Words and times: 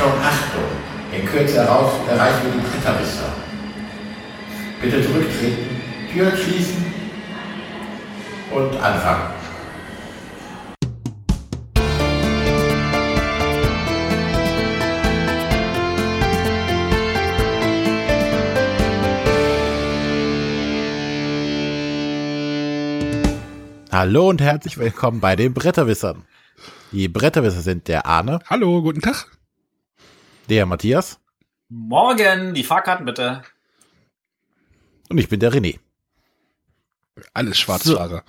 Achtung, 0.00 0.18
Achtung! 0.22 0.62
In 1.12 1.26
Kürze 1.26 1.56
darauf 1.56 1.92
erreichen 2.08 2.44
wir 2.44 2.52
die 2.52 2.66
Bretterwisser. 2.66 3.34
Bitte 4.80 5.02
zurücktreten, 5.02 5.82
Türen 6.10 6.36
schließen 6.38 6.86
und 8.50 8.82
anfangen. 8.82 9.34
Hallo 23.92 24.30
und 24.30 24.40
herzlich 24.40 24.78
willkommen 24.78 25.20
bei 25.20 25.36
den 25.36 25.52
Bretterwissern. 25.52 26.24
Die 26.90 27.08
Bretterwisser 27.08 27.60
sind 27.60 27.86
der 27.86 28.06
Arne, 28.06 28.38
Hallo, 28.48 28.80
guten 28.80 29.02
Tag. 29.02 29.39
Der 30.50 30.66
Matthias 30.66 31.18
Morgen, 31.68 32.52
die 32.54 32.64
Fahrkarten 32.64 33.06
bitte. 33.06 33.42
und 35.08 35.18
ich 35.18 35.28
bin 35.28 35.38
der 35.40 35.52
René. 35.52 35.78
Alles 37.32 37.58
Schwarzfahrer. 37.58 38.24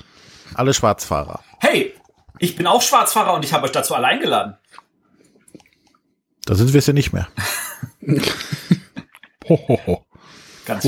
Alle 0.54 0.74
Schwarzfahrer. 0.74 1.44
Hey, 1.60 1.94
ich 2.40 2.56
bin 2.56 2.68
auch 2.68 2.82
Schwarzfahrer 2.84 3.34
und 3.34 3.44
ich 3.44 3.54
habe 3.54 3.66
euch 3.66 3.72
dazu 3.72 3.96
allein 3.96 4.20
geladen. 4.20 4.58
Da 6.46 6.54
sind 6.56 6.72
wir 6.74 6.80
es 6.80 6.88
ja 6.88 6.94
nicht 6.94 7.14
mehr. 7.14 7.28
Ho, 9.50 9.58
ho, 9.68 9.80
ho. 9.88 10.06
Ganz, 10.66 10.88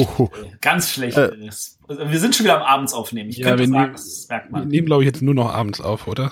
ganz 0.62 0.92
schlecht. 0.92 1.18
Äh. 1.18 1.32
Wir 1.88 2.20
sind 2.20 2.36
schon 2.36 2.44
wieder 2.46 2.58
am 2.58 2.62
Abends 2.64 2.94
aufnehmen. 2.94 3.30
Ich 3.32 3.38
Ja, 3.38 3.48
könnte 3.50 3.64
wenn 3.64 3.72
sagen, 3.72 3.86
wir- 3.88 3.92
das 3.94 4.28
merkt 4.30 4.48
Wir 4.50 4.52
man. 4.60 4.68
nehmen, 4.68 4.86
glaube 4.86 5.04
ich, 5.04 5.08
jetzt 5.08 5.22
nur 5.24 5.34
noch 5.34 5.52
abends 5.52 5.82
auf, 5.82 6.08
oder? 6.08 6.32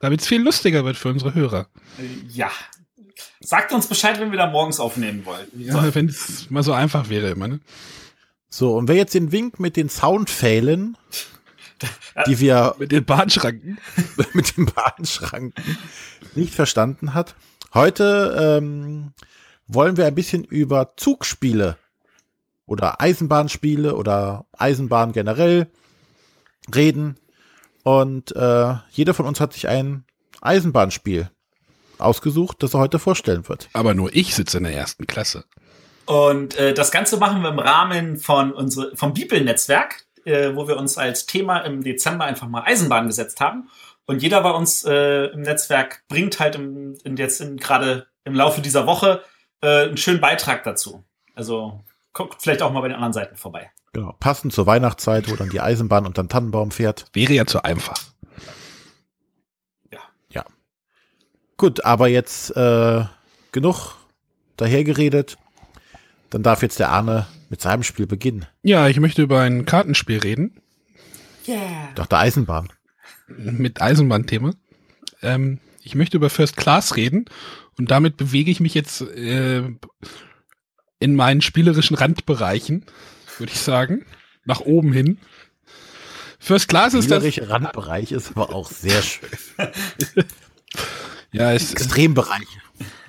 Damit 0.00 0.20
es 0.20 0.28
viel 0.28 0.40
lustiger 0.42 0.84
wird 0.84 0.96
für 0.96 1.08
unsere 1.08 1.34
Hörer. 1.34 1.66
Ja. 2.28 2.50
Sagt 3.40 3.72
uns 3.72 3.86
Bescheid, 3.86 4.20
wenn 4.20 4.30
wir 4.30 4.38
da 4.38 4.46
morgens 4.46 4.80
aufnehmen 4.80 5.24
wollen. 5.24 5.46
Ja, 5.56 5.82
So. 5.82 5.94
wenn 5.94 6.08
es 6.08 6.50
mal 6.50 6.62
so 6.62 6.72
einfach 6.72 7.08
wäre 7.08 7.30
immer, 7.30 7.48
ne? 7.48 7.60
So, 8.48 8.76
und 8.76 8.88
wer 8.88 8.96
jetzt 8.96 9.14
den 9.14 9.30
Wink 9.32 9.60
mit 9.60 9.76
den 9.76 9.88
Soundpfählen, 9.88 10.96
die 12.26 12.40
wir 12.40 12.74
Mit 12.78 12.92
den 12.92 13.04
Bahnschranken. 13.04 13.78
mit 14.34 14.56
den 14.56 14.66
Bahnschranken 14.66 15.54
nicht 16.34 16.54
verstanden 16.54 17.14
hat, 17.14 17.34
heute 17.72 18.58
ähm, 18.58 19.12
wollen 19.66 19.96
wir 19.96 20.06
ein 20.06 20.14
bisschen 20.14 20.44
über 20.44 20.94
Zugspiele 20.96 21.76
oder 22.66 23.00
Eisenbahnspiele 23.00 23.94
oder 23.94 24.46
Eisenbahn 24.58 25.12
generell 25.12 25.68
reden. 26.74 27.16
Und 27.82 28.34
äh, 28.36 28.74
jeder 28.90 29.14
von 29.14 29.26
uns 29.26 29.40
hat 29.40 29.52
sich 29.54 29.68
ein 29.68 30.04
Eisenbahnspiel 30.40 31.30
ausgesucht, 32.00 32.62
das 32.62 32.74
er 32.74 32.80
heute 32.80 32.98
vorstellen 32.98 33.48
wird. 33.48 33.68
Aber 33.72 33.94
nur 33.94 34.14
ich 34.14 34.34
sitze 34.34 34.58
in 34.58 34.64
der 34.64 34.74
ersten 34.74 35.06
Klasse. 35.06 35.44
Und 36.06 36.56
äh, 36.56 36.74
das 36.74 36.90
Ganze 36.90 37.18
machen 37.18 37.42
wir 37.42 37.50
im 37.50 37.58
Rahmen 37.58 38.16
von 38.16 38.52
unsere, 38.52 38.96
vom 38.96 39.14
Bibelnetzwerk, 39.14 40.06
äh, 40.24 40.54
wo 40.54 40.66
wir 40.66 40.76
uns 40.76 40.98
als 40.98 41.26
Thema 41.26 41.58
im 41.60 41.82
Dezember 41.82 42.24
einfach 42.24 42.48
mal 42.48 42.62
Eisenbahn 42.62 43.06
gesetzt 43.06 43.40
haben. 43.40 43.68
Und 44.06 44.22
jeder 44.22 44.40
bei 44.40 44.50
uns 44.50 44.84
äh, 44.84 45.26
im 45.26 45.42
Netzwerk 45.42 46.02
bringt 46.08 46.40
halt 46.40 46.56
im, 46.56 46.98
in 47.04 47.16
jetzt 47.16 47.40
in, 47.40 47.58
gerade 47.58 48.08
im 48.24 48.34
Laufe 48.34 48.60
dieser 48.60 48.86
Woche 48.86 49.22
äh, 49.60 49.84
einen 49.84 49.96
schönen 49.96 50.20
Beitrag 50.20 50.64
dazu. 50.64 51.04
Also 51.36 51.84
guckt 52.12 52.42
vielleicht 52.42 52.62
auch 52.62 52.72
mal 52.72 52.80
bei 52.80 52.88
den 52.88 52.96
anderen 52.96 53.12
Seiten 53.12 53.36
vorbei. 53.36 53.70
Genau, 53.92 54.14
passend 54.18 54.52
zur 54.52 54.66
Weihnachtszeit, 54.66 55.30
wo 55.30 55.36
dann 55.36 55.50
die 55.50 55.60
Eisenbahn 55.60 56.06
unter 56.06 56.22
den 56.22 56.28
Tannenbaum 56.28 56.70
fährt. 56.70 57.06
Wäre 57.12 57.32
ja 57.34 57.46
zu 57.46 57.64
einfach. 57.64 58.00
Gut, 61.60 61.84
aber 61.84 62.08
jetzt 62.08 62.56
äh, 62.56 63.04
genug 63.52 63.94
dahergeredet. 64.56 65.36
Dann 66.30 66.42
darf 66.42 66.62
jetzt 66.62 66.78
der 66.78 66.88
Arne 66.88 67.26
mit 67.50 67.60
seinem 67.60 67.82
Spiel 67.82 68.06
beginnen. 68.06 68.46
Ja, 68.62 68.88
ich 68.88 68.98
möchte 68.98 69.20
über 69.20 69.42
ein 69.42 69.66
Kartenspiel 69.66 70.20
reden. 70.20 70.58
Yeah. 71.46 71.90
Doch 71.96 72.06
der 72.06 72.20
Eisenbahn. 72.20 72.72
Mit 73.26 73.82
Eisenbahnthema. 73.82 74.54
Ähm, 75.20 75.58
ich 75.82 75.94
möchte 75.94 76.16
über 76.16 76.30
First 76.30 76.56
Class 76.56 76.96
reden. 76.96 77.26
Und 77.76 77.90
damit 77.90 78.16
bewege 78.16 78.50
ich 78.50 78.60
mich 78.60 78.72
jetzt 78.72 79.02
äh, 79.02 79.68
in 80.98 81.14
meinen 81.14 81.42
spielerischen 81.42 81.94
Randbereichen, 81.94 82.86
würde 83.36 83.52
ich 83.52 83.60
sagen. 83.60 84.06
Nach 84.46 84.60
oben 84.60 84.94
hin. 84.94 85.18
First 86.38 86.68
Class 86.68 86.94
ist 86.94 87.10
das. 87.10 87.18
Spielerische 87.18 87.50
Randbereich 87.50 88.12
ist 88.12 88.30
aber 88.30 88.54
auch 88.54 88.70
sehr 88.70 89.02
schön. 89.02 89.28
Ja, 91.32 91.52
es, 91.52 91.72
Extrembereich. 91.72 92.46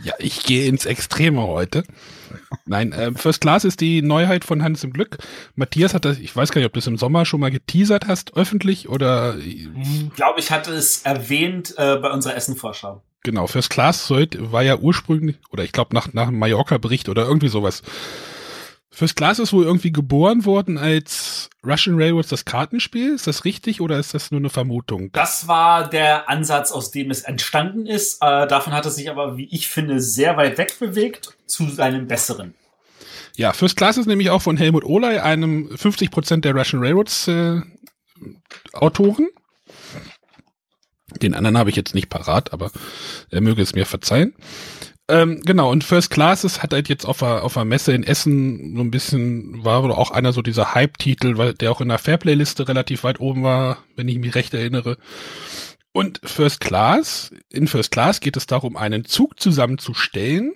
Ja, 0.04 0.14
ich 0.20 0.44
gehe 0.44 0.68
ins 0.68 0.86
Extreme 0.86 1.42
heute. 1.42 1.84
Nein, 2.66 2.92
äh, 2.92 3.12
First 3.14 3.42
Class 3.42 3.64
ist 3.64 3.82
die 3.82 4.02
Neuheit 4.02 4.46
von 4.46 4.64
Hans 4.64 4.84
im 4.84 4.94
Glück. 4.94 5.18
Matthias 5.56 5.94
hat 5.94 6.06
das, 6.06 6.18
ich 6.18 6.36
weiß 6.36 6.52
gar 6.52 6.60
nicht, 6.60 6.68
ob 6.68 6.74
du 6.74 6.80
es 6.80 6.88
im 6.88 6.98
Sommer 6.98 7.26
schon 7.26 7.40
mal 7.40 7.52
geteasert 7.52 8.08
hast, 8.08 8.36
öffentlich 8.36 8.90
oder 8.90 9.38
Ich 9.38 10.14
glaube, 10.16 10.40
ich 10.40 10.52
hatte 10.52 10.72
es 10.72 11.02
erwähnt 11.04 11.74
äh, 11.78 11.98
bei 11.98 12.10
unserer 12.12 12.36
Essenvorschau. 12.36 13.02
genau, 13.24 13.48
First 13.48 13.70
Class 13.70 14.08
sollte, 14.08 14.52
war 14.52 14.64
ja 14.64 14.78
ursprünglich, 14.78 15.38
oder 15.52 15.64
ich 15.64 15.72
glaube 15.72 15.94
nach, 15.96 16.14
nach 16.14 16.28
einem 16.28 16.40
Mallorca-Bericht 16.40 17.10
oder 17.10 17.26
irgendwie 17.26 17.50
sowas. 17.50 17.82
First 18.94 19.16
Class 19.16 19.40
ist 19.40 19.54
wohl 19.54 19.64
irgendwie 19.64 19.94
geboren 19.94 20.44
worden 20.44 20.78
als 20.78 21.50
Russian 21.66 21.96
Railroads 21.98 22.28
das 22.28 22.44
Kartenspiel. 22.44 23.16
Ist 23.16 23.26
das 23.26 23.46
richtig 23.46 23.80
oder 23.80 23.98
ist 23.98 24.14
das 24.14 24.32
nur 24.32 24.42
eine 24.42 24.50
Vermutung? 24.50 25.12
Das 25.14 25.48
war 25.48 25.90
der 25.90 26.30
Ansatz, 26.30 26.74
aus 26.74 26.92
dem 26.92 27.10
es 27.10 27.22
entstanden 27.22 27.86
ist. 27.86 28.22
Äh, 28.22 28.48
davon 28.48 28.74
hat 28.74 28.86
es 28.86 28.96
sich 28.96 29.10
aber, 29.10 29.38
wie 29.38 29.48
ich 29.50 29.70
finde, 29.70 30.02
sehr 30.02 30.36
weit 30.36 30.58
weg 30.58 30.78
bewegt 30.78 31.38
zu 31.46 31.70
seinem 31.70 32.08
Besseren. 32.08 32.54
Ja, 33.38 33.54
First 33.54 33.78
Class 33.78 33.98
ist 33.98 34.08
nämlich 34.08 34.30
auch 34.30 34.42
von 34.42 34.58
Helmut 34.58 34.84
Ohley, 34.84 35.20
einem 35.20 35.70
50% 35.70 36.42
der 36.42 36.54
Russian 36.54 36.84
Railroads 36.84 37.30
äh, 37.30 37.62
Autoren. 38.74 39.30
Den 41.22 41.34
anderen 41.34 41.58
habe 41.58 41.70
ich 41.70 41.76
jetzt 41.78 41.96
nicht 41.96 42.10
parat, 42.10 42.52
aber 42.52 42.72
er 43.30 43.42
möge 43.42 43.62
es 43.62 43.74
mir 43.74 43.86
verzeihen. 43.86 44.34
Ähm, 45.12 45.42
genau, 45.42 45.70
und 45.70 45.84
First 45.84 46.10
Class 46.10 46.46
ist, 46.46 46.64
hat 46.64 46.72
halt 46.72 46.88
jetzt 46.88 47.04
auf 47.04 47.20
der, 47.20 47.44
auf 47.44 47.56
der 47.56 47.66
Messe 47.66 47.92
in 47.92 48.04
Essen 48.04 48.78
so 48.78 48.82
ein 48.82 48.92
bisschen, 48.92 49.62
war 49.62 49.84
auch 49.98 50.10
einer 50.10 50.32
so 50.32 50.42
dieser 50.42 50.74
Hype-Titel, 50.74 51.38
weil 51.38 51.54
der 51.54 51.70
auch 51.74 51.82
in 51.82 51.90
der 51.90 51.98
Fairplay-Liste 51.98 52.70
relativ 52.70 53.04
weit 53.04 53.20
oben 53.20 53.44
war, 53.44 53.84
wenn 53.98 54.08
ich 54.08 54.18
mich 54.20 54.36
recht 54.36 54.54
erinnere. 54.54 54.98
Und 55.92 56.22
First 56.24 56.62
Class, 56.62 57.32
in 57.50 57.68
First 57.68 57.92
Class 57.92 58.22
geht 58.22 58.38
es 58.38 58.48
darum, 58.48 58.78
einen 58.78 59.04
Zug 59.04 59.38
zusammenzustellen 59.38 60.54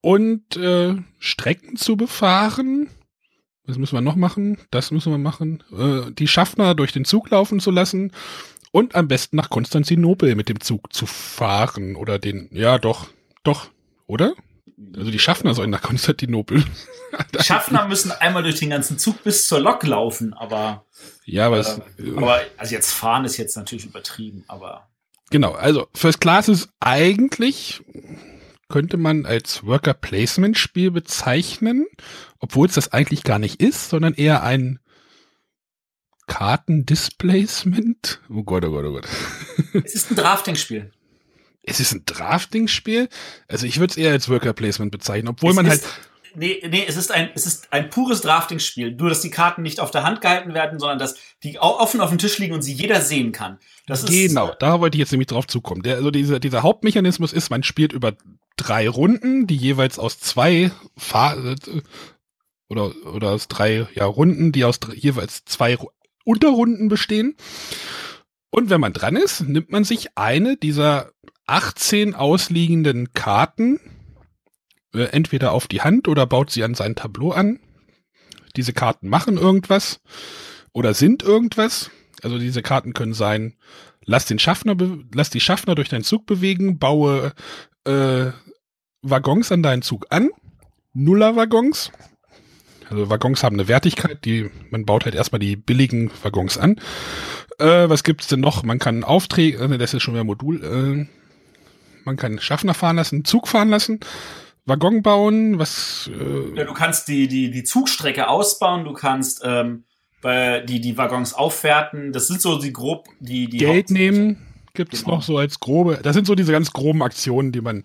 und 0.00 0.56
äh, 0.56 0.96
Strecken 1.20 1.76
zu 1.76 1.96
befahren. 1.96 2.88
Was 3.64 3.78
müssen 3.78 3.94
wir 3.94 4.00
noch 4.00 4.16
machen? 4.16 4.58
Das 4.72 4.90
müssen 4.90 5.12
wir 5.12 5.18
machen. 5.18 5.62
Äh, 5.70 6.10
die 6.10 6.26
Schaffner 6.26 6.74
durch 6.74 6.90
den 6.90 7.04
Zug 7.04 7.30
laufen 7.30 7.60
zu 7.60 7.70
lassen 7.70 8.10
und 8.72 8.96
am 8.96 9.06
besten 9.06 9.36
nach 9.36 9.50
Konstantinopel 9.50 10.34
mit 10.34 10.48
dem 10.48 10.58
Zug 10.58 10.92
zu 10.92 11.06
fahren 11.06 11.94
oder 11.94 12.18
den, 12.18 12.48
ja 12.50 12.78
doch, 12.78 13.06
doch, 13.42 13.70
oder? 14.06 14.34
Also 14.96 15.10
die 15.10 15.18
Schaffner 15.18 15.54
sollen 15.54 15.70
nach 15.70 15.82
Konstantinopel. 15.82 16.64
Die 17.34 17.42
Schaffner 17.42 17.86
müssen 17.86 18.12
einmal 18.12 18.42
durch 18.42 18.60
den 18.60 18.70
ganzen 18.70 18.96
Zug 18.96 19.22
bis 19.24 19.46
zur 19.46 19.60
Lok 19.60 19.82
laufen, 19.82 20.32
aber, 20.32 20.86
ja, 21.24 21.46
aber, 21.46 21.58
es, 21.58 21.78
äh, 21.98 22.16
aber 22.16 22.40
also 22.56 22.74
jetzt 22.74 22.92
fahren 22.92 23.24
ist 23.24 23.36
jetzt 23.36 23.56
natürlich 23.56 23.84
übertrieben, 23.84 24.44
aber 24.48 24.88
genau. 25.30 25.52
Also 25.52 25.88
First 25.92 26.20
Class 26.20 26.48
ist 26.48 26.70
eigentlich 26.78 27.82
könnte 28.70 28.96
man 28.96 29.26
als 29.26 29.66
Worker 29.66 29.92
Placement 29.92 30.56
Spiel 30.56 30.90
bezeichnen, 30.90 31.86
obwohl 32.38 32.68
es 32.68 32.74
das 32.74 32.92
eigentlich 32.92 33.24
gar 33.24 33.38
nicht 33.38 33.60
ist, 33.60 33.90
sondern 33.90 34.14
eher 34.14 34.42
ein 34.42 34.78
Kartendisplacement. 36.26 38.20
Oh 38.30 38.44
Gott, 38.44 38.64
oh 38.64 38.70
Gott, 38.70 38.84
oh 38.86 38.92
Gott. 38.92 39.08
es 39.84 39.94
ist 39.94 40.10
ein 40.10 40.16
Drafting-Spiel. 40.16 40.92
Es 41.62 41.80
ist 41.80 41.92
ein 41.92 42.02
Drafting-Spiel. 42.06 43.08
Also 43.48 43.66
ich 43.66 43.78
würde 43.78 43.90
es 43.92 43.96
eher 43.96 44.12
als 44.12 44.28
Worker 44.28 44.52
Placement 44.52 44.90
bezeichnen, 44.92 45.28
obwohl 45.28 45.50
es 45.50 45.56
man 45.56 45.68
halt 45.68 45.80
ist, 45.82 45.88
Nee, 46.36 46.62
nee, 46.70 46.84
es 46.86 46.96
ist 46.96 47.10
ein, 47.10 47.30
es 47.34 47.44
ist 47.44 47.72
ein 47.72 47.90
pures 47.90 48.20
Drafting-Spiel. 48.20 48.94
Nur, 48.94 49.08
dass 49.08 49.20
die 49.20 49.30
Karten 49.30 49.62
nicht 49.62 49.80
auf 49.80 49.90
der 49.90 50.04
Hand 50.04 50.20
gehalten 50.20 50.54
werden, 50.54 50.78
sondern 50.78 51.00
dass 51.00 51.16
die 51.42 51.58
offen 51.58 52.00
auf 52.00 52.10
dem 52.10 52.18
Tisch 52.18 52.38
liegen 52.38 52.54
und 52.54 52.62
sie 52.62 52.72
jeder 52.72 53.00
sehen 53.00 53.32
kann. 53.32 53.58
Das 53.88 54.04
ist, 54.04 54.10
Genau, 54.10 54.54
da 54.60 54.80
wollte 54.80 54.94
ich 54.96 55.00
jetzt 55.00 55.10
nämlich 55.10 55.26
drauf 55.26 55.48
zukommen. 55.48 55.82
Der, 55.82 55.96
also 55.96 56.12
dieser, 56.12 56.38
dieser 56.38 56.62
Hauptmechanismus 56.62 57.32
ist, 57.32 57.50
man 57.50 57.64
spielt 57.64 57.92
über 57.92 58.12
drei 58.56 58.88
Runden, 58.88 59.48
die 59.48 59.56
jeweils 59.56 59.98
aus 59.98 60.20
zwei 60.20 60.70
äh, 61.12 61.56
oder, 62.68 62.92
oder 63.12 63.30
aus 63.30 63.48
drei 63.48 63.88
ja, 63.94 64.04
Runden, 64.04 64.52
die 64.52 64.64
aus 64.64 64.78
jeweils 64.94 65.44
zwei 65.44 65.74
Ru- 65.74 65.90
Unterrunden 66.24 66.88
bestehen. 66.88 67.34
Und 68.50 68.70
wenn 68.70 68.80
man 68.80 68.92
dran 68.92 69.16
ist, 69.16 69.40
nimmt 69.42 69.70
man 69.70 69.82
sich 69.84 70.16
eine 70.16 70.56
dieser 70.56 71.10
18 71.50 72.14
ausliegenden 72.14 73.12
Karten 73.12 73.80
äh, 74.94 75.02
entweder 75.06 75.50
auf 75.50 75.66
die 75.66 75.82
Hand 75.82 76.06
oder 76.06 76.24
baut 76.24 76.50
sie 76.50 76.62
an 76.62 76.74
sein 76.74 76.94
Tableau 76.94 77.32
an. 77.32 77.58
Diese 78.54 78.72
Karten 78.72 79.08
machen 79.08 79.36
irgendwas 79.36 80.00
oder 80.72 80.94
sind 80.94 81.24
irgendwas. 81.24 81.90
Also 82.22 82.38
diese 82.38 82.62
Karten 82.62 82.94
können 82.94 83.14
sein, 83.14 83.54
lass 84.04 84.26
den 84.26 84.38
Schaffner, 84.38 84.76
lass 85.12 85.30
die 85.30 85.40
Schaffner 85.40 85.74
durch 85.74 85.88
deinen 85.88 86.04
Zug 86.04 86.24
bewegen, 86.24 86.78
baue 86.78 87.32
äh, 87.84 88.26
Waggons 89.02 89.50
an 89.50 89.64
deinen 89.64 89.82
Zug 89.82 90.06
an. 90.10 90.30
Nuller-Waggons. 90.92 91.90
Also 92.88 93.10
Waggons 93.10 93.42
haben 93.42 93.56
eine 93.56 93.66
Wertigkeit, 93.66 94.24
die, 94.24 94.50
man 94.70 94.84
baut 94.84 95.04
halt 95.04 95.16
erstmal 95.16 95.40
die 95.40 95.56
billigen 95.56 96.12
Waggons 96.22 96.58
an. 96.58 96.76
Äh, 97.58 97.88
was 97.88 98.04
gibt's 98.04 98.28
denn 98.28 98.40
noch? 98.40 98.62
Man 98.62 98.78
kann 98.78 99.02
Aufträge, 99.02 99.58
äh, 99.58 99.78
das 99.78 99.94
ist 99.94 100.02
schon 100.04 100.14
wieder 100.14 100.24
Modul, 100.24 101.08
äh, 101.08 101.19
man 102.04 102.16
kann 102.16 102.38
Schaffner 102.40 102.74
fahren 102.74 102.96
lassen, 102.96 103.24
Zug 103.24 103.48
fahren 103.48 103.70
lassen, 103.70 104.00
Waggon 104.66 105.02
bauen, 105.02 105.58
was. 105.58 106.10
Äh 106.12 106.56
ja, 106.56 106.64
du 106.64 106.74
kannst 106.74 107.08
die, 107.08 107.28
die, 107.28 107.50
die 107.50 107.64
Zugstrecke 107.64 108.28
ausbauen, 108.28 108.84
du 108.84 108.92
kannst 108.92 109.42
ähm, 109.44 109.84
die, 110.22 110.80
die 110.80 110.98
Waggons 110.98 111.32
aufwerten. 111.32 112.12
Das 112.12 112.26
sind 112.26 112.42
so 112.42 112.58
die 112.58 112.72
grob, 112.72 113.08
die, 113.20 113.48
die 113.48 113.58
Geld 113.58 113.90
nehmen 113.90 114.46
gibt's 114.74 115.04
genau. 115.04 115.16
noch 115.16 115.22
so 115.22 115.38
als 115.38 115.60
grobe. 115.60 116.00
Das 116.02 116.14
sind 116.14 116.26
so 116.26 116.34
diese 116.34 116.52
ganz 116.52 116.72
groben 116.72 117.02
Aktionen, 117.02 117.52
die 117.52 117.60
man 117.60 117.82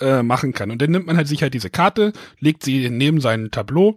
äh, 0.00 0.22
machen 0.22 0.52
kann. 0.52 0.70
Und 0.70 0.80
dann 0.82 0.90
nimmt 0.90 1.06
man 1.06 1.16
halt 1.16 1.28
sich 1.28 1.42
halt 1.42 1.54
diese 1.54 1.70
Karte, 1.70 2.12
legt 2.38 2.64
sie 2.64 2.88
neben 2.90 3.20
sein 3.20 3.50
Tableau. 3.50 3.96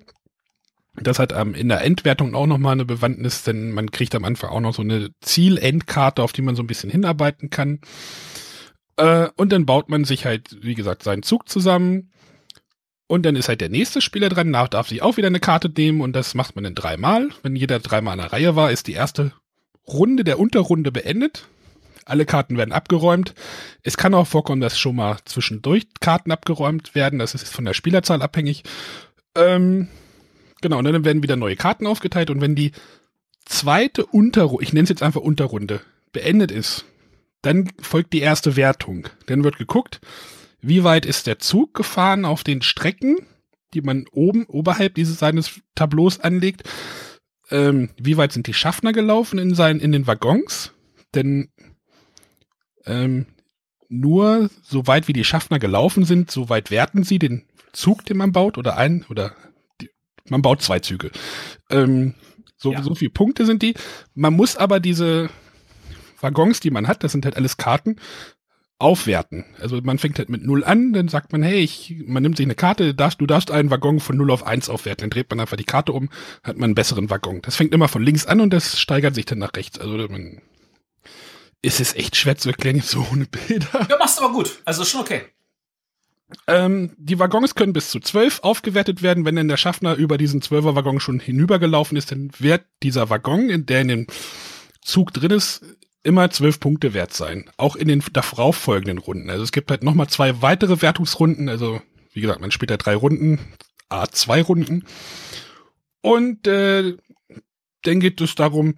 Das 0.97 1.19
hat 1.19 1.33
ähm, 1.33 1.53
in 1.53 1.67
der 1.67 1.81
Endwertung 1.81 2.35
auch 2.35 2.47
nochmal 2.47 2.73
eine 2.73 2.85
Bewandtnis, 2.85 3.43
denn 3.43 3.71
man 3.71 3.91
kriegt 3.91 4.15
am 4.15 4.23
Anfang 4.23 4.49
auch 4.49 4.61
noch 4.61 4.73
so 4.73 4.81
eine 4.81 5.09
Zielendkarte, 5.21 6.23
auf 6.23 6.31
die 6.31 6.41
man 6.41 6.55
so 6.55 6.63
ein 6.63 6.67
bisschen 6.67 6.89
hinarbeiten 6.89 7.49
kann. 7.49 7.79
Äh, 8.97 9.29
und 9.35 9.51
dann 9.51 9.65
baut 9.65 9.89
man 9.89 10.05
sich 10.05 10.25
halt, 10.25 10.63
wie 10.63 10.75
gesagt, 10.75 11.03
seinen 11.03 11.23
Zug 11.23 11.49
zusammen. 11.49 12.11
Und 13.07 13.23
dann 13.25 13.35
ist 13.35 13.49
halt 13.49 13.61
der 13.61 13.69
nächste 13.69 14.01
Spieler 14.01 14.29
dran, 14.29 14.49
nach 14.49 14.67
darf 14.67 14.89
sich 14.89 15.01
auch 15.01 15.17
wieder 15.17 15.27
eine 15.27 15.39
Karte 15.39 15.69
nehmen 15.69 16.01
und 16.01 16.13
das 16.13 16.33
macht 16.33 16.55
man 16.55 16.63
dann 16.63 16.75
dreimal. 16.75 17.29
Wenn 17.43 17.55
jeder 17.55 17.79
dreimal 17.79 18.15
in 18.15 18.21
der 18.21 18.33
Reihe 18.33 18.55
war, 18.55 18.71
ist 18.71 18.87
die 18.87 18.93
erste 18.93 19.31
Runde 19.87 20.23
der 20.23 20.39
Unterrunde 20.39 20.91
beendet. 20.91 21.47
Alle 22.05 22.25
Karten 22.25 22.57
werden 22.57 22.71
abgeräumt. 22.71 23.35
Es 23.83 23.97
kann 23.97 24.13
auch 24.13 24.27
vorkommen, 24.27 24.61
dass 24.61 24.79
schon 24.79 24.95
mal 24.95 25.17
zwischendurch 25.25 25.85
Karten 25.99 26.31
abgeräumt 26.31 26.95
werden. 26.95 27.19
Das 27.19 27.35
ist 27.35 27.47
von 27.47 27.65
der 27.65 27.73
Spielerzahl 27.73 28.21
abhängig. 28.23 28.63
Ähm, 29.35 29.87
genau, 30.61 30.79
und 30.79 30.85
dann 30.85 31.05
werden 31.05 31.23
wieder 31.23 31.35
neue 31.35 31.55
Karten 31.55 31.85
aufgeteilt 31.85 32.29
und 32.29 32.41
wenn 32.41 32.55
die 32.55 32.71
zweite 33.45 34.05
Unterrunde, 34.05 34.63
ich 34.63 34.73
nenne 34.73 34.83
es 34.83 34.89
jetzt 34.89 35.03
einfach 35.03 35.21
Unterrunde, 35.21 35.81
beendet 36.11 36.51
ist, 36.51 36.85
dann 37.45 37.69
folgt 37.79 38.13
die 38.13 38.21
erste 38.21 38.55
Wertung. 38.55 39.07
Dann 39.27 39.43
wird 39.43 39.57
geguckt, 39.57 40.01
wie 40.61 40.83
weit 40.83 41.05
ist 41.05 41.27
der 41.27 41.37
Zug 41.37 41.75
gefahren 41.75 42.25
auf 42.25 42.43
den 42.43 42.63
Strecken, 42.63 43.17
die 43.73 43.81
man 43.81 44.05
oben, 44.11 44.45
oberhalb 44.45 44.95
dieses 44.95 45.19
seines 45.19 45.61
Tableaus 45.75 46.19
anlegt. 46.19 46.63
Ähm, 47.51 47.91
wie 47.97 48.17
weit 48.17 48.31
sind 48.31 48.47
die 48.47 48.55
Schaffner 48.55 48.93
gelaufen 48.93 49.37
in, 49.37 49.53
seinen, 49.53 49.79
in 49.79 49.91
den 49.91 50.07
Waggons? 50.07 50.73
Denn 51.13 51.49
ähm, 52.85 53.27
nur 53.89 54.49
so 54.63 54.87
weit 54.87 55.07
wie 55.07 55.13
die 55.13 55.23
Schaffner 55.23 55.59
gelaufen 55.59 56.03
sind, 56.03 56.31
so 56.31 56.49
weit 56.49 56.71
werten 56.71 57.03
sie 57.03 57.19
den 57.19 57.45
Zug, 57.73 58.05
den 58.05 58.17
man 58.17 58.31
baut, 58.31 58.57
oder 58.57 58.77
ein, 58.77 59.05
oder 59.09 59.35
die, 59.81 59.91
man 60.29 60.41
baut 60.41 60.63
zwei 60.63 60.79
Züge. 60.79 61.11
Ähm, 61.69 62.15
so, 62.57 62.71
ja. 62.71 62.81
so 62.81 62.95
viele 62.95 63.11
Punkte 63.11 63.45
sind 63.45 63.61
die. 63.61 63.75
Man 64.15 64.33
muss 64.33 64.55
aber 64.55 64.79
diese 64.79 65.29
Waggons, 66.21 66.59
die 66.59 66.71
man 66.71 66.87
hat, 66.87 67.03
das 67.03 67.11
sind 67.11 67.25
halt 67.25 67.35
alles 67.35 67.57
Karten, 67.57 67.97
aufwerten. 68.77 69.45
Also 69.59 69.79
man 69.81 69.97
fängt 69.97 70.17
halt 70.19 70.29
mit 70.29 70.43
0 70.43 70.63
an, 70.63 70.91
dann 70.93 71.07
sagt 71.07 71.31
man, 71.31 71.43
hey, 71.43 71.59
ich, 71.59 71.95
man 72.05 72.21
nimmt 72.21 72.37
sich 72.37 72.45
eine 72.45 72.55
Karte, 72.55 72.93
darfst, 72.93 73.21
du 73.21 73.25
darfst 73.25 73.51
einen 73.51 73.71
Waggon 73.71 73.99
von 73.99 74.17
0 74.17 74.31
auf 74.31 74.45
1 74.45 74.69
aufwerten. 74.69 75.03
Dann 75.03 75.09
dreht 75.11 75.29
man 75.29 75.39
einfach 75.39 75.57
die 75.57 75.63
Karte 75.63 75.93
um, 75.93 76.09
hat 76.43 76.57
man 76.57 76.65
einen 76.65 76.75
besseren 76.75 77.09
Waggon. 77.09 77.41
Das 77.41 77.55
fängt 77.55 77.73
immer 77.73 77.87
von 77.87 78.03
links 78.03 78.25
an 78.25 78.41
und 78.41 78.51
das 78.51 78.79
steigert 78.79 79.15
sich 79.15 79.25
dann 79.25 79.39
nach 79.39 79.55
rechts. 79.55 79.79
Also 79.79 79.95
man, 80.09 80.41
ist 81.61 81.79
es 81.79 81.95
echt 81.95 82.15
schwer 82.15 82.37
zu 82.37 82.49
erklären, 82.49 82.75
jetzt 82.75 82.89
so 82.89 83.05
ohne 83.11 83.25
Bilder. 83.25 83.87
Ja, 83.89 83.97
machst 83.97 84.21
aber 84.21 84.33
gut. 84.33 84.61
Also 84.65 84.83
schon 84.83 85.01
okay. 85.01 85.21
Ähm, 86.47 86.91
die 86.97 87.19
Waggons 87.19 87.55
können 87.55 87.73
bis 87.73 87.89
zu 87.89 87.99
12 87.99 88.39
aufgewertet 88.41 89.01
werden. 89.01 89.25
Wenn 89.25 89.35
denn 89.35 89.47
der 89.47 89.57
Schaffner 89.57 89.95
über 89.95 90.17
diesen 90.17 90.41
12er 90.41 90.75
Waggon 90.75 90.99
schon 90.99 91.19
hinübergelaufen 91.19 91.97
ist, 91.97 92.11
dann 92.11 92.31
wird 92.39 92.65
dieser 92.83 93.09
Waggon, 93.09 93.49
in 93.49 93.65
der 93.65 93.81
in 93.81 93.87
dem 93.87 94.07
Zug 94.81 95.13
drin 95.13 95.31
ist, 95.31 95.63
immer 96.05 96.29
zwölf 96.29 96.59
Punkte 96.59 96.93
wert 96.93 97.13
sein. 97.13 97.49
Auch 97.57 97.75
in 97.75 97.87
den 97.87 98.03
darauf 98.13 98.55
folgenden 98.55 98.99
Runden. 98.99 99.29
Also 99.29 99.43
es 99.43 99.51
gibt 99.51 99.71
halt 99.71 99.83
nochmal 99.83 100.07
zwei 100.07 100.41
weitere 100.41 100.81
Wertungsrunden. 100.81 101.49
Also, 101.49 101.81
wie 102.13 102.21
gesagt, 102.21 102.41
man 102.41 102.51
spielt 102.51 102.71
ja 102.71 102.77
drei 102.77 102.95
Runden, 102.95 103.39
A 103.89 104.07
zwei 104.07 104.41
Runden. 104.41 104.85
Und 106.01 106.47
äh, 106.47 106.95
dann 107.81 107.99
geht 107.99 108.21
es 108.21 108.35
darum, 108.35 108.75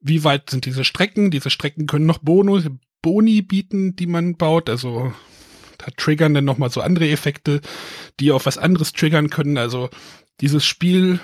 wie 0.00 0.24
weit 0.24 0.50
sind 0.50 0.66
diese 0.66 0.84
Strecken. 0.84 1.30
Diese 1.30 1.50
Strecken 1.50 1.86
können 1.86 2.06
noch 2.06 2.18
Bonus, 2.18 2.64
Boni 3.02 3.42
bieten, 3.42 3.96
die 3.96 4.06
man 4.06 4.36
baut. 4.36 4.68
Also 4.68 5.12
da 5.78 5.86
triggern 5.96 6.34
dann 6.34 6.44
nochmal 6.44 6.70
so 6.70 6.82
andere 6.82 7.08
Effekte, 7.08 7.60
die 8.18 8.32
auf 8.32 8.44
was 8.46 8.58
anderes 8.58 8.92
triggern 8.92 9.30
können. 9.30 9.56
Also 9.56 9.88
dieses 10.40 10.64
Spiel 10.64 11.20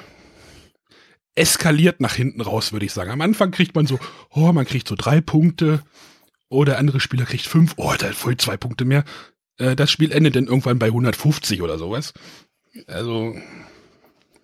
eskaliert 1.37 2.01
nach 2.01 2.15
hinten 2.15 2.41
raus, 2.41 2.73
würde 2.73 2.87
ich 2.87 2.93
sagen. 2.93 3.11
Am 3.11 3.21
Anfang 3.21 3.51
kriegt 3.51 3.75
man 3.75 3.87
so, 3.87 3.99
oh, 4.31 4.53
man 4.53 4.67
kriegt 4.67 4.89
so 4.89 4.95
drei 4.97 5.21
Punkte. 5.21 5.83
Oder 6.49 6.73
der 6.73 6.79
andere 6.79 7.01
Spieler 7.01 7.25
kriegt 7.25 7.47
fünf, 7.47 7.75
oh, 7.77 7.93
hat 7.93 8.03
voll 8.15 8.37
zwei 8.37 8.57
Punkte 8.57 8.85
mehr. 8.85 9.05
Äh, 9.59 9.77
das 9.77 9.91
Spiel 9.91 10.13
endet 10.13 10.37
dann 10.37 10.47
irgendwann 10.47 10.79
bei 10.79 10.87
150 10.87 11.63
oder 11.63 11.79
sowas. 11.79 12.15
Also, 12.87 13.35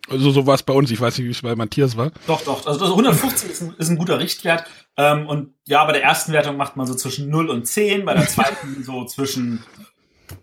also 0.08 0.30
so 0.30 0.46
war 0.46 0.54
es 0.54 0.62
bei 0.62 0.72
uns. 0.72 0.90
Ich 0.90 1.00
weiß 1.00 1.18
nicht, 1.18 1.26
wie 1.26 1.30
es 1.30 1.42
bei 1.42 1.54
Matthias 1.54 1.96
war. 1.96 2.10
Doch, 2.26 2.42
doch. 2.42 2.66
Also 2.66 2.84
150 2.84 3.50
ist 3.50 3.62
ein, 3.62 3.74
ist 3.78 3.88
ein 3.88 3.98
guter 3.98 4.18
Richtwert. 4.18 4.64
Ähm, 4.96 5.26
und 5.26 5.54
ja, 5.66 5.84
bei 5.84 5.92
der 5.92 6.02
ersten 6.02 6.32
Wertung 6.32 6.56
macht 6.56 6.76
man 6.76 6.86
so 6.86 6.94
zwischen 6.94 7.30
0 7.30 7.50
und 7.50 7.66
10, 7.66 8.04
bei 8.04 8.14
der 8.14 8.26
zweiten 8.26 8.82
so 8.84 9.04
zwischen 9.04 9.64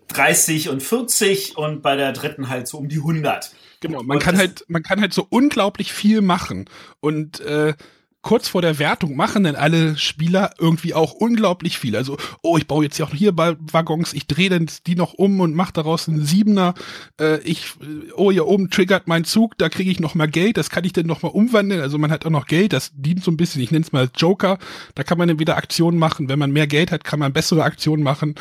30 0.08 0.70
und 0.70 0.82
40 0.82 1.56
und 1.56 1.82
bei 1.82 1.96
der 1.96 2.12
dritten 2.12 2.48
halt 2.48 2.68
so 2.68 2.78
um 2.78 2.88
die 2.88 2.98
100. 2.98 3.52
Genau, 3.80 4.02
man 4.02 4.18
kann 4.18 4.36
halt, 4.36 4.64
man 4.68 4.82
kann 4.82 5.00
halt 5.00 5.14
so 5.14 5.26
unglaublich 5.28 5.92
viel 5.92 6.20
machen. 6.20 6.66
Und 7.00 7.40
äh, 7.40 7.74
kurz 8.22 8.48
vor 8.48 8.60
der 8.60 8.78
Wertung 8.78 9.16
machen 9.16 9.44
dann 9.44 9.56
alle 9.56 9.96
Spieler 9.96 10.50
irgendwie 10.58 10.92
auch 10.92 11.12
unglaublich 11.12 11.78
viel. 11.78 11.96
Also, 11.96 12.18
oh, 12.42 12.58
ich 12.58 12.66
baue 12.66 12.84
jetzt 12.84 12.98
ja 12.98 13.06
auch 13.06 13.14
hier 13.14 13.36
Waggons, 13.36 14.12
ich 14.12 14.26
drehe 14.26 14.50
dann 14.50 14.68
die 14.86 14.94
noch 14.94 15.14
um 15.14 15.40
und 15.40 15.54
mache 15.54 15.72
daraus 15.72 16.08
einen 16.08 16.24
Siebener. 16.24 16.74
Äh, 17.18 17.40
ich, 17.40 17.72
oh, 18.16 18.30
hier 18.30 18.46
oben 18.46 18.68
triggert 18.68 19.08
mein 19.08 19.24
Zug, 19.24 19.56
da 19.56 19.68
kriege 19.68 19.90
ich 19.90 20.00
noch 20.00 20.14
mal 20.14 20.28
Geld, 20.28 20.58
das 20.58 20.70
kann 20.70 20.84
ich 20.84 20.92
dann 20.92 21.06
noch 21.06 21.22
mal 21.22 21.28
umwandeln. 21.28 21.80
Also 21.80 21.96
man 21.96 22.10
hat 22.10 22.26
auch 22.26 22.30
noch 22.30 22.46
Geld, 22.46 22.72
das 22.72 22.92
dient 22.94 23.24
so 23.24 23.30
ein 23.30 23.36
bisschen, 23.38 23.62
ich 23.62 23.70
nenne 23.70 23.84
es 23.84 23.92
mal 23.92 24.10
Joker. 24.14 24.58
Da 24.94 25.02
kann 25.02 25.16
man 25.16 25.28
dann 25.28 25.38
wieder 25.38 25.56
Aktionen 25.56 25.98
machen. 25.98 26.28
Wenn 26.28 26.38
man 26.38 26.50
mehr 26.50 26.66
Geld 26.66 26.92
hat, 26.92 27.04
kann 27.04 27.18
man 27.18 27.32
bessere 27.32 27.64
Aktionen 27.64 28.02
machen. 28.02 28.34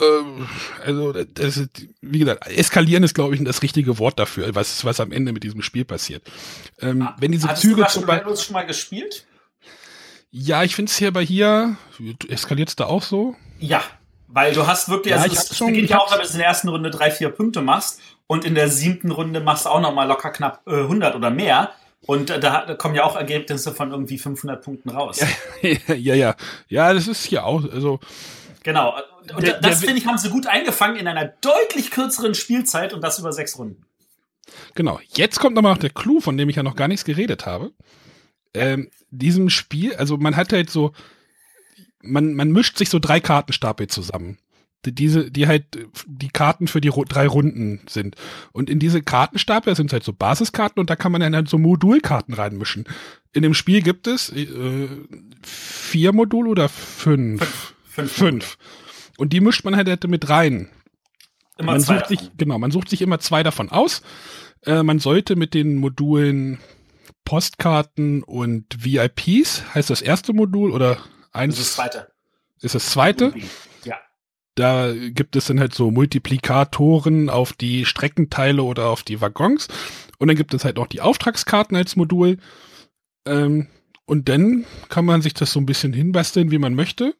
Ähm, 0.00 0.48
also, 0.84 1.12
das 1.12 1.56
ist, 1.56 1.88
wie 2.00 2.18
gesagt, 2.18 2.46
eskalieren 2.48 3.04
ist, 3.04 3.14
glaube 3.14 3.34
ich, 3.34 3.44
das 3.44 3.62
richtige 3.62 3.98
Wort 3.98 4.18
dafür, 4.18 4.54
was, 4.54 4.84
was 4.84 5.00
am 5.00 5.12
Ende 5.12 5.32
mit 5.32 5.44
diesem 5.44 5.62
Spiel 5.62 5.84
passiert. 5.84 6.22
Ähm, 6.80 7.02
ah, 7.02 7.16
wenn 7.18 7.32
diese 7.32 7.52
Züge 7.54 7.82
du 7.82 7.88
zum 7.88 8.06
Beispiel. 8.06 8.36
schon 8.36 8.54
mal 8.54 8.66
gespielt? 8.66 9.26
Ja, 10.30 10.64
ich 10.64 10.74
finde 10.74 10.90
es 10.90 10.98
hier 10.98 11.12
bei 11.12 11.24
hier, 11.24 11.76
eskaliert 12.28 12.68
es 12.68 12.76
da 12.76 12.86
auch 12.86 13.04
so? 13.04 13.36
Ja, 13.60 13.84
weil 14.26 14.52
du 14.52 14.66
hast 14.66 14.88
wirklich, 14.88 15.14
ja, 15.14 15.22
also 15.22 15.36
es 15.36 15.58
beginnt 15.60 15.90
ja 15.90 15.98
auch, 15.98 16.10
wenn 16.10 16.26
du 16.26 16.32
in 16.32 16.38
der 16.38 16.46
ersten 16.48 16.68
Runde 16.68 16.90
drei, 16.90 17.12
vier 17.12 17.28
Punkte 17.28 17.62
machst 17.62 18.00
und 18.26 18.44
in 18.44 18.56
der 18.56 18.68
siebten 18.68 19.12
Runde 19.12 19.38
machst 19.38 19.66
du 19.66 19.70
auch 19.70 19.80
noch 19.80 19.94
mal 19.94 20.08
locker 20.08 20.30
knapp 20.30 20.62
äh, 20.66 20.80
100 20.80 21.14
oder 21.14 21.30
mehr. 21.30 21.70
Und 22.00 22.30
äh, 22.30 22.40
da, 22.40 22.66
da 22.66 22.74
kommen 22.74 22.96
ja 22.96 23.04
auch 23.04 23.14
Ergebnisse 23.14 23.72
von 23.72 23.92
irgendwie 23.92 24.18
500 24.18 24.62
Punkten 24.62 24.90
raus. 24.90 25.24
Ja, 25.62 25.94
ja, 25.94 26.14
ja. 26.14 26.36
Ja, 26.68 26.92
das 26.92 27.06
ist 27.06 27.24
hier 27.24 27.46
auch, 27.46 27.62
also 27.72 28.00
Genau. 28.64 28.96
Und 29.32 29.42
der, 29.42 29.60
das, 29.60 29.80
finde 29.80 29.98
ich, 29.98 30.06
haben 30.06 30.18
sie 30.18 30.30
gut 30.30 30.46
eingefangen 30.46 30.96
in 30.96 31.06
einer 31.06 31.26
deutlich 31.26 31.90
kürzeren 31.90 32.34
Spielzeit 32.34 32.92
und 32.92 33.00
das 33.00 33.18
über 33.18 33.32
sechs 33.32 33.58
Runden. 33.58 33.86
Genau. 34.74 35.00
Jetzt 35.14 35.40
kommt 35.40 35.54
nochmal 35.54 35.72
noch 35.72 35.80
der 35.80 35.90
Clou, 35.90 36.20
von 36.20 36.36
dem 36.36 36.48
ich 36.48 36.56
ja 36.56 36.62
noch 36.62 36.76
gar 36.76 36.88
nichts 36.88 37.04
geredet 37.04 37.46
habe. 37.46 37.72
Ähm, 38.52 38.90
diesem 39.10 39.50
Spiel, 39.50 39.94
also 39.94 40.16
man 40.16 40.36
hat 40.36 40.52
halt 40.52 40.70
so, 40.70 40.92
man, 42.02 42.34
man 42.34 42.52
mischt 42.52 42.76
sich 42.76 42.90
so 42.90 42.98
drei 42.98 43.20
Kartenstapel 43.20 43.86
zusammen. 43.86 44.38
Die, 44.84 44.94
diese, 44.94 45.30
die 45.30 45.46
halt 45.46 45.64
die 46.06 46.28
Karten 46.28 46.68
für 46.68 46.82
die 46.82 46.90
drei 46.90 47.26
Runden 47.26 47.80
sind. 47.88 48.16
Und 48.52 48.68
in 48.68 48.78
diese 48.78 49.02
Kartenstapel 49.02 49.74
sind 49.74 49.92
halt 49.92 50.04
so 50.04 50.12
Basiskarten 50.12 50.78
und 50.78 50.90
da 50.90 50.96
kann 50.96 51.10
man 51.10 51.22
dann 51.22 51.34
halt 51.34 51.48
so 51.48 51.56
Modulkarten 51.56 52.34
reinmischen. 52.34 52.84
In 53.32 53.42
dem 53.42 53.54
Spiel 53.54 53.80
gibt 53.80 54.06
es 54.06 54.30
äh, 54.30 54.88
vier 55.42 56.12
Module 56.12 56.50
oder 56.50 56.68
fünf? 56.68 57.40
Fünf. 57.40 57.74
Fünf. 58.12 58.12
Fünf. 58.12 58.58
Und 59.16 59.32
die 59.32 59.40
mischt 59.40 59.64
man 59.64 59.76
halt 59.76 60.06
mit 60.08 60.28
rein. 60.28 60.68
Immer 61.56 61.72
man 61.72 61.80
zwei 61.80 61.98
sucht 61.98 62.08
sich, 62.08 62.30
genau, 62.36 62.58
man 62.58 62.70
sucht 62.70 62.88
sich 62.88 63.02
immer 63.02 63.20
zwei 63.20 63.42
davon 63.42 63.70
aus. 63.70 64.02
Äh, 64.64 64.82
man 64.82 64.98
sollte 64.98 65.36
mit 65.36 65.54
den 65.54 65.76
Modulen 65.76 66.58
Postkarten 67.24 68.22
und 68.22 68.66
VIPs, 68.84 69.62
heißt 69.74 69.90
das 69.90 70.02
erste 70.02 70.32
Modul 70.32 70.72
oder 70.72 70.98
eins? 71.32 71.56
Das 71.56 71.66
ist 71.66 71.78
das 71.78 71.84
zweite. 71.84 72.12
Ist 72.60 72.74
das 72.74 72.90
zweite? 72.90 73.34
Ja. 73.84 73.96
Da 74.54 74.92
gibt 74.92 75.36
es 75.36 75.46
dann 75.46 75.60
halt 75.60 75.74
so 75.74 75.90
Multiplikatoren 75.90 77.28
auf 77.28 77.52
die 77.52 77.84
Streckenteile 77.84 78.62
oder 78.62 78.88
auf 78.88 79.02
die 79.02 79.20
Waggons. 79.20 79.68
Und 80.18 80.28
dann 80.28 80.36
gibt 80.36 80.54
es 80.54 80.64
halt 80.64 80.76
noch 80.76 80.86
die 80.86 81.00
Auftragskarten 81.00 81.76
als 81.76 81.96
Modul. 81.96 82.38
Ähm, 83.26 83.68
und 84.06 84.28
dann 84.28 84.64
kann 84.88 85.04
man 85.04 85.22
sich 85.22 85.34
das 85.34 85.52
so 85.52 85.60
ein 85.60 85.66
bisschen 85.66 85.92
hinbasteln, 85.92 86.50
wie 86.50 86.58
man 86.58 86.74
möchte. 86.74 87.14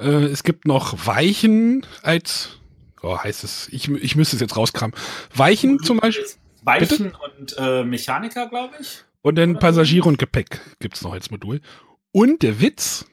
Äh, 0.00 0.24
es 0.24 0.42
gibt 0.42 0.66
noch 0.66 1.06
Weichen 1.06 1.86
als 2.02 2.60
oh, 3.02 3.18
heißt 3.18 3.44
es, 3.44 3.68
ich, 3.68 3.88
ich 3.88 4.16
müsste 4.16 4.36
es 4.36 4.40
jetzt 4.40 4.56
rauskramen. 4.56 4.94
Weichen 5.34 5.82
zum 5.82 5.98
Beispiel. 5.98 6.26
Weichen 6.62 7.14
und 7.14 7.56
äh, 7.58 7.84
Mechaniker, 7.84 8.48
glaube 8.48 8.74
ich. 8.80 9.04
Und 9.22 9.36
dann 9.36 9.58
Passagiere 9.58 10.08
und 10.08 10.18
Gepäck 10.18 10.60
gibt's 10.78 11.02
noch 11.02 11.12
als 11.12 11.30
Modul. 11.30 11.60
Und 12.12 12.42
der 12.42 12.60
Witz, 12.60 13.06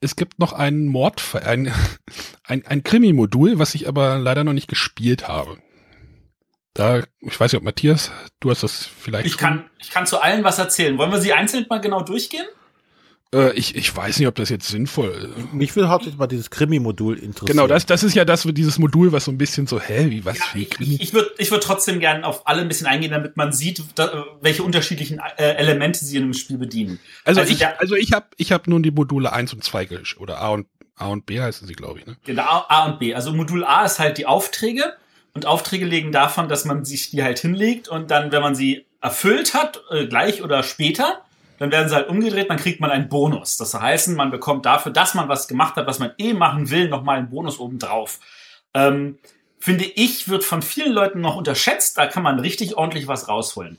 es 0.00 0.16
gibt 0.16 0.38
noch 0.38 0.52
einen 0.52 0.86
Mord, 0.86 1.22
ein, 1.34 1.72
ein, 2.44 2.66
ein 2.66 2.82
Krimi-Modul, 2.82 3.58
was 3.58 3.74
ich 3.74 3.88
aber 3.88 4.18
leider 4.18 4.44
noch 4.44 4.52
nicht 4.52 4.68
gespielt 4.68 5.28
habe. 5.28 5.58
Da, 6.74 7.02
ich 7.20 7.40
weiß 7.40 7.52
nicht, 7.52 7.58
ob 7.58 7.64
Matthias, 7.64 8.12
du 8.38 8.50
hast 8.50 8.62
das 8.62 8.84
vielleicht. 8.84 9.26
Ich 9.26 9.32
schon. 9.32 9.40
kann, 9.40 9.70
ich 9.78 9.90
kann 9.90 10.06
zu 10.06 10.20
allen 10.20 10.44
was 10.44 10.58
erzählen. 10.58 10.98
Wollen 10.98 11.10
wir 11.10 11.20
sie 11.20 11.32
einzeln 11.32 11.64
mal 11.70 11.80
genau 11.80 12.02
durchgehen? 12.02 12.46
Äh, 13.36 13.52
ich, 13.52 13.76
ich 13.76 13.94
weiß 13.94 14.18
nicht, 14.18 14.28
ob 14.28 14.34
das 14.36 14.48
jetzt 14.48 14.66
sinnvoll 14.68 15.10
ist. 15.10 15.52
Mich 15.52 15.76
will 15.76 15.88
hauptsächlich 15.88 16.18
mal 16.18 16.26
dieses 16.26 16.48
Krimi-Modul 16.48 17.18
interessieren. 17.18 17.46
Genau, 17.46 17.66
das, 17.66 17.84
das 17.84 18.02
ist 18.02 18.14
ja 18.14 18.24
das, 18.24 18.44
dieses 18.44 18.78
Modul, 18.78 19.12
was 19.12 19.26
so 19.26 19.30
ein 19.30 19.36
bisschen 19.36 19.66
so, 19.66 19.78
hä, 19.78 20.06
wie 20.08 20.24
was? 20.24 20.38
Ja, 20.38 20.44
wie 20.54 20.62
ich 20.62 20.80
ich, 20.80 21.00
ich 21.02 21.12
würde 21.12 21.30
ich 21.36 21.50
würd 21.50 21.62
trotzdem 21.62 22.00
gerne 22.00 22.24
auf 22.24 22.46
alle 22.46 22.62
ein 22.62 22.68
bisschen 22.68 22.86
eingehen, 22.86 23.10
damit 23.10 23.36
man 23.36 23.52
sieht, 23.52 23.82
da, 23.96 24.24
welche 24.40 24.62
unterschiedlichen 24.62 25.20
äh, 25.36 25.52
Elemente 25.56 26.02
sie 26.02 26.16
in 26.16 26.24
einem 26.24 26.32
Spiel 26.32 26.56
bedienen. 26.56 26.98
Also, 27.24 27.40
also 27.40 27.52
ich, 27.52 27.58
der, 27.58 27.78
also 27.78 27.94
ich 27.94 28.12
habe 28.12 28.26
ich 28.38 28.52
hab 28.52 28.66
nun 28.68 28.82
die 28.82 28.90
Module 28.90 29.30
1 29.30 29.52
und 29.52 29.62
2 29.62 29.88
oder 30.18 30.40
A 30.40 30.48
und, 30.48 30.66
A 30.94 31.08
und 31.08 31.26
B 31.26 31.38
heißen 31.38 31.68
sie, 31.68 31.74
glaube 31.74 31.98
ich. 31.98 32.06
Ne? 32.06 32.16
Genau, 32.24 32.64
A 32.68 32.86
und 32.86 32.98
B. 32.98 33.14
Also 33.14 33.34
Modul 33.34 33.64
A 33.64 33.84
ist 33.84 33.98
halt 33.98 34.16
die 34.16 34.24
Aufträge 34.24 34.94
und 35.34 35.44
Aufträge 35.44 35.84
legen 35.84 36.10
davon, 36.10 36.48
dass 36.48 36.64
man 36.64 36.86
sich 36.86 37.10
die 37.10 37.22
halt 37.22 37.38
hinlegt 37.38 37.88
und 37.88 38.10
dann, 38.10 38.32
wenn 38.32 38.40
man 38.40 38.54
sie 38.54 38.86
erfüllt 39.02 39.52
hat, 39.52 39.82
äh, 39.90 40.06
gleich 40.06 40.42
oder 40.42 40.62
später, 40.62 41.25
dann 41.58 41.70
werden 41.70 41.88
sie 41.88 41.94
halt 41.94 42.08
umgedreht, 42.08 42.50
dann 42.50 42.58
kriegt 42.58 42.80
man 42.80 42.90
einen 42.90 43.08
Bonus. 43.08 43.56
Das 43.56 43.74
heißt, 43.74 44.08
man 44.08 44.30
bekommt 44.30 44.66
dafür, 44.66 44.92
dass 44.92 45.14
man 45.14 45.28
was 45.28 45.48
gemacht 45.48 45.76
hat, 45.76 45.86
was 45.86 45.98
man 45.98 46.12
eh 46.18 46.32
machen 46.32 46.70
will, 46.70 46.88
nochmal 46.88 47.18
einen 47.18 47.30
Bonus 47.30 47.58
obendrauf. 47.58 48.18
Ähm, 48.74 49.18
finde 49.58 49.84
ich, 49.84 50.28
wird 50.28 50.44
von 50.44 50.62
vielen 50.62 50.92
Leuten 50.92 51.20
noch 51.20 51.36
unterschätzt. 51.36 51.96
Da 51.98 52.06
kann 52.06 52.22
man 52.22 52.38
richtig 52.38 52.76
ordentlich 52.76 53.08
was 53.08 53.28
rausholen. 53.28 53.78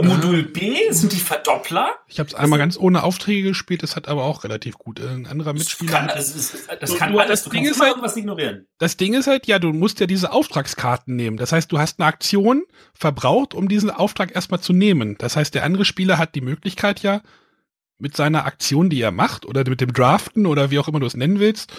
Modul 0.00 0.44
B 0.44 0.92
sind 0.92 1.12
die 1.12 1.18
Verdoppler. 1.18 1.96
Ich 2.06 2.20
habe 2.20 2.28
es 2.28 2.34
einmal 2.34 2.58
ganz 2.58 2.78
ohne 2.78 3.02
Aufträge 3.02 3.48
gespielt, 3.48 3.82
das 3.82 3.96
hat 3.96 4.06
aber 4.06 4.24
auch 4.24 4.44
relativ 4.44 4.78
gut. 4.78 5.00
Ein 5.00 5.26
anderer 5.26 5.52
Mitspieler. 5.52 5.90
Das 5.90 5.98
kann, 5.98 6.08
das 6.08 6.36
ist, 6.36 6.68
das 6.80 6.96
kann 6.96 7.12
du, 7.12 7.18
alles, 7.18 7.42
das 7.42 7.52
Ding 7.52 7.64
ist 7.64 7.80
halt, 7.80 7.90
irgendwas 7.90 8.16
ignorieren. 8.16 8.66
Das 8.78 8.96
Ding 8.96 9.14
ist 9.14 9.26
halt, 9.26 9.46
ja, 9.46 9.58
du 9.58 9.72
musst 9.72 9.98
ja 9.98 10.06
diese 10.06 10.30
Auftragskarten 10.30 11.16
nehmen. 11.16 11.36
Das 11.36 11.50
heißt, 11.50 11.72
du 11.72 11.78
hast 11.78 11.98
eine 11.98 12.06
Aktion 12.06 12.64
verbraucht, 12.94 13.54
um 13.54 13.68
diesen 13.68 13.90
Auftrag 13.90 14.34
erstmal 14.34 14.60
zu 14.60 14.72
nehmen. 14.72 15.16
Das 15.18 15.36
heißt, 15.36 15.54
der 15.54 15.64
andere 15.64 15.84
Spieler 15.84 16.16
hat 16.16 16.36
die 16.36 16.42
Möglichkeit 16.42 17.00
ja, 17.00 17.20
mit 17.98 18.16
seiner 18.16 18.46
Aktion, 18.46 18.90
die 18.90 19.00
er 19.00 19.10
macht, 19.10 19.46
oder 19.46 19.68
mit 19.68 19.80
dem 19.80 19.92
Draften 19.92 20.46
oder 20.46 20.70
wie 20.70 20.78
auch 20.78 20.88
immer 20.88 21.00
du 21.00 21.06
es 21.06 21.16
nennen 21.16 21.40
willst, 21.40 21.72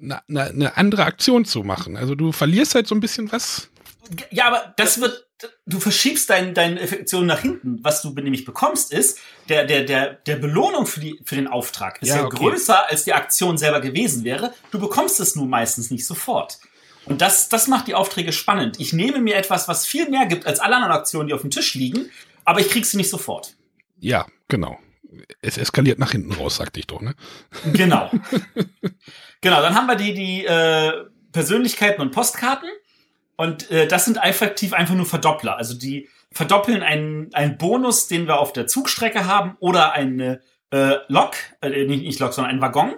eine, 0.00 0.26
eine, 0.28 0.44
eine 0.44 0.76
andere 0.76 1.04
Aktion 1.04 1.44
zu 1.44 1.62
machen. 1.62 1.96
Also 1.96 2.14
du 2.14 2.32
verlierst 2.32 2.74
halt 2.74 2.86
so 2.86 2.94
ein 2.94 3.00
bisschen 3.00 3.30
was. 3.30 3.68
Ja, 4.30 4.46
aber 4.46 4.74
das 4.76 5.00
wird 5.00 5.28
du 5.66 5.80
verschiebst 5.80 6.30
dein, 6.30 6.54
deine 6.54 6.80
Effektion 6.80 7.26
nach 7.26 7.40
hinten. 7.40 7.82
Was 7.82 8.02
du 8.02 8.10
nämlich 8.10 8.44
bekommst, 8.44 8.92
ist, 8.92 9.18
der, 9.48 9.64
der, 9.64 9.84
der, 9.84 10.14
der 10.14 10.36
Belohnung 10.36 10.86
für, 10.86 11.00
die, 11.00 11.20
für 11.24 11.36
den 11.36 11.48
Auftrag 11.48 12.00
ist 12.02 12.08
ja, 12.08 12.16
ja 12.16 12.24
okay. 12.26 12.36
größer, 12.36 12.88
als 12.88 13.04
die 13.04 13.12
Aktion 13.12 13.58
selber 13.58 13.80
gewesen 13.80 14.24
wäre. 14.24 14.54
Du 14.70 14.78
bekommst 14.78 15.20
es 15.20 15.36
nun 15.36 15.48
meistens 15.48 15.90
nicht 15.90 16.06
sofort. 16.06 16.58
Und 17.04 17.20
das, 17.20 17.48
das 17.48 17.68
macht 17.68 17.88
die 17.88 17.94
Aufträge 17.94 18.32
spannend. 18.32 18.78
Ich 18.78 18.92
nehme 18.92 19.20
mir 19.20 19.36
etwas, 19.36 19.68
was 19.68 19.86
viel 19.86 20.08
mehr 20.08 20.26
gibt 20.26 20.46
als 20.46 20.60
alle 20.60 20.76
anderen 20.76 20.94
Aktionen, 20.94 21.26
die 21.28 21.34
auf 21.34 21.40
dem 21.40 21.50
Tisch 21.50 21.74
liegen, 21.74 22.10
aber 22.44 22.60
ich 22.60 22.70
krieg 22.70 22.84
sie 22.86 22.96
nicht 22.96 23.10
sofort. 23.10 23.56
Ja, 23.98 24.26
genau. 24.48 24.78
Es 25.42 25.58
eskaliert 25.58 25.98
nach 25.98 26.12
hinten 26.12 26.32
raus, 26.32 26.56
sagte 26.56 26.80
ich 26.80 26.86
doch, 26.86 27.00
ne? 27.00 27.14
Genau. 27.72 28.10
genau, 29.40 29.60
dann 29.60 29.74
haben 29.74 29.86
wir 29.86 29.96
die, 29.96 30.14
die 30.14 30.44
äh, 30.44 31.04
Persönlichkeiten 31.32 32.00
und 32.00 32.12
Postkarten. 32.12 32.68
Und 33.36 33.70
äh, 33.70 33.86
das 33.86 34.04
sind 34.04 34.18
effektiv 34.22 34.72
einfach 34.72 34.94
nur 34.94 35.06
Verdoppler. 35.06 35.56
Also 35.56 35.74
die 35.74 36.08
verdoppeln 36.30 36.82
einen, 36.82 37.32
einen 37.34 37.58
Bonus, 37.58 38.08
den 38.08 38.26
wir 38.26 38.38
auf 38.38 38.52
der 38.52 38.66
Zugstrecke 38.66 39.26
haben, 39.26 39.56
oder 39.60 39.92
eine 39.92 40.40
äh, 40.70 40.96
Lok, 41.08 41.34
äh, 41.60 41.84
nicht, 41.84 42.02
nicht 42.02 42.20
Lok, 42.20 42.32
sondern 42.32 42.54
ein 42.54 42.60
Waggon. 42.60 42.94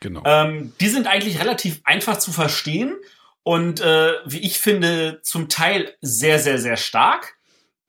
Genau. 0.00 0.22
Ähm, 0.24 0.72
die 0.80 0.88
sind 0.88 1.06
eigentlich 1.06 1.40
relativ 1.40 1.80
einfach 1.84 2.18
zu 2.18 2.32
verstehen 2.32 2.94
und 3.42 3.80
äh, 3.80 4.12
wie 4.26 4.40
ich 4.40 4.58
finde, 4.58 5.20
zum 5.22 5.48
Teil 5.48 5.94
sehr, 6.00 6.38
sehr, 6.38 6.58
sehr 6.58 6.76
stark, 6.76 7.36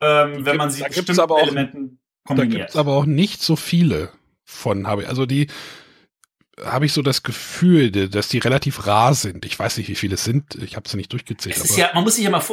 ähm, 0.02 0.46
wenn 0.46 0.58
man 0.58 0.70
sie 0.70 0.84
mit 0.84 0.94
bestimmten 0.94 1.34
Elementen 1.34 2.00
kombiniert. 2.24 2.54
Da 2.54 2.58
gibt 2.58 2.70
es 2.72 2.76
aber 2.76 2.94
auch 2.94 3.06
nicht 3.06 3.42
so 3.42 3.56
viele 3.56 4.12
von, 4.44 4.88
habe 4.88 5.04
ich. 5.04 5.10
Also 5.10 5.26
die 5.26 5.48
habe 6.64 6.86
ich 6.86 6.94
so 6.94 7.02
das 7.02 7.24
Gefühl, 7.24 7.92
dass 7.92 8.30
die 8.30 8.38
relativ 8.38 8.88
rar 8.88 9.14
sind. 9.14 9.46
Ich 9.46 9.58
weiß 9.58 9.78
nicht, 9.78 9.90
wie 9.90 9.96
viele 9.96 10.16
es 10.16 10.24
sind. 10.24 10.56
Ich 10.56 10.76
habe 10.76 10.88
sie 10.88 10.98
nicht 10.98 11.12
durchgezählt. 11.12 11.58
Es 11.58 11.66
ist 11.66 11.78
ja, 11.78 11.92
man 11.94 12.04
muss 12.04 12.16
sich 12.16 12.24
ja 12.24 12.30
mal 12.30 12.44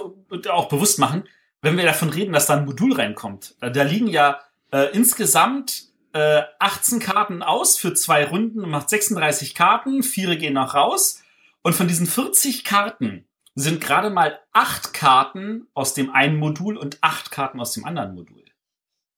auch 0.51 0.69
bewusst 0.69 0.99
machen, 0.99 1.25
wenn 1.61 1.77
wir 1.77 1.85
davon 1.85 2.11
reden, 2.11 2.33
dass 2.33 2.47
da 2.47 2.57
ein 2.57 2.65
Modul 2.65 2.95
reinkommt. 2.95 3.55
Da 3.61 3.83
liegen 3.83 4.09
ja 4.09 4.41
äh, 4.73 4.91
insgesamt 4.93 5.85
äh, 6.13 6.43
18 6.59 6.99
Karten 6.99 7.43
aus 7.43 7.79
für 7.79 7.95
zwei 7.95 8.25
Runden 8.25 8.65
und 8.65 8.71
macht 8.71 8.91
36 8.91 9.55
Karten. 9.55 10.03
Viere 10.03 10.37
gehen 10.37 10.55
noch 10.55 10.75
raus. 10.75 11.23
Und 11.63 11.75
von 11.75 11.87
diesen 11.87 12.07
40 12.07 12.65
Karten 12.65 13.27
sind 13.55 13.81
gerade 13.81 14.11
mal 14.11 14.41
acht 14.53 14.93
Karten 14.93 15.69
aus 15.75 15.95
dem 15.95 16.11
einen 16.11 16.37
Modul 16.37 16.77
und 16.77 16.99
acht 17.03 17.31
Karten 17.31 17.61
aus 17.61 17.73
dem 17.73 17.85
anderen 17.85 18.15
Modul. 18.15 18.43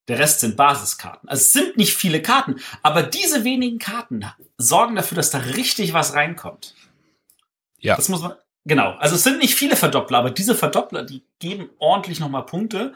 Der 0.08 0.18
Rest 0.18 0.40
sind 0.40 0.56
Basiskarten. 0.56 1.28
Also 1.28 1.40
es 1.40 1.52
sind 1.52 1.76
nicht 1.76 1.94
viele 1.94 2.20
Karten, 2.20 2.56
aber 2.82 3.02
diese 3.02 3.44
wenigen 3.44 3.78
Karten 3.78 4.24
sorgen 4.58 4.96
dafür, 4.96 5.16
dass 5.16 5.30
da 5.30 5.38
richtig 5.38 5.94
was 5.94 6.14
reinkommt. 6.14 6.74
Ja. 7.78 7.96
Das 7.96 8.08
muss 8.08 8.20
man, 8.20 8.34
genau. 8.64 8.92
Also 8.98 9.14
es 9.14 9.22
sind 9.22 9.38
nicht 9.38 9.54
viele 9.54 9.76
Verdoppler, 9.76 10.18
aber 10.18 10.30
diese 10.30 10.54
Verdoppler, 10.54 11.04
die 11.04 11.22
geben 11.38 11.70
ordentlich 11.78 12.20
nochmal 12.20 12.44
Punkte. 12.44 12.92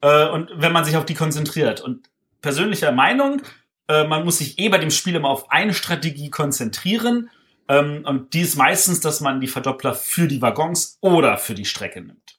Äh, 0.00 0.28
und 0.28 0.50
wenn 0.54 0.72
man 0.72 0.84
sich 0.84 0.96
auf 0.96 1.04
die 1.04 1.14
konzentriert. 1.14 1.80
Und 1.80 2.10
persönlicher 2.40 2.92
Meinung, 2.92 3.42
äh, 3.88 4.04
man 4.04 4.24
muss 4.24 4.38
sich 4.38 4.58
eh 4.58 4.68
bei 4.68 4.78
dem 4.78 4.90
Spiel 4.90 5.14
immer 5.14 5.28
auf 5.28 5.50
eine 5.50 5.74
Strategie 5.74 6.30
konzentrieren. 6.30 7.30
Ähm, 7.68 8.04
und 8.04 8.34
die 8.34 8.40
ist 8.40 8.56
meistens, 8.56 9.00
dass 9.00 9.20
man 9.20 9.40
die 9.40 9.48
Verdoppler 9.48 9.94
für 9.94 10.26
die 10.26 10.42
Waggons 10.42 10.98
oder 11.00 11.36
für 11.36 11.54
die 11.54 11.64
Strecke 11.64 12.00
nimmt. 12.00 12.38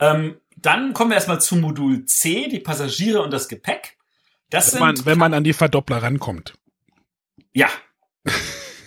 Ähm, 0.00 0.40
dann 0.62 0.92
kommen 0.92 1.10
wir 1.10 1.16
erstmal 1.16 1.40
zu 1.40 1.56
Modul 1.56 2.04
C, 2.04 2.48
die 2.48 2.60
Passagiere 2.60 3.22
und 3.22 3.32
das 3.32 3.48
Gepäck. 3.48 3.96
Das 4.50 4.74
wenn, 4.74 4.80
man, 4.80 5.04
wenn 5.04 5.18
man 5.18 5.34
an 5.34 5.44
die 5.44 5.52
Verdoppler 5.52 6.02
rankommt. 6.02 6.54
Ja. 7.52 7.68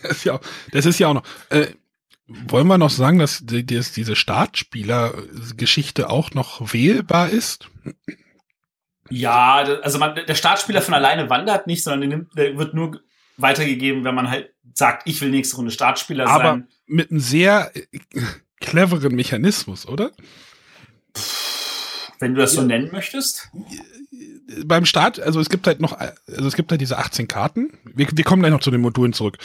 das, 0.04 0.12
ist 0.12 0.26
ja 0.26 0.34
auch, 0.34 0.42
das 0.72 0.86
ist 0.86 1.00
ja 1.00 1.08
auch 1.08 1.14
noch. 1.14 1.24
Äh, 1.50 1.68
wollen 2.28 2.68
wir 2.68 2.78
noch 2.78 2.90
sagen, 2.90 3.20
dass 3.20 3.46
die, 3.46 3.66
die, 3.66 3.80
diese 3.80 4.16
Startspieler-Geschichte 4.16 6.10
auch 6.10 6.32
noch 6.32 6.74
wählbar 6.74 7.30
ist? 7.30 7.70
Ja, 9.10 9.56
also 9.56 10.00
man, 10.00 10.16
der 10.16 10.36
Startspieler 10.36 10.82
von 10.82 10.94
alleine 10.94 11.30
wandert 11.30 11.68
nicht, 11.68 11.84
sondern 11.84 12.02
der, 12.02 12.10
nimmt, 12.10 12.38
der 12.38 12.58
wird 12.58 12.74
nur 12.74 13.02
weitergegeben, 13.38 14.04
wenn 14.04 14.16
man 14.16 14.30
halt 14.30 14.54
sagt, 14.74 15.08
ich 15.08 15.20
will 15.22 15.30
nächste 15.30 15.58
Runde 15.58 15.72
Startspieler 15.72 16.28
Aber 16.28 16.38
sein. 16.38 16.48
Aber 16.48 16.64
mit 16.88 17.12
einem 17.12 17.20
sehr 17.20 17.72
cleveren 18.60 19.16
Mechanismus, 19.16 19.88
oder? 19.88 20.12
Wenn 22.24 22.36
du 22.36 22.40
das 22.42 22.54
so 22.54 22.62
ja. 22.62 22.68
nennen 22.68 22.90
möchtest? 22.94 23.50
Beim 24.66 24.86
Start, 24.86 25.20
also 25.20 25.42
es 25.42 25.50
gibt 25.50 25.68
halt 25.68 25.82
noch, 25.82 25.92
also 26.00 26.48
es 26.48 26.56
gibt 26.56 26.72
halt 26.72 26.80
diese 26.80 26.98
18 26.98 27.28
Karten. 27.28 27.78
Wir, 27.84 28.08
wir 28.14 28.24
kommen 28.24 28.42
gleich 28.42 28.54
noch 28.54 28.62
zu 28.62 28.72
den 28.72 28.80
Modulen 28.80 29.12
zurück. 29.12 29.38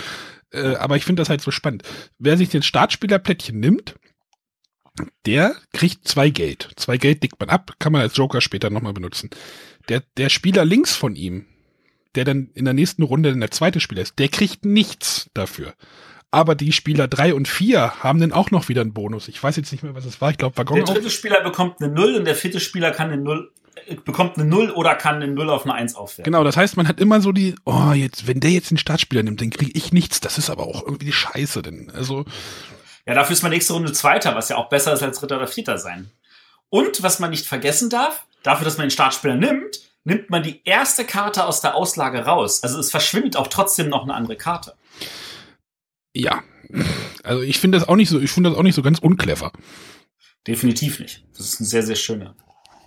Äh, 0.53 0.77
aber 0.77 0.95
ich 0.95 1.05
finde 1.05 1.21
das 1.21 1.29
halt 1.29 1.41
so 1.41 1.51
spannend. 1.51 1.83
Wer 2.21 2.37
sich 2.37 2.51
den 2.51 2.63
Startspielerplättchen 2.63 3.59
nimmt, 3.59 3.97
der 5.27 5.57
kriegt 5.73 6.07
zwei 6.07 6.31
Geld. 6.31 6.71
Zwei 6.77 6.99
Geld 6.99 7.25
dickt 7.25 7.41
man 7.41 7.49
ab, 7.49 7.73
kann 7.81 7.93
man 7.93 8.03
als 8.03 8.17
Joker 8.17 8.41
später 8.41 8.71
nochmal 8.71 8.93
benutzen. 8.93 9.31
Der, 9.89 10.05
der 10.17 10.29
Spieler 10.29 10.65
links 10.65 10.95
von 10.95 11.17
ihm, 11.17 11.47
der 12.15 12.25
dann 12.25 12.51
in 12.55 12.65
der 12.65 12.75
nächsten 12.75 13.03
Runde 13.03 13.37
der 13.37 13.51
zweite 13.51 13.81
Spieler 13.81 14.03
ist, 14.03 14.21
der 14.21 14.29
kriegt 14.29 14.65
nichts 14.65 15.31
dafür. 15.35 15.75
Aber 16.31 16.55
die 16.55 16.73
Spieler 16.73 17.09
drei 17.09 17.33
und 17.33 17.49
vier 17.49 18.03
haben 18.03 18.21
dann 18.21 18.33
auch 18.33 18.51
noch 18.51 18.69
wieder 18.69 18.83
einen 18.83 18.93
Bonus. 18.93 19.29
Ich 19.29 19.43
weiß 19.43 19.57
jetzt 19.57 19.73
nicht 19.73 19.83
mehr, 19.83 19.95
was 19.95 20.05
es 20.05 20.21
war. 20.21 20.31
Ich 20.31 20.37
glaube, 20.37 20.57
Waggon. 20.59 20.77
Der 20.77 20.95
dritte 20.95 21.11
Spieler 21.11 21.43
bekommt 21.43 21.81
eine 21.81 21.91
Null 21.91 22.17
und 22.17 22.27
der 22.27 22.35
vierte 22.35 22.61
Spieler 22.61 22.91
kann 22.91 23.11
eine 23.11 23.23
Null 23.23 23.51
äh, 23.87 23.95
bekommt 23.95 24.37
eine 24.37 24.45
Null 24.47 24.71
oder 24.71 24.95
kann 24.95 25.17
eine 25.17 25.29
Null 25.29 25.49
auf 25.49 25.65
eine 25.65 25.75
Eins 25.75 25.95
aufwerten. 25.95 26.31
Genau, 26.31 26.45
das 26.45 26.57
heißt, 26.57 26.77
man 26.77 26.87
hat 26.87 27.01
immer 27.01 27.21
so 27.21 27.33
die, 27.33 27.55
oh, 27.65 27.93
jetzt, 27.93 28.27
wenn 28.27 28.41
der 28.41 28.51
jetzt 28.51 28.71
den 28.71 28.79
Startspieler 28.79 29.23
nimmt, 29.23 29.41
dann 29.41 29.51
kriege 29.51 29.73
ich 29.75 29.93
nichts. 29.93 30.21
Das 30.21 30.37
ist 30.37 30.51
aber 30.51 30.67
auch 30.67 30.85
irgendwie 30.85 31.13
scheiße, 31.13 31.63
denn, 31.63 31.91
also. 31.95 32.25
Ja, 33.07 33.15
dafür 33.15 33.33
ist 33.33 33.43
man 33.43 33.53
nächste 33.53 33.73
Runde 33.73 33.93
Zweiter, 33.93 34.35
was 34.35 34.51
ja 34.51 34.57
auch 34.57 34.69
besser 34.69 34.93
ist 34.93 35.03
als 35.03 35.21
Dritter 35.21 35.37
oder 35.37 35.47
Vierter 35.47 35.79
sein. 35.79 36.11
Und 36.69 37.03
was 37.03 37.21
man 37.21 37.31
nicht 37.31 37.47
vergessen 37.47 37.89
darf, 37.89 38.25
dafür, 38.43 38.67
dass 38.67 38.77
man 38.77 38.87
den 38.87 38.91
Startspieler 38.91 39.37
nimmt, 39.37 39.81
nimmt 40.05 40.29
man 40.29 40.43
die 40.43 40.61
erste 40.65 41.05
Karte 41.05 41.47
aus 41.47 41.63
der 41.63 41.75
Auslage 41.75 42.27
raus. 42.27 42.63
Also 42.63 42.79
es 42.79 42.91
verschwindet 42.91 43.37
auch 43.37 43.47
trotzdem 43.47 43.89
noch 43.89 44.03
eine 44.03 44.15
andere 44.15 44.37
Karte. 44.37 44.75
Ja. 46.19 46.43
Also 47.23 47.43
ich 47.43 47.59
finde 47.59 47.79
das 47.79 47.89
auch 47.89 47.97
nicht 47.97 48.09
so, 48.09 48.21
ich 48.21 48.31
finde 48.31 48.51
das 48.51 48.59
auch 48.59 48.63
nicht 48.63 48.75
so 48.75 48.83
ganz 48.83 48.99
unclever. 48.99 49.53
Definitiv 50.47 50.99
nicht. 50.99 51.25
Das 51.37 51.47
ist 51.47 51.61
ein 51.61 51.65
sehr, 51.65 51.83
sehr 51.83 51.97
schöner 51.97 52.35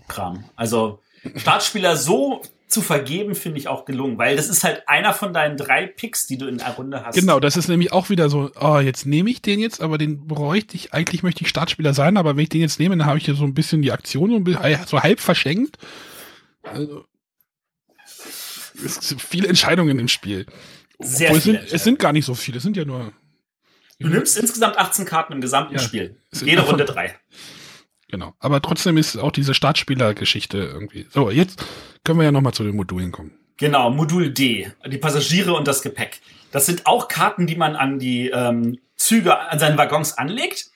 Kram. 0.08 0.46
Also 0.56 1.00
Startspieler 1.36 1.96
so 1.96 2.42
zu 2.68 2.82
vergeben, 2.82 3.36
finde 3.36 3.60
ich 3.60 3.68
auch 3.68 3.86
gelungen, 3.86 4.18
weil 4.18 4.36
das 4.36 4.50
ist 4.50 4.64
halt 4.64 4.88
einer 4.88 5.14
von 5.14 5.34
deinen 5.34 5.58
drei 5.58 5.88
Picks, 5.88 6.26
die 6.28 6.38
du 6.38 6.48
in 6.48 6.58
der 6.58 6.70
Runde 6.70 7.06
hast. 7.06 7.16
Genau, 7.16 7.40
das 7.40 7.58
ist 7.58 7.68
nämlich 7.68 7.92
auch 7.92 8.10
wieder 8.10 8.30
so, 8.30 8.50
oh, 8.60 8.80
jetzt 8.80 9.06
nehme 9.06 9.30
ich 9.30 9.42
den 9.42 9.60
jetzt, 9.60 9.82
aber 9.82 9.98
den 9.98 10.26
bräuchte 10.26 10.76
ich, 10.76 10.94
eigentlich 10.94 11.22
möchte 11.22 11.44
ich 11.44 11.50
Startspieler 11.50 11.94
sein, 11.94 12.18
aber 12.18 12.36
wenn 12.36 12.44
ich 12.44 12.50
den 12.50 12.62
jetzt 12.62 12.80
nehme, 12.80 12.96
dann 12.96 13.08
habe 13.08 13.18
ich 13.18 13.26
hier 13.26 13.36
so 13.36 13.44
ein 13.44 13.54
bisschen 13.54 13.82
die 13.82 13.92
Aktion 13.92 14.32
so, 14.32 14.40
bisschen, 14.40 14.86
so 14.86 15.02
halb 15.02 15.20
verschenkt. 15.20 15.78
Also, 16.64 17.06
es 18.86 18.96
sind 18.96 19.22
viele 19.22 19.48
Entscheidungen 19.48 20.00
im 20.00 20.08
Spiel. 20.08 20.46
Sehr 21.00 21.32
es, 21.32 21.44
viele 21.44 21.60
sind, 21.60 21.74
es 21.74 21.84
sind 21.84 22.00
gar 22.00 22.14
nicht 22.14 22.26
so 22.26 22.36
viele, 22.36 22.58
es 22.58 22.64
sind 22.64 22.78
ja 22.78 22.86
nur. 22.86 23.12
Du 24.02 24.08
nimmst 24.10 24.38
insgesamt 24.38 24.78
18 24.78 25.06
Karten 25.06 25.34
im 25.34 25.42
gesamten 25.42 25.76
Ja. 25.76 25.80
Spiel. 25.80 26.18
Jede 26.32 26.62
Runde 26.62 26.86
drei. 26.86 27.16
Genau. 28.10 28.34
Aber 28.40 28.62
trotzdem 28.62 28.98
ist 28.98 29.18
auch 29.18 29.32
diese 29.32 29.54
Startspieler-Geschichte 29.54 30.58
irgendwie. 30.58 31.08
So, 31.10 31.30
jetzt 31.30 31.64
können 32.04 32.20
wir 32.20 32.26
ja 32.26 32.32
nochmal 32.32 32.54
zu 32.54 32.64
den 32.64 32.76
Modulen 32.76 33.12
kommen. 33.12 33.32
Genau, 33.58 33.90
Modul 33.92 34.32
D, 34.32 34.72
die 34.88 34.98
Passagiere 34.98 35.54
und 35.54 35.68
das 35.68 35.82
Gepäck. 35.82 36.20
Das 36.52 36.66
sind 36.66 36.88
auch 36.88 37.08
Karten, 37.08 37.48
die 37.48 37.56
man 37.56 37.76
an 37.76 38.00
die 38.00 38.30
ähm, 38.30 38.80
Züge, 38.96 39.38
an 39.38 39.60
seinen 39.60 39.78
Waggons 39.78 40.18
anlegt. 40.18 40.72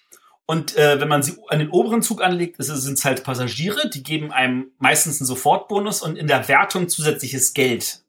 Und 0.46 0.78
äh, 0.78 1.02
wenn 1.02 1.08
man 1.08 1.24
sie 1.24 1.36
an 1.48 1.58
den 1.60 1.70
oberen 1.70 2.04
Zug 2.04 2.22
anlegt, 2.24 2.58
sind 2.60 2.94
es 2.94 3.04
halt 3.04 3.24
Passagiere, 3.24 3.90
die 3.90 4.04
geben 4.04 4.32
einem 4.32 4.68
meistens 4.78 5.20
einen 5.20 5.26
Sofortbonus 5.26 6.04
und 6.04 6.16
in 6.18 6.28
der 6.28 6.48
Wertung 6.48 6.88
zusätzliches 6.88 7.54
Geld. 7.56 8.02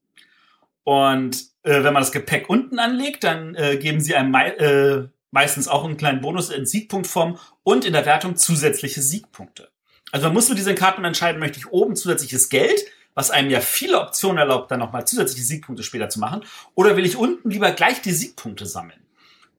Und 0.85 1.47
äh, 1.67 1.83
wenn 1.83 1.93
man 1.93 2.03
das 2.03 2.13
Gepäck 2.13 2.49
unten 2.49 2.79
anlegt, 2.79 3.25
dann 3.25 3.55
äh, 3.57 3.77
geben 3.77 4.01
sie 4.01 4.15
einem 4.15 4.35
äh, 4.35 5.09
meistens 5.33 5.69
auch 5.69 5.85
einen 5.85 5.97
kleinen 5.97 6.21
Bonus 6.21 6.51
in 6.51 6.65
Siegpunktform 6.65 7.39
und 7.65 7.85
in 7.85 7.93
der 7.93 8.07
Wertung 8.07 8.37
zusätzliche 8.37 9.03
Siegpunkte. 9.03 9.69
Also 10.13 10.27
man 10.27 10.35
muss 10.35 10.49
mit 10.49 10.59
diesen 10.59 10.77
Karten 10.77 11.05
entscheiden, 11.05 11.41
möchte 11.41 11.59
ich 11.59 11.71
oben 11.73 11.97
zusätzliches 11.97 12.49
Geld, 12.49 12.81
was 13.15 13.31
einem 13.31 13.51
ja 13.51 13.61
viele 13.61 14.01
Optionen 14.01 14.39
erlaubt, 14.39 14.71
dann 14.71 14.79
nochmal 14.79 15.07
zusätzliche 15.07 15.43
Siegpunkte 15.43 15.83
später 15.83 16.09
zu 16.09 16.21
machen, 16.21 16.45
oder 16.75 16.97
will 16.97 17.05
ich 17.05 17.17
unten 17.17 17.51
lieber 17.51 17.73
gleich 17.73 18.01
die 18.01 18.13
Siegpunkte 18.13 18.67
sammeln? 18.67 19.01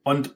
Und 0.04 0.34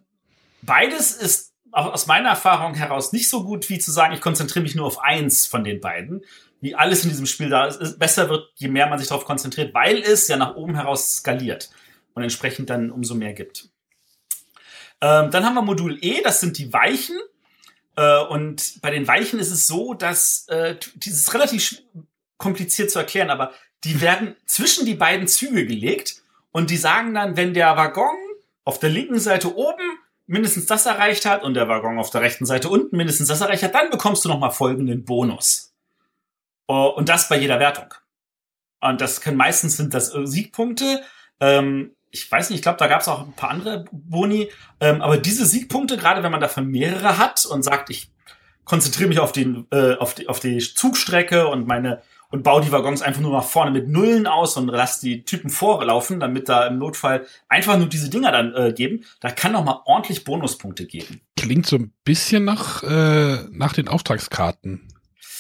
beides 0.62 1.14
ist 1.14 1.54
auch 1.72 1.94
aus 1.94 2.08
meiner 2.08 2.30
Erfahrung 2.30 2.74
heraus 2.74 3.14
nicht 3.14 3.30
so 3.30 3.46
gut, 3.46 3.70
wie 3.70 3.80
zu 3.80 3.92
sagen, 3.92 4.14
ich 4.14 4.22
konzentriere 4.22 4.64
mich 4.64 4.76
nur 4.76 4.86
auf 4.86 5.02
eins 5.02 5.48
von 5.48 5.64
den 5.64 5.80
beiden. 5.80 6.26
Wie 6.62 6.76
alles 6.76 7.04
in 7.04 7.10
diesem 7.10 7.26
Spiel 7.26 7.50
da 7.50 7.66
ist, 7.66 8.00
besser 8.00 8.30
wird, 8.30 8.52
je 8.56 8.68
mehr 8.68 8.88
man 8.88 9.00
sich 9.00 9.08
darauf 9.08 9.26
konzentriert, 9.26 9.74
weil 9.74 9.98
es 9.98 10.28
ja 10.28 10.38
nach 10.38 10.56
oben 10.56 10.76
heraus 10.76 11.18
skaliert 11.18 11.72
und 12.14 12.24
entsprechend 12.24 12.70
dann 12.70 12.92
umso 12.92 13.16
mehr 13.16 13.34
gibt. 13.34 13.70
Ähm, 15.02 15.32
dann 15.32 15.46
haben 15.46 15.56
wir 15.56 15.64
Modul 15.64 15.98
E, 16.02 16.22
das 16.22 16.40
sind 16.40 16.58
die 16.58 16.72
Weichen. 16.72 17.18
Äh, 17.96 18.20
und 18.26 18.82
bei 18.82 18.92
den 18.92 19.08
Weichen 19.08 19.40
ist 19.40 19.52
es 19.52 19.68
so, 19.68 19.94
dass 19.96 20.48
äh, 20.50 20.76
dieses 20.96 21.34
relativ 21.34 21.82
kompliziert 22.38 22.92
zu 22.92 23.00
erklären, 23.00 23.30
aber 23.30 23.54
die 23.84 24.02
werden 24.02 24.36
zwischen 24.46 24.86
die 24.86 24.94
beiden 24.94 25.28
Züge 25.28 25.66
gelegt 25.66 26.22
und 26.52 26.70
die 26.70 26.78
sagen 26.78 27.14
dann, 27.14 27.38
wenn 27.38 27.54
der 27.54 27.76
Waggon 27.78 28.16
auf 28.64 28.80
der 28.80 28.90
linken 28.90 29.20
Seite 29.20 29.56
oben 29.56 29.98
mindestens 30.28 30.66
das 30.66 30.86
erreicht 30.86 31.26
hat 31.26 31.44
und 31.44 31.56
der 31.56 31.68
Waggon 31.68 32.00
auf 32.00 32.10
der 32.10 32.22
rechten 32.22 32.46
Seite 32.46 32.70
unten 32.70 32.96
mindestens 32.96 33.28
das 33.28 33.42
erreicht 33.42 33.64
hat, 33.64 33.76
dann 33.76 33.90
bekommst 33.90 34.24
du 34.24 34.30
nochmal 34.30 34.52
folgenden 34.52 35.04
Bonus. 35.04 35.71
Oh, 36.72 36.88
Und 36.96 37.10
das 37.10 37.28
bei 37.28 37.38
jeder 37.38 37.60
Wertung. 37.60 37.94
Und 38.80 39.02
das 39.02 39.20
können 39.20 39.36
meistens 39.36 39.76
sind 39.76 39.94
das 39.94 40.16
äh, 40.16 40.26
Siegpunkte. 40.26 41.02
Ähm, 41.42 41.92
ich 42.12 42.32
weiß 42.32 42.50
nicht, 42.50 42.60
ich 42.60 42.64
glaube, 42.64 42.78
da 42.78 42.88
gab 42.88 43.02
es 43.02 43.10
auch 43.10 43.26
ein 43.26 43.34
paar 43.34 43.50
andere 43.50 43.84
Boni. 43.92 44.50
Ähm, 44.80 45.02
aber 45.02 45.18
diese 45.18 45.46
Siegpunkte, 45.46 45.98
gerade 45.98 46.24
wenn 46.24 46.32
man 46.32 46.40
davon 46.40 46.68
mehrere 46.68 47.18
hat 47.18 47.46
und 47.46 47.64
sagt, 47.64 47.90
ich 47.90 48.10
konzentriere 48.64 49.10
mich 49.10 49.20
auf 49.20 49.34
den, 49.34 49.68
äh, 49.72 49.96
auf 49.96 50.14
die, 50.14 50.30
auf 50.30 50.40
die 50.40 50.60
Zugstrecke 50.60 51.50
und 51.50 51.68
meine 51.68 52.02
und 52.30 52.44
baue 52.44 52.62
die 52.62 52.72
Waggons 52.72 53.02
einfach 53.02 53.20
nur 53.20 53.34
nach 53.34 53.44
vorne 53.44 53.72
mit 53.72 53.90
Nullen 53.90 54.26
aus 54.26 54.56
und 54.56 54.70
lass 54.70 55.02
die 55.02 55.26
Typen 55.26 55.50
vorlaufen, 55.50 56.22
damit 56.22 56.48
da 56.48 56.66
im 56.68 56.78
Notfall 56.78 57.26
einfach 57.50 57.78
nur 57.78 57.88
diese 57.88 58.10
Dinger 58.10 58.32
dann 58.32 58.56
äh, 58.56 58.72
geben. 58.72 59.04
Da 59.20 59.30
kann 59.30 59.52
noch 59.52 59.66
mal 59.66 59.82
ordentlich 59.84 60.24
Bonuspunkte 60.24 60.86
geben. 60.86 61.20
Klingt 61.36 61.66
so 61.66 61.76
ein 61.76 61.92
bisschen 62.06 62.46
nach, 62.46 62.84
äh, 62.84 63.40
nach 63.52 63.74
den 63.74 63.90
Auftragskarten. 63.90 64.88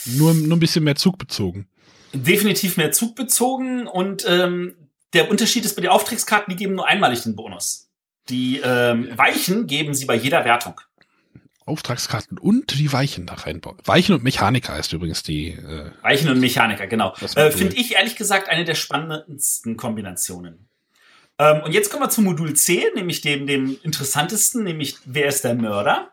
Nur, 0.05 0.33
nur 0.33 0.57
ein 0.57 0.59
bisschen 0.59 0.83
mehr 0.83 0.95
zugbezogen. 0.95 1.67
Definitiv 2.13 2.77
mehr 2.77 2.91
zugbezogen 2.91 3.87
und 3.87 4.25
ähm, 4.27 4.75
der 5.13 5.29
Unterschied 5.29 5.65
ist 5.65 5.75
bei 5.75 5.81
den 5.81 5.91
Auftragskarten, 5.91 6.51
die 6.51 6.57
geben 6.57 6.75
nur 6.75 6.87
einmalig 6.87 7.23
den 7.23 7.35
Bonus. 7.35 7.89
Die 8.29 8.61
ähm, 8.63 9.09
Weichen 9.15 9.67
geben 9.67 9.93
sie 9.93 10.05
bei 10.05 10.15
jeder 10.15 10.45
Wertung. 10.45 10.79
Auftragskarten 11.65 12.37
und 12.37 12.77
die 12.77 12.91
Weichen 12.91 13.27
da 13.27 13.35
reinbauen. 13.35 13.77
Weichen 13.85 14.15
und 14.15 14.23
Mechaniker 14.23 14.73
heißt 14.73 14.93
übrigens 14.93 15.23
die. 15.23 15.49
Äh, 15.49 15.91
Weichen 16.01 16.29
und 16.29 16.39
Mechaniker, 16.39 16.87
genau. 16.87 17.13
Äh. 17.35 17.51
Finde 17.51 17.75
ich 17.75 17.95
ehrlich 17.95 18.15
gesagt 18.15 18.49
eine 18.49 18.65
der 18.65 18.75
spannendsten 18.75 19.77
Kombinationen. 19.77 20.67
Ähm, 21.37 21.61
und 21.63 21.73
jetzt 21.73 21.89
kommen 21.89 22.03
wir 22.03 22.09
zu 22.09 22.21
Modul 22.21 22.55
C, 22.55 22.85
nämlich 22.95 23.21
dem, 23.21 23.47
dem 23.47 23.77
interessantesten, 23.83 24.63
nämlich 24.63 24.97
wer 25.05 25.27
ist 25.27 25.43
der 25.43 25.55
Mörder? 25.55 26.11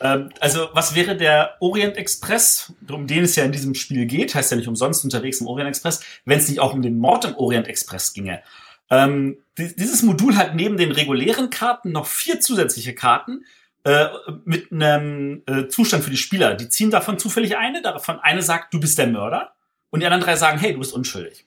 Ähm, 0.00 0.30
also 0.40 0.68
was 0.72 0.94
wäre 0.94 1.16
der 1.16 1.56
Orient 1.60 1.96
Express, 1.96 2.72
um 2.90 3.06
den 3.06 3.24
es 3.24 3.36
ja 3.36 3.44
in 3.44 3.52
diesem 3.52 3.74
Spiel 3.74 4.06
geht, 4.06 4.34
heißt 4.34 4.50
ja 4.50 4.56
nicht 4.56 4.68
umsonst 4.68 5.04
unterwegs 5.04 5.40
im 5.40 5.46
Orient 5.46 5.68
Express, 5.68 6.02
wenn 6.24 6.38
es 6.38 6.48
nicht 6.48 6.60
auch 6.60 6.72
um 6.72 6.82
den 6.82 6.98
Mord 6.98 7.24
im 7.24 7.36
Orient 7.36 7.68
Express 7.68 8.12
ginge. 8.14 8.42
Ähm, 8.90 9.38
di- 9.56 9.74
dieses 9.76 10.02
Modul 10.02 10.36
hat 10.36 10.54
neben 10.54 10.76
den 10.76 10.90
regulären 10.90 11.50
Karten 11.50 11.92
noch 11.92 12.06
vier 12.06 12.40
zusätzliche 12.40 12.94
Karten, 12.94 13.44
äh, 13.84 14.08
mit 14.44 14.72
einem 14.72 15.42
äh, 15.46 15.68
Zustand 15.68 16.04
für 16.04 16.10
die 16.10 16.16
Spieler. 16.16 16.54
Die 16.54 16.68
ziehen 16.68 16.90
davon 16.90 17.18
zufällig 17.18 17.56
eine, 17.56 17.80
davon 17.82 18.18
eine 18.20 18.42
sagt, 18.42 18.74
du 18.74 18.80
bist 18.80 18.98
der 18.98 19.06
Mörder 19.06 19.52
und 19.90 20.00
die 20.00 20.06
anderen 20.06 20.24
drei 20.24 20.36
sagen, 20.36 20.58
hey, 20.58 20.72
du 20.72 20.80
bist 20.80 20.92
unschuldig. 20.92 21.44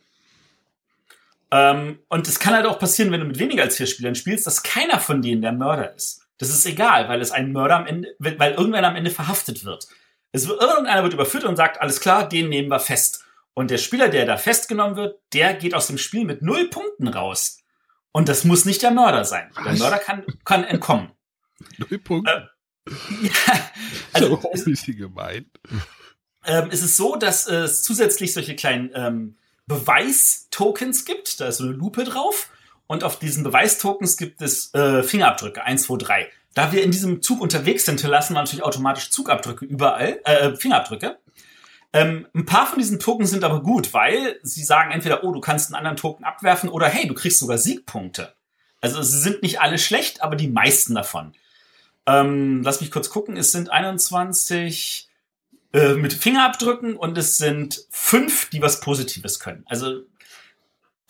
Ähm, 1.52 2.00
und 2.08 2.28
es 2.28 2.40
kann 2.40 2.56
halt 2.56 2.66
auch 2.66 2.80
passieren, 2.80 3.12
wenn 3.12 3.20
du 3.20 3.28
mit 3.28 3.38
weniger 3.38 3.64
als 3.64 3.78
vier 3.78 3.86
Spielern 3.86 4.16
spielst, 4.16 4.48
dass 4.48 4.64
keiner 4.64 5.00
von 5.00 5.22
denen 5.22 5.44
der 5.44 5.52
Mörder 5.52 5.94
ist. 5.96 6.23
Das 6.38 6.50
ist 6.50 6.66
egal, 6.66 7.08
weil 7.10 7.22
es 7.22 7.32
ein 7.32 7.52
Mörder 7.52 7.78
am 7.78 7.86
Ende, 7.86 8.16
weil 8.20 8.54
irgendwer 8.54 8.84
am 8.84 8.96
Ende 8.96 9.12
verhaftet 9.12 9.66
wird. 9.66 9.88
Es 10.32 10.48
wird 10.48 10.62
irgendeiner 10.62 11.04
wird 11.04 11.14
überführt 11.14 11.44
und 11.44 11.56
sagt, 11.56 11.80
alles 11.80 12.00
klar, 12.00 12.28
den 12.28 12.50
nehmen 12.50 12.70
wir 12.70 12.80
fest. 12.80 13.24
Und 13.54 13.70
der 13.70 13.78
Spieler, 13.78 14.10
der 14.10 14.26
da 14.26 14.38
festgenommen 14.38 14.96
wird, 14.96 15.20
der 15.34 15.54
geht 15.54 15.76
aus 15.76 15.88
dem 15.88 16.00
Spiel 16.00 16.26
mit 16.26 16.42
null 16.42 16.70
Punkten 16.70 17.08
raus. 17.08 17.60
Und 18.12 18.30
das 18.30 18.44
muss 18.44 18.66
nicht 18.66 18.82
der 18.82 18.92
Mörder 18.92 19.26
sein. 19.26 19.52
Der 19.58 19.74
Was? 19.74 19.80
Mörder 19.80 20.00
kann, 20.00 20.26
kann 20.44 20.64
entkommen. 20.64 21.12
Nullpunkt. 21.78 22.28
Äh, 22.30 22.42
Ja, 23.22 23.70
also, 24.12 24.38
auch 24.38 24.44
ein 24.54 24.64
bisschen 24.66 24.98
gemein. 24.98 25.50
ähm, 26.46 26.70
es 26.72 26.82
ist 26.84 26.98
so, 26.98 27.16
dass 27.16 27.48
es 27.48 27.82
zusätzlich 27.82 28.34
solche 28.34 28.56
kleinen 28.56 28.92
ähm, 28.94 29.38
Beweistokens 29.68 31.06
gibt. 31.06 31.40
Da 31.40 31.48
ist 31.48 31.58
so 31.58 31.64
eine 31.64 31.74
Lupe 31.74 32.04
drauf. 32.04 32.50
Und 32.88 33.04
auf 33.04 33.20
diesen 33.20 33.44
Beweistokens 33.44 34.18
gibt 34.18 34.42
es 34.42 34.74
äh, 34.74 35.04
Fingerabdrücke. 35.04 35.64
1, 35.64 35.84
2, 35.84 35.98
3. 35.98 36.30
Da 36.54 36.72
wir 36.72 36.84
in 36.84 36.92
diesem 36.92 37.22
Zug 37.22 37.42
unterwegs 37.42 37.86
sind, 37.86 37.96
hinterlassen 37.96 38.34
wir 38.34 38.42
natürlich 38.42 38.64
automatisch 38.64 39.10
Zugabdrücke 39.10 39.66
überall, 39.66 40.20
äh, 40.26 40.56
Fingerabdrücke. 40.56 41.18
Ähm, 41.94 42.28
ein 42.34 42.46
paar 42.46 42.68
von 42.68 42.80
diesen 42.80 43.00
Tokens 43.00 43.30
sind 43.30 43.44
aber 43.44 43.62
gut, 43.62 43.94
weil 43.94 44.40
sie 44.44 44.64
sagen 44.64 44.92
entweder, 44.92 45.24
oh, 45.24 45.32
du 45.32 45.40
kannst 45.40 45.70
einen 45.70 45.76
anderen 45.76 45.98
Token 45.98 46.26
abwerfen 46.26 46.70
oder 46.70 46.88
hey, 46.88 47.08
du 47.08 47.14
kriegst 47.14 47.40
sogar 47.40 47.58
Siegpunkte. 47.58 48.34
Also 48.82 49.02
sie 49.02 49.20
sind 49.20 49.44
nicht 49.44 49.62
alle 49.62 49.78
schlecht, 49.78 50.22
aber 50.22 50.36
die 50.36 50.50
meisten 50.50 50.96
davon. 50.96 51.34
Ähm, 52.06 52.64
lass 52.64 52.82
mich 52.82 52.92
kurz 52.92 53.10
gucken, 53.10 53.38
es 53.38 53.52
sind 53.52 53.70
21 53.72 55.10
äh, 55.72 55.94
mit 55.94 56.14
Fingerabdrücken 56.14 56.96
und 56.98 57.18
es 57.18 57.38
sind 57.38 57.86
fünf, 57.90 58.50
die 58.50 58.62
was 58.62 58.80
Positives 58.80 59.40
können. 59.40 59.64
Also 59.68 60.02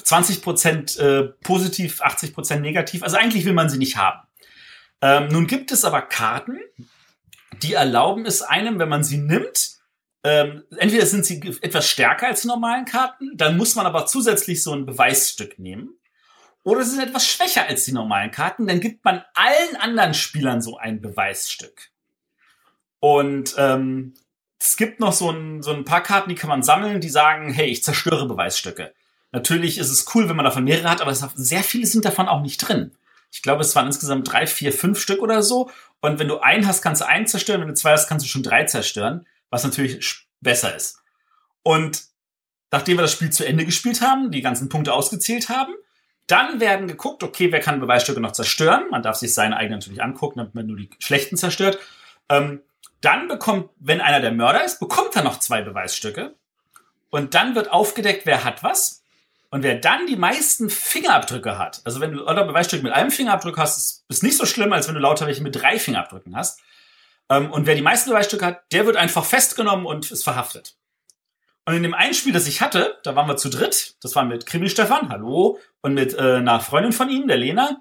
20% 0.02 1.00
äh, 1.00 1.24
positiv, 1.44 2.02
80% 2.02 2.60
negativ. 2.60 3.04
Also 3.04 3.18
eigentlich 3.18 3.46
will 3.46 3.54
man 3.54 3.70
sie 3.70 3.78
nicht 3.78 3.98
haben. 3.98 4.20
Ähm, 5.02 5.28
nun 5.28 5.48
gibt 5.48 5.72
es 5.72 5.86
aber 5.86 6.02
Karten, 6.02 6.60
die 7.62 7.74
erlauben 7.74 8.26
es 8.26 8.42
einem, 8.42 8.80
wenn 8.80 8.90
man 8.90 9.04
sie 9.04 9.18
nimmt, 9.18 9.74
ähm, 10.24 10.64
entweder 10.78 11.06
sind 11.06 11.26
sie 11.26 11.42
etwas 11.62 11.88
stärker 11.88 12.28
als 12.28 12.42
die 12.42 12.48
normalen 12.48 12.86
Karten, 12.86 13.36
dann 13.36 13.58
muss 13.58 13.76
man 13.76 13.86
aber 13.86 14.06
zusätzlich 14.06 14.64
so 14.64 14.74
ein 14.74 14.86
Beweisstück 14.86 15.60
nehmen. 15.60 15.98
Oder 16.64 16.84
sie 16.84 16.92
sind 16.92 17.08
etwas 17.08 17.28
schwächer 17.28 17.68
als 17.68 17.84
die 17.84 17.92
normalen 17.92 18.32
Karten, 18.32 18.66
dann 18.68 18.80
gibt 18.80 19.04
man 19.04 19.24
allen 19.34 19.76
anderen 19.76 20.14
Spielern 20.14 20.62
so 20.62 20.78
ein 20.78 21.02
Beweisstück. 21.02 21.92
Und 23.00 23.56
ähm, 23.58 24.14
es 24.62 24.78
gibt 24.78 25.02
noch 25.02 25.12
so 25.12 25.30
ein, 25.30 25.62
so 25.62 25.74
ein 25.74 25.84
paar 25.84 26.02
Karten, 26.02 26.30
die 26.30 26.36
kann 26.36 26.50
man 26.50 26.64
sammeln, 26.64 27.02
die 27.02 27.10
sagen, 27.10 27.52
hey, 27.52 27.68
ich 27.68 27.84
zerstöre 27.84 28.26
Beweisstücke. 28.26 28.94
Natürlich 29.34 29.80
ist 29.80 29.90
es 29.90 30.06
cool, 30.14 30.30
wenn 30.30 30.36
man 30.36 30.46
davon 30.46 30.64
mehrere 30.64 30.90
hat, 30.90 31.02
aber 31.02 31.14
sehr 31.14 31.64
viele 31.64 31.88
sind 31.88 32.06
davon 32.06 32.30
auch 32.30 32.42
nicht 32.42 32.60
drin. 32.60 32.92
Ich 33.32 33.42
glaube, 33.42 33.62
es 33.62 33.76
waren 33.76 33.88
insgesamt 33.88 34.32
drei, 34.32 34.46
vier, 34.46 34.72
fünf 34.72 35.02
Stück 35.02 35.22
oder 35.22 35.42
so. 35.42 35.72
Und 36.02 36.20
wenn 36.20 36.28
du 36.28 36.40
einen 36.40 36.68
hast, 36.68 36.84
kannst 36.84 37.02
du 37.02 37.08
einen 37.08 37.26
zerstören. 37.26 37.60
Wenn 37.60 37.68
du 37.68 37.74
zwei 37.74 37.94
hast, 37.94 38.08
kannst 38.08 38.26
du 38.26 38.30
schon 38.30 38.44
drei 38.44 38.66
zerstören, 38.66 39.26
was 39.50 39.64
natürlich 39.64 40.28
besser 40.40 40.76
ist. 40.76 41.02
Und 41.64 42.04
nachdem 42.70 42.98
wir 42.98 43.02
das 43.02 43.12
Spiel 43.12 43.32
zu 43.32 43.44
Ende 43.44 43.66
gespielt 43.66 44.02
haben, 44.02 44.30
die 44.30 44.42
ganzen 44.42 44.70
Punkte 44.70 44.94
ausgezählt 44.94 45.50
haben, 45.50 45.74
dann 46.28 46.60
werden 46.60 46.88
geguckt, 46.88 47.24
okay, 47.24 47.52
wer 47.52 47.60
kann 47.60 47.80
Beweisstücke 47.80 48.22
noch 48.22 48.34
zerstören? 48.34 48.86
Man 48.92 49.02
darf 49.02 49.16
sich 49.16 49.34
seine 49.34 49.58
eigenen 49.58 49.80
natürlich 49.80 50.04
angucken, 50.04 50.38
damit 50.38 50.54
man 50.54 50.68
nur 50.68 50.78
die 50.78 50.90
schlechten 51.00 51.38
zerstört. 51.38 51.80
Ähm, 52.30 52.62
dann 53.02 53.28
bekommt, 53.28 53.72
wenn 53.80 54.00
einer 54.00 54.22
der 54.22 54.32
Mörder 54.32 54.64
ist, 54.64 54.80
bekommt 54.80 55.16
er 55.16 55.24
noch 55.24 55.40
zwei 55.40 55.64
Beweisstücke. 55.64 56.36
Und 57.10 57.34
dann 57.34 57.56
wird 57.56 57.72
aufgedeckt, 57.72 58.26
wer 58.26 58.44
hat 58.44 58.64
was. 58.64 59.03
Und 59.54 59.62
wer 59.62 59.76
dann 59.76 60.08
die 60.08 60.16
meisten 60.16 60.68
Fingerabdrücke 60.68 61.60
hat, 61.60 61.82
also 61.86 62.00
wenn 62.00 62.12
du 62.12 62.24
lauter 62.24 62.44
Beweisstücke 62.44 62.82
mit 62.82 62.92
einem 62.92 63.12
Fingerabdruck 63.12 63.60
hast, 63.60 64.04
ist, 64.10 64.24
nicht 64.24 64.36
so 64.36 64.48
schlimm, 64.48 64.74
als 64.74 64.88
wenn 64.88 64.96
du 64.96 65.00
lauter 65.00 65.28
welche 65.28 65.44
mit 65.44 65.56
drei 65.56 65.78
Fingerabdrücken 65.78 66.36
hast. 66.36 66.60
Ähm, 67.30 67.52
und 67.52 67.68
wer 67.68 67.76
die 67.76 67.84
meisten 67.84 68.10
Beweisstücke 68.10 68.48
hat, 68.48 68.64
der 68.72 68.88
wird 68.88 68.98
einfach 68.98 69.24
festgenommen 69.24 69.86
und 69.86 70.10
ist 70.10 70.24
verhaftet. 70.24 70.76
Und 71.66 71.76
in 71.76 71.84
dem 71.84 71.94
einen 71.94 72.16
Spiel, 72.16 72.34
das 72.34 72.48
ich 72.48 72.62
hatte, 72.62 72.98
da 73.04 73.16
waren 73.16 73.28
wir 73.28 73.38
zu 73.38 73.50
dritt, 73.50 73.96
das 74.02 74.16
war 74.16 74.26
mit 74.26 74.48
Krimi 74.48 74.70
Stefan, 74.70 75.10
hallo, 75.10 75.60
und 75.82 75.94
mit 75.94 76.16
äh, 76.16 76.38
einer 76.38 76.60
Freundin 76.60 76.92
von 76.92 77.10
ihm, 77.10 77.28
der 77.28 77.38
Lena. 77.38 77.80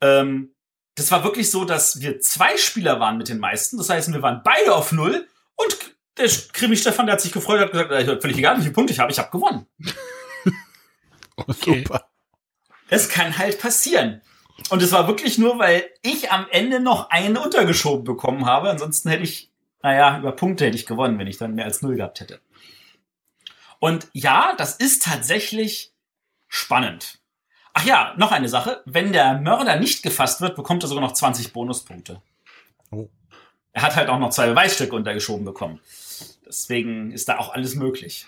Ähm, 0.00 0.54
das 0.94 1.10
war 1.10 1.24
wirklich 1.24 1.50
so, 1.50 1.64
dass 1.64 2.00
wir 2.00 2.20
zwei 2.20 2.56
Spieler 2.56 3.00
waren 3.00 3.18
mit 3.18 3.28
den 3.28 3.40
meisten. 3.40 3.78
Das 3.78 3.90
heißt, 3.90 4.12
wir 4.12 4.22
waren 4.22 4.42
beide 4.44 4.76
auf 4.76 4.92
Null 4.92 5.26
und 5.56 5.76
der 6.18 6.30
Krimi 6.52 6.76
Stefan, 6.76 7.06
der 7.06 7.14
hat 7.14 7.20
sich 7.20 7.32
gefreut, 7.32 7.58
hat 7.58 7.72
gesagt, 7.72 8.22
völlig 8.22 8.38
egal, 8.38 8.58
wie 8.58 8.62
viele 8.62 8.74
Punkte 8.74 8.92
ich 8.92 9.00
habe, 9.00 9.10
ich 9.10 9.18
habe 9.18 9.32
gewonnen. 9.32 9.66
Okay. 11.46 11.78
Super. 11.80 12.08
Es 12.88 13.08
kann 13.08 13.38
halt 13.38 13.60
passieren. 13.60 14.20
Und 14.68 14.82
es 14.82 14.92
war 14.92 15.06
wirklich 15.06 15.38
nur, 15.38 15.58
weil 15.58 15.88
ich 16.02 16.30
am 16.30 16.46
Ende 16.50 16.80
noch 16.80 17.10
einen 17.10 17.36
untergeschoben 17.36 18.04
bekommen 18.04 18.46
habe. 18.46 18.68
Ansonsten 18.68 19.08
hätte 19.08 19.22
ich, 19.22 19.50
naja, 19.82 20.18
über 20.18 20.32
Punkte 20.32 20.66
hätte 20.66 20.76
ich 20.76 20.86
gewonnen, 20.86 21.18
wenn 21.18 21.26
ich 21.26 21.38
dann 21.38 21.54
mehr 21.54 21.64
als 21.64 21.82
null 21.82 21.96
gehabt 21.96 22.20
hätte. 22.20 22.40
Und 23.78 24.08
ja, 24.12 24.54
das 24.58 24.76
ist 24.76 25.02
tatsächlich 25.02 25.92
spannend. 26.48 27.20
Ach 27.72 27.84
ja, 27.84 28.14
noch 28.18 28.32
eine 28.32 28.48
Sache. 28.48 28.82
Wenn 28.84 29.12
der 29.12 29.40
Mörder 29.40 29.76
nicht 29.76 30.02
gefasst 30.02 30.40
wird, 30.40 30.56
bekommt 30.56 30.84
er 30.84 30.88
sogar 30.88 31.02
noch 31.02 31.12
20 31.12 31.52
Bonuspunkte. 31.52 32.20
Oh. 32.90 33.08
Er 33.72 33.82
hat 33.82 33.96
halt 33.96 34.08
auch 34.08 34.18
noch 34.18 34.30
zwei 34.30 34.48
Beweisstücke 34.48 34.94
untergeschoben 34.94 35.44
bekommen. 35.44 35.80
Deswegen 36.46 37.12
ist 37.12 37.28
da 37.28 37.38
auch 37.38 37.54
alles 37.54 37.76
möglich. 37.76 38.26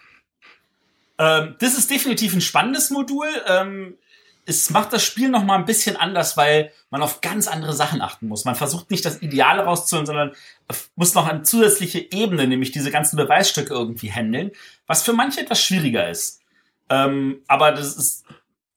Ähm, 1.23 1.55
das 1.61 1.79
ist 1.79 1.89
definitiv 1.89 2.35
ein 2.35 2.41
spannendes 2.41 2.91
Modul. 2.91 3.29
Ähm, 3.47 3.97
es 4.45 4.71
macht 4.71 4.93
das 4.93 5.05
Spiel 5.05 5.29
noch 5.29 5.45
mal 5.45 5.55
ein 5.55 5.67
bisschen 5.67 5.97
anders, 5.97 6.37
weil 6.37 6.73
man 6.91 7.01
auf 7.01 7.21
ganz 7.21 7.47
andere 7.47 7.75
Sachen 7.75 8.03
achten 8.03 8.27
muss. 8.27 8.45
Man 8.45 8.57
versucht 8.57 8.91
nicht 8.91 9.05
das 9.05 9.23
Ideale 9.23 9.63
rauszuholen, 9.63 10.05
sondern 10.05 10.33
muss 10.97 11.15
noch 11.15 11.29
eine 11.29 11.43
zusätzliche 11.43 12.01
Ebene, 12.13 12.49
nämlich 12.49 12.73
diese 12.73 12.91
ganzen 12.91 13.17
Beweisstücke 13.17 13.73
irgendwie 13.73 14.11
handeln, 14.11 14.51
was 14.89 15.03
für 15.03 15.13
manche 15.13 15.41
etwas 15.41 15.63
schwieriger 15.63 16.11
ist. 16.11 16.41
Ähm, 16.91 17.43
aber 17.47 17.71
das 17.71 17.95
ist, 17.95 18.25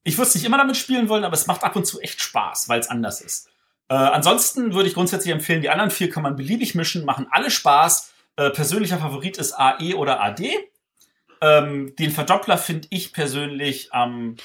ich 0.03 0.15
würde 0.15 0.27
es 0.27 0.35
nicht 0.35 0.45
immer 0.45 0.59
damit 0.59 0.77
spielen 0.77 1.09
wollen, 1.09 1.23
aber 1.23 1.33
es 1.33 1.47
macht 1.47 1.63
ab 1.63 1.75
und 1.75 1.87
zu 1.87 1.99
echt 1.99 2.21
Spaß, 2.21 2.69
weil 2.69 2.79
es 2.79 2.89
anders 2.89 3.21
ist. 3.21 3.49
Äh, 3.89 3.95
ansonsten 3.95 4.75
würde 4.75 4.87
ich 4.87 4.93
grundsätzlich 4.93 5.33
empfehlen, 5.33 5.63
die 5.63 5.71
anderen 5.71 5.89
vier 5.89 6.11
kann 6.11 6.21
man 6.21 6.35
beliebig 6.35 6.75
mischen, 6.75 7.05
machen 7.05 7.25
alle 7.31 7.49
Spaß. 7.49 8.13
Äh, 8.35 8.51
persönlicher 8.51 8.99
Favorit 8.99 9.37
ist 9.37 9.53
AE 9.53 9.95
oder 9.95 10.21
AD. 10.21 10.69
Ähm, 11.45 11.95
den 11.97 12.11
Verdoppler 12.11 12.57
finde 12.57 12.87
ich 12.91 13.13
persönlich 13.13 13.93
am 13.93 14.35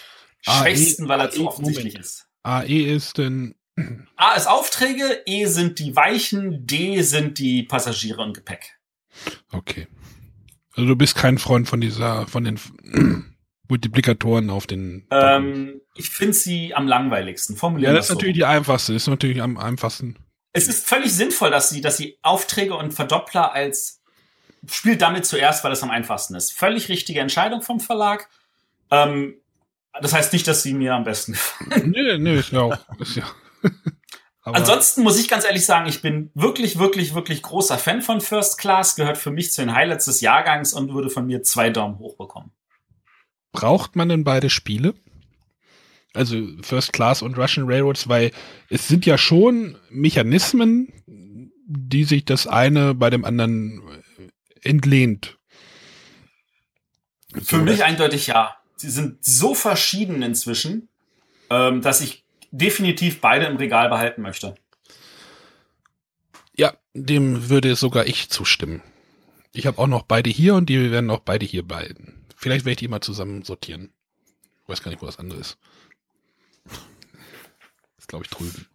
AE 0.47 0.61
schwächsten, 0.61 1.09
weil 1.09 1.21
er 1.21 1.31
zu 1.31 1.43
AE 1.43 1.47
offensichtlich 1.47 1.95
Moment. 1.95 2.05
ist. 2.05 2.29
AE 2.43 2.95
ist 2.95 3.19
denn, 3.19 3.55
A 4.17 4.35
ist 4.35 4.47
Aufträge, 4.47 5.23
E 5.27 5.47
sind 5.47 5.79
die 5.79 5.97
Weichen, 5.97 6.67
D 6.67 7.03
sind 7.03 7.39
die 7.39 7.63
Passagiere 7.63 8.23
und 8.23 8.35
Gepäck. 8.35 8.79
okay. 9.53 9.87
Also 10.75 10.89
du 10.89 10.97
bist 10.97 11.17
kein 11.17 11.39
Freund 11.39 11.69
von 11.69 11.81
dieser, 11.81 12.27
von 12.27 12.45
den 12.45 12.61
Multiplikatoren 13.69 14.51
auf 14.51 14.67
den. 14.67 15.07
Ähm, 15.11 15.81
ich 15.95 16.11
finde 16.11 16.35
sie 16.35 16.75
am 16.75 16.87
langweiligsten. 16.87 17.57
Formulieren 17.57 17.93
ja, 17.93 17.97
das 17.97 18.07
ist 18.07 18.09
so. 18.09 18.15
natürlich 18.15 18.37
die 18.37 18.45
einfachste. 18.45 18.93
Das 18.93 19.03
ist 19.03 19.09
natürlich 19.09 19.43
am 19.43 19.57
einfachsten. 19.57 20.17
Es 20.53 20.69
ist 20.69 20.87
völlig 20.87 21.13
sinnvoll, 21.13 21.51
dass 21.51 21.71
sie, 21.71 21.81
dass 21.81 21.97
sie 21.97 22.19
Aufträge 22.23 22.75
und 22.77 22.93
Verdoppler 22.93 23.53
als 23.53 24.00
spielt 24.67 25.03
damit 25.03 25.27
zuerst, 25.27 25.65
weil 25.65 25.73
es 25.73 25.83
am 25.83 25.91
einfachsten 25.91 26.35
ist. 26.35 26.53
Völlig 26.53 26.89
richtige 26.89 27.21
Entscheidung 27.21 27.63
vom 27.63 27.81
Verlag. 27.81 28.29
Ähm, 28.91 29.35
das 30.01 30.13
heißt 30.13 30.33
nicht, 30.33 30.47
dass 30.47 30.63
sie 30.63 30.75
mir 30.75 30.95
am 30.95 31.05
besten 31.05 31.33
gefallen. 31.33 31.91
nö, 31.91 32.19
nö, 32.19 32.39
ist 32.39 32.53
ja 32.53 32.61
auch. 32.61 32.79
Ist 32.99 33.17
ja. 33.17 33.25
Aber 34.43 34.57
Ansonsten 34.57 35.03
muss 35.03 35.19
ich 35.19 35.29
ganz 35.29 35.45
ehrlich 35.45 35.67
sagen, 35.67 35.87
ich 35.87 36.01
bin 36.01 36.31
wirklich, 36.35 36.79
wirklich, 36.79 37.15
wirklich 37.15 37.43
großer 37.43 37.77
Fan 37.77 38.01
von 38.01 38.23
First 38.23 38.57
Class, 38.59 38.97
gehört 38.97 39.19
für 39.19 39.31
mich 39.31 39.53
zu 39.53 39.61
den 39.61 39.75
Highlights 39.75 40.07
des 40.07 40.23
Jahrgangs 40.23 40.73
und 40.73 40.95
würde 40.95 41.11
von 41.11 41.27
mir 41.27 41.43
zwei 41.43 41.69
Daumen 41.71 41.99
hoch 41.99 42.17
bekommen. 42.17 42.51
braucht 43.53 43.97
man 43.97 44.09
denn 44.09 44.25
beide 44.25 44.49
Spiele? 44.49 44.95
Also 46.15 46.43
First 46.63 46.93
Class 46.93 47.23
und 47.23 47.37
Russian 47.37 47.67
Railroads, 47.67 48.09
weil 48.09 48.33
es 48.69 48.89
sind 48.89 49.07
ja 49.07 49.19
schon 49.19 49.77
Mechanismen, 49.91 50.93
die 51.07 52.05
sich 52.05 52.25
das 52.25 52.47
eine 52.47 52.95
bei 52.95 53.11
dem 53.11 53.25
anderen 53.25 53.83
entlehnt. 54.63 55.39
Für 57.43 57.59
mich 57.59 57.85
eindeutig 57.85 58.27
ja. 58.27 58.57
Sie 58.77 58.91
sind 58.91 59.25
so 59.25 59.55
verschieden 59.55 60.23
inzwischen, 60.23 60.89
ähm, 61.51 61.83
dass 61.83 62.01
ich 62.01 62.25
definitiv 62.51 63.21
beide 63.21 63.47
im 63.47 63.57
Regal 63.57 63.89
behalten 63.89 64.23
möchte. 64.23 64.55
Ja, 66.57 66.75
dem 66.95 67.49
würde 67.49 67.77
sogar 67.77 68.07
ich 68.07 68.31
zustimmen. 68.31 68.83
Ich 69.53 69.67
habe 69.67 69.79
auch 69.79 69.87
noch 69.87 70.03
beide 70.03 70.31
hier 70.31 70.55
und 70.55 70.69
die 70.69 70.91
werden 70.91 71.11
auch 71.11 71.21
beide 71.21 71.47
hier 71.47 71.63
behalten. 71.63 72.25
Vielleicht 72.37 72.65
werde 72.65 72.73
ich 72.73 72.79
die 72.79 72.89
mal 72.89 73.01
zusammen 73.01 73.43
sortieren. 73.43 73.93
Ich 74.63 74.69
weiß 74.69 74.83
gar 74.83 74.91
nicht, 74.91 75.03
wo 75.03 75.07
das 75.07 75.19
andere 75.19 75.41
ist. 75.41 75.59
Ist, 77.99 78.09
glaube 78.09 78.25
ich, 78.25 78.31
drüben. 78.31 78.67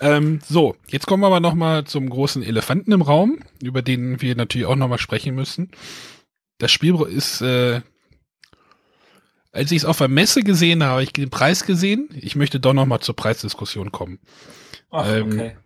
Ähm, 0.00 0.40
so, 0.46 0.76
jetzt 0.88 1.06
kommen 1.06 1.22
wir 1.22 1.26
aber 1.26 1.40
noch 1.40 1.54
mal 1.54 1.84
zum 1.84 2.08
großen 2.08 2.42
Elefanten 2.42 2.92
im 2.92 3.02
Raum, 3.02 3.40
über 3.62 3.82
den 3.82 4.20
wir 4.20 4.36
natürlich 4.36 4.66
auch 4.66 4.76
noch 4.76 4.88
mal 4.88 4.98
sprechen 4.98 5.34
müssen. 5.34 5.70
Das 6.58 6.70
Spiel 6.70 6.94
ist, 7.02 7.40
äh, 7.40 7.80
als 9.52 9.72
ich 9.72 9.78
es 9.78 9.84
auf 9.84 9.98
der 9.98 10.08
Messe 10.08 10.42
gesehen 10.42 10.82
habe, 10.82 10.92
habe 10.92 11.02
ich 11.02 11.12
den 11.12 11.30
Preis 11.30 11.64
gesehen. 11.64 12.08
Ich 12.14 12.36
möchte 12.36 12.60
doch 12.60 12.74
noch 12.74 12.86
mal 12.86 13.00
zur 13.00 13.16
Preisdiskussion 13.16 13.92
kommen. 13.92 14.18
Ach, 14.90 15.08
Ähm, 15.08 15.26
okay. 15.26 15.56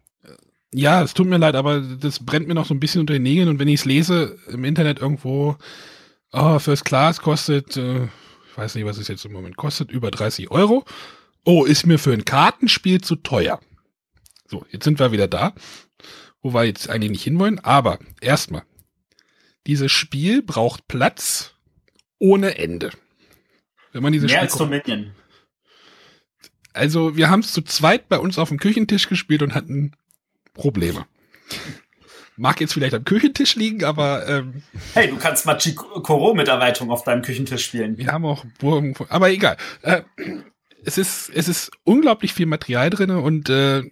Ja, 0.74 1.02
es 1.02 1.12
tut 1.12 1.26
mir 1.26 1.36
leid, 1.36 1.54
aber 1.54 1.80
das 1.80 2.24
brennt 2.24 2.48
mir 2.48 2.54
noch 2.54 2.64
so 2.64 2.72
ein 2.72 2.80
bisschen 2.80 3.02
unter 3.02 3.12
den 3.12 3.24
Nägeln 3.24 3.50
und 3.50 3.58
wenn 3.58 3.68
ich 3.68 3.80
es 3.80 3.84
lese 3.84 4.38
im 4.48 4.64
Internet 4.64 5.00
irgendwo, 5.00 5.56
oh, 6.32 6.58
First 6.58 6.86
Class 6.86 7.20
kostet, 7.20 7.76
äh, 7.76 8.04
ich 8.04 8.56
weiß 8.56 8.74
nicht, 8.74 8.86
was 8.86 8.96
es 8.96 9.08
jetzt 9.08 9.26
im 9.26 9.32
Moment 9.32 9.56
kostet, 9.56 9.90
über 9.90 10.10
30 10.10 10.50
Euro. 10.50 10.84
Oh, 11.44 11.64
ist 11.64 11.86
mir 11.86 11.98
für 11.98 12.12
ein 12.14 12.24
Kartenspiel 12.24 13.02
zu 13.02 13.16
teuer. 13.16 13.60
So, 14.52 14.66
jetzt 14.70 14.84
sind 14.84 14.98
wir 14.98 15.12
wieder 15.12 15.28
da, 15.28 15.54
wo 16.42 16.52
wir 16.52 16.64
jetzt 16.64 16.90
eigentlich 16.90 17.10
nicht 17.10 17.24
hinwollen, 17.24 17.58
aber 17.60 17.98
erstmal, 18.20 18.64
dieses 19.66 19.90
Spiel 19.90 20.42
braucht 20.42 20.88
Platz 20.88 21.54
ohne 22.18 22.58
Ende. 22.58 22.90
Wenn 23.92 24.02
man 24.02 24.12
dieses 24.12 24.30
Mehr 24.30 24.40
Spiel 24.40 24.48
als 24.50 24.58
Dominion. 24.58 25.14
also 26.74 27.16
wir 27.16 27.30
haben 27.30 27.40
es 27.40 27.54
zu 27.54 27.62
zweit 27.62 28.10
bei 28.10 28.18
uns 28.18 28.36
auf 28.36 28.50
dem 28.50 28.58
Küchentisch 28.58 29.08
gespielt 29.08 29.40
und 29.40 29.54
hatten 29.54 29.92
Probleme. 30.52 31.06
Mag 32.36 32.60
jetzt 32.60 32.74
vielleicht 32.74 32.92
am 32.92 33.04
Küchentisch 33.04 33.56
liegen, 33.56 33.84
aber 33.84 34.28
ähm, 34.28 34.64
Hey, 34.92 35.08
du 35.08 35.16
kannst 35.16 35.46
Machikoro 35.46 36.34
mit 36.34 36.48
Erweiterung 36.48 36.90
auf 36.90 37.04
deinem 37.04 37.22
Küchentisch 37.22 37.64
spielen. 37.64 37.96
wir 37.96 38.12
haben 38.12 38.26
auch 38.26 38.44
Burgen, 38.58 38.94
aber 39.08 39.30
egal. 39.30 39.56
Äh, 39.80 40.02
es 40.84 40.98
ist 40.98 41.30
es 41.30 41.48
ist 41.48 41.70
unglaublich 41.84 42.34
viel 42.34 42.44
Material 42.44 42.90
drinne 42.90 43.20
und 43.20 43.48
äh, 43.48 43.82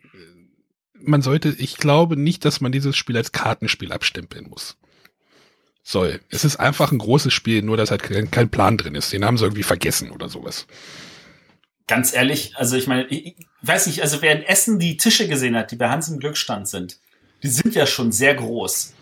man 1.02 1.22
sollte, 1.22 1.50
ich 1.50 1.76
glaube 1.76 2.16
nicht, 2.16 2.44
dass 2.44 2.60
man 2.60 2.72
dieses 2.72 2.96
Spiel 2.96 3.16
als 3.16 3.32
Kartenspiel 3.32 3.92
abstempeln 3.92 4.48
muss. 4.48 4.76
Soll. 5.82 6.20
Es 6.28 6.44
ist 6.44 6.56
einfach 6.56 6.92
ein 6.92 6.98
großes 6.98 7.32
Spiel, 7.32 7.62
nur 7.62 7.76
dass 7.76 7.90
halt 7.90 8.02
kein, 8.02 8.50
Plan 8.50 8.76
drin 8.76 8.94
ist. 8.94 9.12
Den 9.12 9.24
haben 9.24 9.38
sie 9.38 9.44
irgendwie 9.44 9.62
vergessen 9.62 10.10
oder 10.10 10.28
sowas. 10.28 10.66
Ganz 11.86 12.12
ehrlich, 12.14 12.54
also 12.56 12.76
ich 12.76 12.86
meine, 12.86 13.06
ich, 13.08 13.38
ich 13.38 13.46
weiß 13.62 13.86
nicht, 13.86 14.02
also 14.02 14.22
wer 14.22 14.36
in 14.36 14.42
Essen 14.42 14.78
die 14.78 14.96
Tische 14.96 15.26
gesehen 15.26 15.56
hat, 15.56 15.70
die 15.72 15.76
bei 15.76 15.88
Hans 15.88 16.08
im 16.08 16.20
Glückstand 16.20 16.68
sind, 16.68 16.98
die 17.42 17.48
sind 17.48 17.74
ja 17.74 17.86
schon 17.86 18.12
sehr 18.12 18.34
groß. 18.34 18.94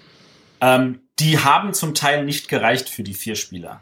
Ähm, 0.61 1.01
die 1.19 1.39
haben 1.39 1.75
zum 1.75 1.95
Teil 1.95 2.25
nicht 2.25 2.49
gereicht 2.49 2.89
für 2.89 3.03
die 3.03 3.15
vier 3.15 3.35
Spieler. 3.35 3.81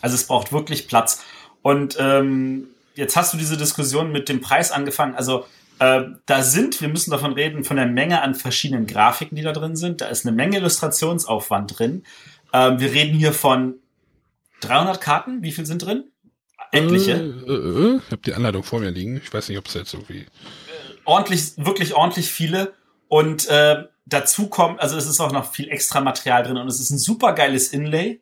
Also 0.00 0.14
es 0.14 0.26
braucht 0.26 0.52
wirklich 0.52 0.88
Platz. 0.88 1.22
Und 1.62 1.96
ähm, 2.00 2.68
jetzt 2.94 3.16
hast 3.16 3.34
du 3.34 3.38
diese 3.38 3.56
Diskussion 3.56 4.10
mit 4.10 4.28
dem 4.28 4.40
Preis 4.40 4.72
angefangen. 4.72 5.14
Also 5.14 5.44
äh, 5.80 6.02
da 6.26 6.42
sind, 6.42 6.80
wir 6.82 6.88
müssen 6.88 7.10
davon 7.10 7.32
reden, 7.32 7.64
von 7.64 7.78
der 7.78 7.86
Menge 7.86 8.20
an 8.20 8.34
verschiedenen 8.34 8.86
Grafiken, 8.86 9.34
die 9.34 9.42
da 9.42 9.52
drin 9.52 9.76
sind. 9.76 10.02
Da 10.02 10.08
ist 10.08 10.26
eine 10.26 10.36
Menge 10.36 10.58
Illustrationsaufwand 10.58 11.78
drin. 11.78 12.04
Ähm, 12.52 12.78
wir 12.78 12.92
reden 12.92 13.16
hier 13.16 13.32
von 13.32 13.76
300 14.60 15.00
Karten. 15.00 15.42
Wie 15.42 15.52
viel 15.52 15.64
sind 15.64 15.84
drin? 15.84 16.04
Etliche. 16.70 17.12
Äh, 17.12 17.52
äh, 17.52 17.96
ich 17.96 18.12
habe 18.12 18.22
die 18.24 18.34
Anleitung 18.34 18.62
vor 18.62 18.80
mir 18.80 18.90
liegen. 18.90 19.22
Ich 19.24 19.32
weiß 19.32 19.48
nicht, 19.48 19.56
ob 19.56 19.68
es 19.68 19.74
jetzt 19.74 19.94
irgendwie. 19.94 20.26
ordentlich, 21.06 21.54
wirklich 21.56 21.94
ordentlich 21.94 22.28
viele. 22.28 22.74
Und 23.08 23.48
äh, 23.48 23.84
dazu 24.04 24.48
kommt, 24.48 24.80
also 24.80 24.98
es 24.98 25.06
ist 25.06 25.18
auch 25.18 25.32
noch 25.32 25.50
viel 25.50 25.70
extra 25.70 26.02
Material 26.02 26.42
drin 26.42 26.58
und 26.58 26.68
es 26.68 26.78
ist 26.78 26.90
ein 26.90 26.98
super 26.98 27.32
geiles 27.32 27.68
Inlay, 27.68 28.20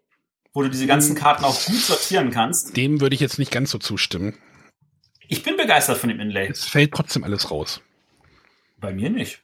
wo 0.53 0.63
du 0.63 0.71
diese 0.71 0.87
ganzen 0.87 1.17
Karten 1.17 1.45
auch 1.45 1.61
gut 1.65 1.81
sortieren 1.81 2.31
kannst. 2.31 2.77
Dem 2.77 3.01
würde 3.01 3.17
ich 3.17 3.21
jetzt 3.21 3.41
nicht 3.41 3.51
ganz 3.51 3.73
so 3.73 3.79
zustimmen. 3.79 4.35
Ich 5.29 5.43
bin 5.43 5.57
begeistert 5.57 5.99
von 5.99 6.09
dem 6.09 6.21
Inlay. 6.21 6.49
Es 6.49 6.65
fällt 6.65 6.93
trotzdem 6.93 7.23
alles 7.23 7.51
raus. 7.51 7.83
Bei 8.79 8.93
mir 8.93 9.11
nicht. 9.11 9.43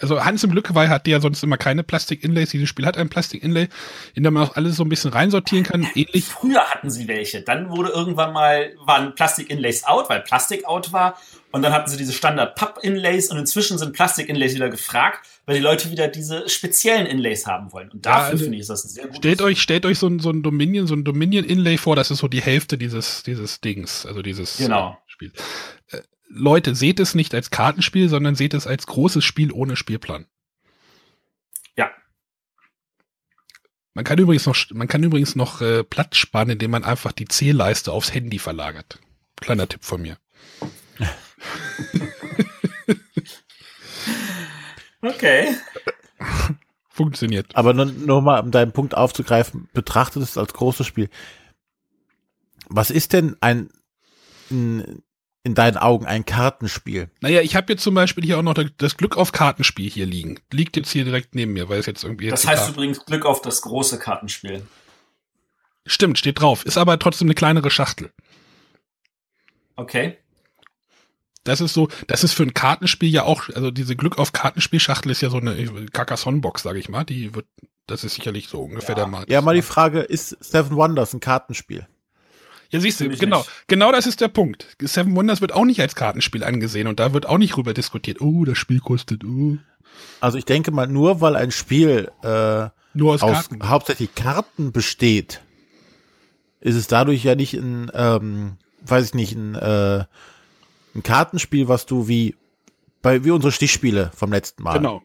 Also 0.00 0.24
Hans 0.24 0.42
im 0.44 0.50
Glück, 0.50 0.74
weil 0.74 0.88
hat 0.88 1.06
ja 1.06 1.20
sonst 1.20 1.42
immer 1.42 1.56
keine 1.56 1.82
Plastik-Inlays. 1.82 2.50
Dieses 2.50 2.68
Spiel 2.68 2.86
hat 2.86 2.96
ein 2.96 3.08
Plastik-Inlay, 3.08 3.68
in 4.14 4.22
dem 4.22 4.34
man 4.34 4.48
auch 4.48 4.56
alles 4.56 4.76
so 4.76 4.84
ein 4.84 4.88
bisschen 4.88 5.12
reinsortieren 5.12 5.64
kann. 5.64 5.86
Ähnlich. 5.94 6.24
Früher 6.24 6.60
hatten 6.62 6.90
sie 6.90 7.06
welche. 7.08 7.42
Dann 7.42 7.70
wurde 7.70 7.90
irgendwann 7.90 8.32
mal, 8.32 8.72
waren 8.84 9.14
Plastik-Inlays 9.14 9.84
out, 9.84 10.08
weil 10.08 10.20
Plastik 10.20 10.64
out 10.64 10.92
war. 10.92 11.18
Und 11.52 11.62
dann 11.62 11.72
hatten 11.72 11.90
sie 11.90 11.96
diese 11.96 12.12
Standard-Papp-Inlays 12.12 13.30
und 13.30 13.38
inzwischen 13.38 13.76
sind 13.78 13.92
Plastik-Inlays 13.92 14.54
wieder 14.54 14.68
gefragt, 14.70 15.26
weil 15.46 15.56
die 15.56 15.60
Leute 15.62 15.90
wieder 15.90 16.06
diese 16.08 16.48
speziellen 16.48 17.06
Inlays 17.06 17.46
haben 17.46 17.72
wollen. 17.72 17.90
Und 17.90 18.06
dafür 18.06 18.20
Ja, 18.20 18.30
also 18.30 18.44
finde 18.44 18.56
ich, 18.56 18.60
ist 18.62 18.70
das 18.70 18.84
ein 18.84 18.88
sehr 18.88 19.04
gutes 19.04 19.18
Stellt 19.18 19.42
euch, 19.42 19.60
stellt 19.60 19.84
euch 19.84 19.98
so 19.98 20.06
ein, 20.06 20.20
so 20.20 20.30
ein 20.30 20.42
Dominion, 20.42 20.86
so 20.86 20.94
ein 20.94 21.02
Dominion-Inlay 21.04 21.76
vor, 21.76 21.96
das 21.96 22.10
ist 22.10 22.18
so 22.18 22.28
die 22.28 22.40
Hälfte 22.40 22.78
dieses, 22.78 23.22
dieses 23.24 23.60
Dings, 23.60 24.06
also 24.06 24.22
dieses 24.22 24.58
Genau. 24.58 24.90
äh, 24.92 25.10
Spiel. 25.10 25.32
Leute, 26.32 26.74
seht 26.74 27.00
es 27.00 27.14
nicht 27.14 27.34
als 27.34 27.50
Kartenspiel, 27.50 28.08
sondern 28.08 28.36
seht 28.36 28.54
es 28.54 28.66
als 28.66 28.86
großes 28.86 29.24
Spiel 29.24 29.52
ohne 29.52 29.76
Spielplan. 29.76 30.26
Ja. 31.76 31.90
Man 33.94 34.04
kann 34.04 34.18
übrigens 34.18 34.46
noch, 34.46 34.56
man 34.72 34.86
kann 34.88 35.02
übrigens 35.02 35.34
noch 35.34 35.60
äh, 35.60 35.82
Platz 35.82 36.16
sparen, 36.16 36.50
indem 36.50 36.70
man 36.70 36.84
einfach 36.84 37.12
die 37.12 37.26
Zählleiste 37.26 37.90
aufs 37.92 38.14
Handy 38.14 38.38
verlagert. 38.38 39.00
Kleiner 39.36 39.68
Tipp 39.68 39.84
von 39.84 40.02
mir. 40.02 40.18
Okay. 45.02 45.56
Funktioniert. 46.88 47.56
Aber 47.56 47.72
nur, 47.72 47.86
nur 47.86 48.20
mal, 48.22 48.40
um 48.40 48.50
deinen 48.50 48.72
Punkt 48.72 48.94
aufzugreifen, 48.94 49.68
betrachtet 49.72 50.22
es 50.22 50.36
als 50.36 50.52
großes 50.52 50.86
Spiel. 50.86 51.08
Was 52.68 52.90
ist 52.90 53.14
denn 53.14 53.36
ein, 53.40 53.70
in, 54.50 55.02
in 55.42 55.54
deinen 55.54 55.76
Augen 55.76 56.06
ein 56.06 56.24
Kartenspiel? 56.26 57.10
Naja, 57.20 57.40
ich 57.40 57.56
habe 57.56 57.72
jetzt 57.72 57.82
zum 57.82 57.94
Beispiel 57.94 58.24
hier 58.24 58.38
auch 58.38 58.42
noch 58.42 58.54
das 58.54 58.96
Glück 58.96 59.16
auf 59.16 59.32
Kartenspiel 59.32 59.90
hier 59.90 60.06
liegen. 60.06 60.38
Liegt 60.52 60.76
jetzt 60.76 60.90
hier 60.90 61.04
direkt 61.04 61.34
neben 61.34 61.52
mir, 61.52 61.68
weil 61.68 61.78
es 61.78 61.86
jetzt 61.86 62.04
irgendwie 62.04 62.26
jetzt 62.26 62.44
Das 62.44 62.46
heißt 62.50 62.68
übrigens 62.70 63.04
Glück 63.06 63.24
auf 63.24 63.40
das 63.42 63.62
große 63.62 63.98
Kartenspiel. 63.98 64.66
Stimmt, 65.86 66.18
steht 66.18 66.40
drauf. 66.40 66.64
Ist 66.66 66.76
aber 66.76 66.98
trotzdem 66.98 67.26
eine 67.26 67.34
kleinere 67.34 67.70
Schachtel. 67.70 68.12
Okay. 69.76 70.18
Das 71.44 71.62
ist 71.62 71.72
so, 71.72 71.88
das 72.06 72.22
ist 72.22 72.34
für 72.34 72.42
ein 72.42 72.52
Kartenspiel 72.52 73.08
ja 73.08 73.22
auch, 73.24 73.48
also 73.54 73.70
diese 73.70 73.96
Glück 73.96 74.18
auf 74.18 74.32
Kartenspielschachtel 74.32 75.10
ist 75.10 75.22
ja 75.22 75.30
so 75.30 75.38
eine 75.38 75.86
Carcassonne-Box, 75.86 76.62
sage 76.62 76.78
ich 76.78 76.90
mal. 76.90 77.04
Die 77.04 77.34
wird, 77.34 77.46
das 77.86 78.04
ist 78.04 78.14
sicherlich 78.14 78.48
so 78.48 78.60
ungefähr 78.60 78.90
Ja. 78.90 78.94
der 78.96 79.06
Markt. 79.06 79.30
Ja, 79.30 79.40
mal 79.40 79.54
die 79.54 79.62
Frage, 79.62 80.00
ist 80.00 80.36
Seven 80.44 80.76
Wonders 80.76 81.14
ein 81.14 81.20
Kartenspiel? 81.20 81.86
Ja, 82.70 82.80
siehst 82.80 83.00
du, 83.00 83.08
genau, 83.08 83.38
nicht. 83.38 83.50
genau 83.66 83.90
das 83.92 84.06
ist 84.06 84.20
der 84.20 84.28
Punkt. 84.28 84.76
Seven 84.80 85.14
Wonders 85.16 85.40
wird 85.40 85.52
auch 85.52 85.64
nicht 85.64 85.80
als 85.80 85.96
Kartenspiel 85.96 86.44
angesehen 86.44 86.86
und 86.86 87.00
da 87.00 87.12
wird 87.12 87.26
auch 87.26 87.38
nicht 87.38 87.56
rüber 87.56 87.74
diskutiert. 87.74 88.20
Oh, 88.20 88.44
das 88.44 88.58
Spiel 88.58 88.80
kostet, 88.80 89.24
oh. 89.24 89.58
Also 90.20 90.38
ich 90.38 90.44
denke 90.44 90.70
mal, 90.70 90.86
nur 90.86 91.20
weil 91.20 91.34
ein 91.34 91.50
Spiel 91.50 92.10
äh, 92.22 92.68
Nur 92.94 93.14
aus, 93.14 93.22
aus 93.22 93.48
Karten. 93.48 93.68
hauptsächlich 93.68 94.14
Karten 94.14 94.70
besteht, 94.72 95.40
ist 96.60 96.76
es 96.76 96.86
dadurch 96.86 97.24
ja 97.24 97.34
nicht 97.34 97.54
ein, 97.54 97.90
ähm, 97.92 98.56
weiß 98.82 99.06
ich 99.06 99.14
nicht, 99.14 99.32
ein, 99.32 99.56
äh, 99.56 100.04
ein 100.94 101.02
Kartenspiel, 101.02 101.68
was 101.68 101.86
du 101.86 102.06
wie 102.06 102.36
bei 103.02 103.24
wie 103.24 103.30
unsere 103.30 103.52
Stichspiele 103.52 104.12
vom 104.14 104.30
letzten 104.32 104.62
Mal. 104.62 104.74
Genau. 104.74 105.02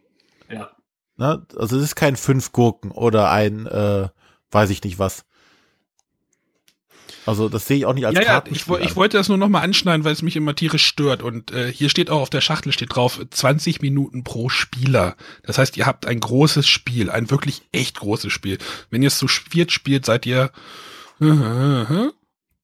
Ja. 0.52 0.70
Ne? 1.18 1.46
Also 1.58 1.78
es 1.78 1.84
ist 1.84 1.96
kein 1.96 2.16
fünf 2.16 2.52
Gurken 2.52 2.92
oder 2.92 3.32
ein, 3.32 3.66
äh, 3.66 4.10
weiß 4.52 4.70
ich 4.70 4.84
nicht 4.84 5.00
was. 5.00 5.26
Also 7.26 7.50
das 7.50 7.66
sehe 7.68 7.78
ich 7.78 7.86
auch 7.86 7.94
nicht 7.94 8.06
als 8.06 8.14
Ja, 8.16 8.22
ja, 8.22 8.28
ich, 8.28 8.34
Kartenspiel. 8.34 8.74
woll- 8.76 8.82
ich 8.84 8.96
wollte 8.96 9.18
das 9.18 9.30
nur 9.30 9.38
noch 9.38 9.50
mal 9.50 9.62
anschneiden, 9.62 10.04
weil 10.04 10.14
es 10.14 10.22
mich 10.22 10.36
immer 10.36 10.56
tierisch 10.56 10.86
stört. 10.86 11.24
Und 11.24 11.52
äh, 11.52 11.72
hier 11.72 11.90
steht 11.90 12.10
auch 12.12 12.22
auf 12.22 12.30
der 12.30 12.42
Schachtel 12.42 12.72
steht 12.72 12.96
drauf 12.96 13.20
20 13.30 13.82
Minuten 13.82 14.24
pro 14.24 14.50
Spieler. 14.50 15.16
Das 15.44 15.58
heißt, 15.58 15.76
ihr 15.78 15.86
habt 15.88 16.06
ein 16.06 16.20
großes 16.20 16.68
Spiel, 16.68 17.10
ein 17.10 17.32
wirklich 17.32 17.64
echt 17.72 18.00
großes 18.00 18.32
Spiel. 18.32 18.60
Wenn 18.92 19.02
ihr 19.02 19.08
es 19.08 19.18
zu 19.18 19.28
viert 19.28 19.72
spielt, 19.72 20.06
seid 20.06 20.26
ihr 20.28 20.52
äh, 21.22 22.10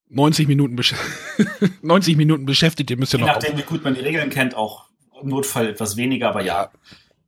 90 0.10 0.48
Minuten 0.48 0.76
besch 0.76 0.94
90 1.82 2.18
Minuten 2.18 2.46
beschäftigt. 2.46 2.90
Ihr 2.92 2.98
müsst 2.98 3.14
ja 3.14 3.20
Je 3.20 3.26
noch 3.26 3.34
nachdem, 3.34 3.58
wie 3.58 3.64
gut 3.64 3.84
man 3.84 3.96
die 3.96 4.02
Regeln 4.02 4.30
kennt, 4.30 4.56
auch 4.56 4.86
im 5.22 5.30
Notfall 5.30 5.68
etwas 5.70 5.98
weniger, 5.98 6.30
aber 6.30 6.44
ja. 6.44 6.70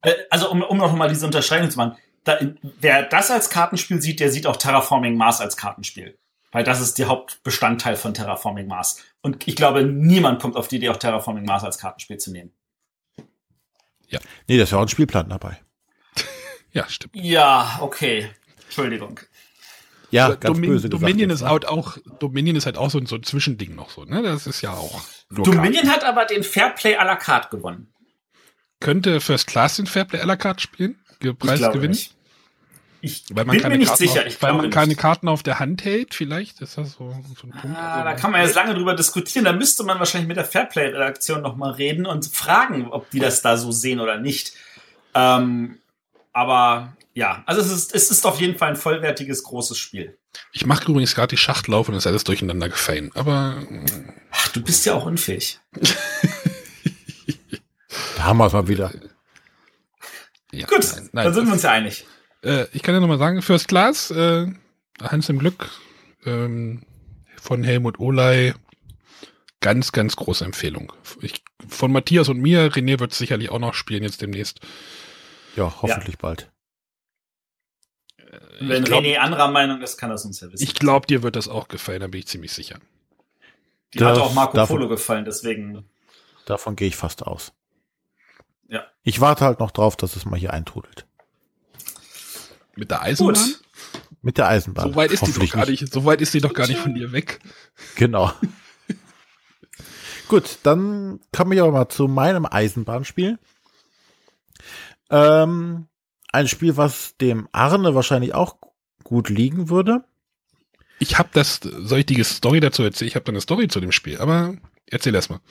Äh, 0.02 0.14
Also, 0.30 0.52
um, 0.52 0.62
um 0.62 0.78
noch 0.78 0.94
mal 0.96 1.08
diese 1.10 1.26
Unterscheidung 1.26 1.70
zu 1.72 1.78
machen. 1.78 1.96
Da, 2.26 2.40
wer 2.80 3.04
das 3.04 3.32
als 3.32 3.50
Kartenspiel 3.50 4.02
sieht, 4.02 4.20
der 4.20 4.32
sieht 4.32 4.48
auch 4.48 4.56
Terraforming 4.56 5.18
Mars 5.18 5.42
als 5.42 5.58
Kartenspiel. 5.58 6.18
Weil 6.54 6.64
das 6.64 6.80
ist 6.80 6.98
der 7.00 7.08
Hauptbestandteil 7.10 7.96
von 7.98 8.14
Terraforming 8.14 8.68
Mars. 8.68 9.02
Und 9.22 9.48
ich 9.48 9.56
glaube, 9.56 9.84
niemand 9.84 10.42
kommt 10.42 10.56
auf 10.56 10.68
die 10.70 10.78
Idee, 10.78 10.90
auch 10.90 10.98
Terraforming 10.98 11.46
Mars 11.46 11.64
als 11.64 11.78
Kartenspiel 11.78 12.18
zu 12.18 12.32
nehmen. 12.32 12.52
Nee, 14.48 14.58
da 14.58 14.64
ist 14.64 14.72
ja 14.72 14.78
auch 14.78 14.84
ein 14.84 14.88
Spielplan 14.88 15.30
dabei. 15.30 15.60
Ja, 16.72 16.88
stimmt. 16.90 17.16
Ja, 17.16 17.78
okay. 17.82 18.32
Entschuldigung. 18.64 19.20
Ja, 20.10 20.26
Also 20.26 20.38
ganz 20.40 20.58
Domin- 20.58 20.68
böse 20.70 20.90
gesagt. 20.90 20.94
Dominion 21.04 21.30
jetzt, 21.30 21.40
ist 21.42 21.44
ne? 21.44 21.52
out 21.52 21.66
auch 21.66 21.98
Dominion 22.20 22.56
ist 22.56 22.66
halt 22.66 22.78
auch 22.80 22.90
so, 22.90 22.98
ein- 22.98 23.06
so 23.06 23.16
ein 23.16 23.22
Zwischending 23.24 23.76
noch 23.76 23.92
so, 23.92 24.06
ne? 24.06 24.24
Das 24.24 24.48
ist 24.48 24.62
ja 24.62 24.74
auch 24.74 25.02
Dominion 25.30 25.88
hat 25.90 26.04
aber 26.04 26.26
den 26.26 26.44
Fairplay 26.44 26.98
à 26.98 27.04
la 27.06 27.16
carte 27.16 27.56
gewonnen. 27.56 27.94
Könnte 28.80 29.22
First 29.22 29.46
Class 29.48 29.76
den 29.76 29.86
Fairplay 29.86 30.20
à 30.22 30.26
la 30.26 30.36
carte 30.36 30.62
spielen? 30.64 31.00
Preis 31.38 31.60
gewinnen? 31.62 31.92
nicht. 31.92 32.16
Ich 33.06 33.26
Weil 33.34 33.44
man 33.44 33.56
bin 33.58 33.62
keine 33.64 33.74
mir 33.76 33.80
nicht 33.80 33.88
Karten 33.90 34.04
sicher. 34.08 34.22
Auf, 34.22 34.28
Ich 34.28 34.42
weil 34.42 34.54
man 34.54 34.70
keine 34.70 34.88
nicht. 34.88 34.98
Karten 35.00 35.28
auf 35.28 35.44
der 35.44 35.60
Hand 35.60 35.84
hält, 35.84 36.14
vielleicht 36.16 36.62
ist 36.62 36.78
das 36.78 36.94
so, 36.94 37.10
so 37.38 37.48
ein 37.48 37.52
Punkt. 37.52 37.76
Ah, 37.78 37.96
Also, 37.96 38.04
da 38.06 38.14
kann 38.14 38.32
man 38.32 38.42
jetzt 38.42 38.56
lange 38.56 38.74
drüber 38.76 38.96
diskutieren. 38.96 39.44
Da 39.44 39.52
müsste 39.52 39.84
man 39.84 40.00
wahrscheinlich 40.00 40.30
mit 40.30 40.38
der 40.38 40.46
Fairplay-Redaktion 40.46 41.42
noch 41.42 41.58
mal 41.58 41.72
reden 41.72 42.06
und 42.06 42.26
fragen, 42.26 42.88
ob 42.88 43.10
die 43.10 43.20
das 43.20 43.42
da 43.42 43.58
so 43.58 43.74
sehen 43.74 44.00
oder 44.00 44.20
nicht. 44.20 44.54
Ähm, 45.14 45.80
aber 46.32 46.96
ja, 47.14 47.44
also 47.46 47.60
es 47.60 47.72
ist, 47.72 47.94
es 47.94 48.10
ist 48.10 48.26
auf 48.26 48.40
jeden 48.40 48.58
Fall 48.58 48.70
ein 48.70 48.76
vollwertiges, 48.78 49.44
großes 49.44 49.78
Spiel. 49.78 50.18
ich 50.54 50.66
mache 50.66 50.90
übrigens 50.90 51.14
gerade 51.14 51.28
die 51.28 51.38
Schachtel 51.38 51.74
auf 51.74 51.90
und 51.90 51.96
ist 51.96 52.08
alles 52.08 52.24
durcheinander 52.24 52.70
gefallen. 52.70 53.12
Aber 53.16 53.58
mm, 53.70 54.14
Ach, 54.32 54.48
du 54.48 54.62
bist 54.64 54.86
ja 54.86 54.94
auch 54.94 55.06
unfähig. 55.06 55.60
Da 58.18 58.24
haben 58.24 58.38
wir 58.38 58.46
es 58.48 58.54
mal 58.54 58.68
wieder. 58.68 58.92
ja, 60.54 60.66
Gut, 60.68 60.86
nein, 60.96 61.10
nein. 61.12 61.26
dann 61.26 61.34
sind 61.34 61.46
wir 61.48 61.54
uns 61.54 61.64
ja 61.64 61.72
einig. 61.72 62.06
Äh, 62.44 62.68
ich 62.74 62.84
kann 62.84 62.94
ja 62.94 63.00
nochmal 63.02 63.18
sagen, 63.18 63.42
First 63.42 63.68
Class, 63.68 64.12
äh, 64.12 64.48
Hans 65.02 65.30
im 65.30 65.40
Glück 65.40 65.70
ähm, 66.26 66.84
von 67.42 67.64
Helmut 67.64 68.00
Olay, 68.00 68.54
ganz, 69.60 69.92
ganz 69.92 70.16
große 70.16 70.44
Empfehlung. 70.46 70.94
Ich, 71.22 71.44
von 71.68 71.92
Matthias 71.92 72.30
und 72.30 72.40
mir, 72.40 72.72
René 72.72 73.00
wird 73.00 73.14
sicherlich 73.14 73.50
auch 73.50 73.60
noch 73.60 73.74
spielen 73.74 74.04
jetzt 74.04 74.22
demnächst. 74.22 74.60
Ja, 75.56 75.74
hoffentlich 75.82 76.18
bald. 76.18 76.52
Wenn 78.60 78.84
ich 78.84 78.90
glaub- 78.90 79.04
René 79.04 79.18
anderer 79.18 79.50
Meinung 79.50 79.82
ist, 79.82 79.98
kann 79.98 80.10
das 80.10 80.26
uns 80.26 80.42
ja 80.42 80.52
wissen. 80.52 80.64
Ich 80.64 80.74
glaube, 80.76 81.08
dir 81.08 81.24
wird 81.24 81.36
das 81.36 81.48
auch 81.48 81.68
gefallen, 81.68 82.02
da 82.02 82.08
bin 82.08 82.20
ich 82.20 82.28
ziemlich 82.28 82.52
sicher. 82.52 82.80
Die 83.94 84.04
hat 84.04 84.18
auch 84.18 84.34
Marco 84.34 84.58
davon- 84.58 84.78
Polo 84.78 84.90
gefallen, 84.90 85.24
deswegen. 85.26 85.88
Davon 86.46 86.76
gehe 86.76 86.88
ich 86.88 86.96
fast 86.96 87.24
aus. 87.24 87.54
Ja. 88.68 88.86
Ich 89.04 89.22
warte 89.22 89.46
halt 89.46 89.60
noch 89.60 89.72
drauf, 89.72 89.96
dass 89.96 90.16
es 90.16 90.26
mal 90.26 90.40
hier 90.40 90.52
eintrudelt. 90.52 91.06
Mit 92.76 92.92
der 92.92 93.02
Eisenbahn? 93.02 93.36
Gut. 93.36 93.60
Mit 94.22 94.38
der 94.38 94.48
Eisenbahn. 94.48 94.90
So 94.90 94.96
weit 94.96 95.12
ist 95.12 95.28
die 95.28 95.34
doch 95.34 95.50
gar 95.52 95.66
nicht, 95.70 95.92
so 95.94 96.06
weit 96.06 96.22
ist 96.22 96.34
die 96.34 96.42
doch 96.42 96.54
gar 96.54 96.68
nicht 96.68 96.80
von 96.80 96.94
dir 96.96 97.12
weg. 97.12 97.40
Genau. 97.96 98.32
Gut, 100.28 100.60
dann 100.64 101.20
komme 101.36 101.56
ich 101.56 101.62
aber 101.62 101.72
mal 101.72 101.90
zu 101.90 102.08
meinem 102.08 102.46
Eisenbahnspiel. 102.46 103.38
Ähm, 105.10 105.88
ein 106.32 106.48
Spiel, 106.48 106.78
was 106.78 107.18
dem 107.18 107.48
Arne 107.52 107.94
wahrscheinlich 107.96 108.34
auch 108.34 108.58
gut 109.04 109.30
liegen 109.30 109.70
würde. 109.70 110.04
Ich 111.00 111.20
habe 111.20 111.30
das, 111.34 111.60
soll 111.62 112.00
ich 112.00 112.06
die 112.06 112.24
Story 112.24 112.60
dazu 112.62 112.84
erzählen? 112.84 113.10
Ich 113.10 113.16
habe 113.16 113.26
da 113.26 113.32
eine 113.32 113.42
Story 113.42 113.68
zu 113.68 113.82
dem 113.82 113.92
Spiel, 113.92 114.18
aber 114.20 114.56
erzähl 114.88 115.14
erst 115.14 115.30
mal. 115.30 115.42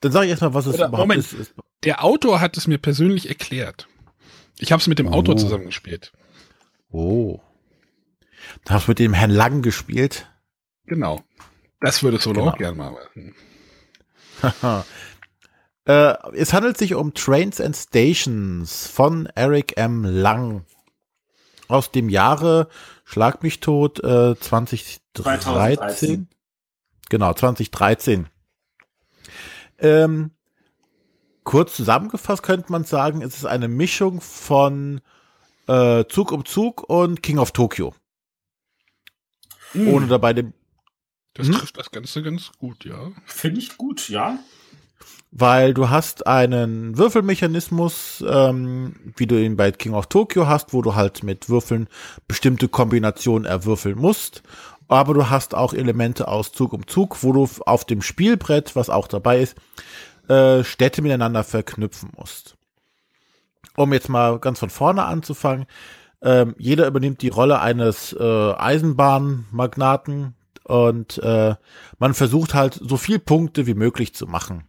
Dann 0.00 0.12
sage 0.12 0.26
ich 0.26 0.30
erstmal, 0.30 0.54
was 0.54 0.66
es 0.66 0.74
Oder, 0.74 0.88
überhaupt 0.88 1.08
Moment. 1.08 1.20
ist. 1.24 1.32
ist. 1.32 1.54
Der 1.84 2.04
Autor 2.04 2.40
hat 2.40 2.56
es 2.56 2.66
mir 2.66 2.78
persönlich 2.78 3.28
erklärt. 3.28 3.88
Ich 4.58 4.70
habe 4.72 4.80
es 4.80 4.86
mit 4.86 4.98
dem 4.98 5.08
Autor 5.08 5.34
Oh. 5.34 5.38
zusammengespielt. 5.38 6.12
Oh. 6.90 7.40
Da 8.64 8.74
hast 8.74 8.86
du 8.86 8.92
mit 8.92 8.98
dem 8.98 9.12
Herrn 9.12 9.30
Lang 9.30 9.62
gespielt. 9.62 10.30
Genau. 10.86 11.22
Das 11.80 12.02
würde 12.02 12.18
Solo 12.18 12.40
Genau. 12.40 12.52
auch 12.52 12.58
gerne 12.58 12.76
mal 12.76 12.90
machen. 12.92 13.34
Haha. 14.42 14.84
äh, 15.84 16.14
es 16.34 16.52
handelt 16.52 16.78
sich 16.78 16.94
um 16.94 17.14
Trains 17.14 17.60
and 17.60 17.76
Stations 17.76 18.86
von 18.86 19.26
Eric 19.34 19.76
M. 19.76 20.04
Lang. 20.04 20.64
Aus 21.68 21.90
dem 21.90 22.08
Jahre 22.08 22.68
Schlag 23.04 23.42
mich 23.42 23.60
tot 23.60 24.00
äh, 24.00 24.38
2013. 24.38 25.00
2013. 25.14 26.28
Genau, 27.08 27.32
2013. 27.32 28.26
Ähm, 29.78 30.30
kurz 31.44 31.74
zusammengefasst 31.74 32.42
könnte 32.42 32.70
man 32.70 32.84
sagen, 32.84 33.22
es 33.22 33.36
ist 33.36 33.46
eine 33.46 33.68
Mischung 33.68 34.20
von 34.20 35.00
äh, 35.68 36.04
Zug 36.08 36.32
um 36.32 36.44
Zug 36.44 36.88
und 36.88 37.22
King 37.22 37.38
of 37.38 37.52
Tokyo. 37.52 37.94
Ohne 39.74 40.06
dabei 40.08 40.32
den 40.34 40.54
Das 41.34 41.48
Hm? 41.48 41.54
trifft 41.54 41.78
das 41.78 41.90
Ganze 41.90 42.22
ganz 42.22 42.52
gut, 42.58 42.84
ja. 42.84 43.12
Finde 43.26 43.60
ich 43.60 43.76
gut, 43.76 44.08
ja. 44.08 44.38
weil 45.30 45.74
du 45.74 45.90
hast 45.90 46.26
einen 46.26 46.96
Würfelmechanismus, 46.98 48.24
ähm, 48.28 48.96
wie 49.16 49.26
du 49.26 49.40
ihn 49.42 49.56
bei 49.56 49.72
King 49.72 49.94
of 49.94 50.06
Tokyo 50.08 50.46
hast, 50.46 50.72
wo 50.72 50.82
du 50.82 50.94
halt 50.94 51.22
mit 51.22 51.48
Würfeln 51.50 51.88
bestimmte 52.26 52.68
Kombinationen 52.68 53.46
erwürfeln 53.46 53.98
musst. 53.98 54.42
Aber 54.88 55.14
du 55.14 55.30
hast 55.30 55.54
auch 55.54 55.74
Elemente 55.74 56.28
aus 56.28 56.52
Zug 56.52 56.72
um 56.72 56.86
Zug, 56.86 57.22
wo 57.22 57.32
du 57.32 57.48
auf 57.66 57.84
dem 57.84 58.02
Spielbrett, 58.02 58.74
was 58.76 58.90
auch 58.90 59.06
dabei 59.08 59.40
ist, 59.42 59.56
äh, 60.28 60.64
Städte 60.64 61.02
miteinander 61.02 61.44
verknüpfen 61.44 62.10
musst. 62.16 62.57
Um 63.78 63.92
jetzt 63.92 64.08
mal 64.08 64.40
ganz 64.40 64.58
von 64.58 64.70
vorne 64.70 65.04
anzufangen, 65.04 65.66
ähm, 66.20 66.56
jeder 66.58 66.88
übernimmt 66.88 67.22
die 67.22 67.28
Rolle 67.28 67.60
eines 67.60 68.12
äh, 68.12 68.52
Eisenbahnmagnaten 68.52 70.34
und 70.64 71.18
äh, 71.18 71.54
man 71.98 72.14
versucht 72.14 72.54
halt 72.54 72.74
so 72.74 72.96
viel 72.96 73.20
Punkte 73.20 73.66
wie 73.68 73.74
möglich 73.74 74.14
zu 74.14 74.26
machen. 74.26 74.64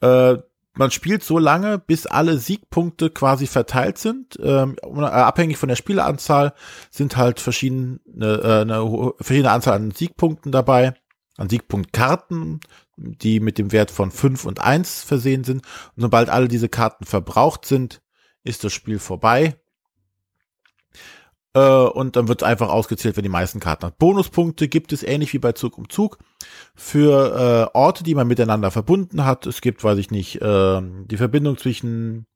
Äh, 0.00 0.36
man 0.74 0.90
spielt 0.90 1.24
so 1.24 1.38
lange, 1.38 1.78
bis 1.78 2.06
alle 2.06 2.38
Siegpunkte 2.38 3.10
quasi 3.10 3.46
verteilt 3.46 3.98
sind. 3.98 4.38
Ähm, 4.40 4.76
äh, 4.82 5.00
abhängig 5.00 5.56
von 5.56 5.68
der 5.68 5.76
Spieleranzahl 5.76 6.52
sind 6.90 7.16
halt 7.16 7.40
verschiedene, 7.40 7.98
äh, 8.14 8.60
eine 8.60 9.12
verschiedene 9.18 9.50
Anzahl 9.50 9.74
an 9.74 9.90
Siegpunkten 9.90 10.52
dabei, 10.52 10.94
an 11.36 11.48
Siegpunktkarten, 11.48 12.60
die 12.96 13.40
mit 13.40 13.58
dem 13.58 13.72
Wert 13.72 13.90
von 13.90 14.10
5 14.10 14.44
und 14.44 14.60
1 14.60 15.02
versehen 15.02 15.44
sind. 15.44 15.62
Und 15.96 16.02
sobald 16.02 16.28
alle 16.28 16.48
diese 16.48 16.68
Karten 16.68 17.04
verbraucht 17.04 17.66
sind, 17.66 18.02
ist 18.42 18.64
das 18.64 18.72
Spiel 18.72 18.98
vorbei. 18.98 19.56
Äh, 21.54 21.60
und 21.60 22.16
dann 22.16 22.28
wird 22.28 22.42
einfach 22.42 22.68
ausgezählt, 22.68 23.16
wenn 23.16 23.22
die 23.22 23.28
meisten 23.28 23.60
Karten 23.60 23.86
hat. 23.86 23.98
Bonuspunkte 23.98 24.68
gibt 24.68 24.92
es 24.92 25.02
ähnlich 25.02 25.32
wie 25.32 25.38
bei 25.38 25.52
Zug 25.52 25.78
um 25.78 25.88
Zug 25.88 26.18
für 26.74 27.70
äh, 27.72 27.76
Orte, 27.76 28.04
die 28.04 28.14
man 28.14 28.28
miteinander 28.28 28.70
verbunden 28.70 29.24
hat. 29.24 29.46
Es 29.46 29.60
gibt, 29.60 29.82
weiß 29.82 29.98
ich 29.98 30.10
nicht, 30.10 30.40
äh, 30.42 30.80
die 30.82 31.16
Verbindung 31.16 31.56
zwischen 31.56 32.26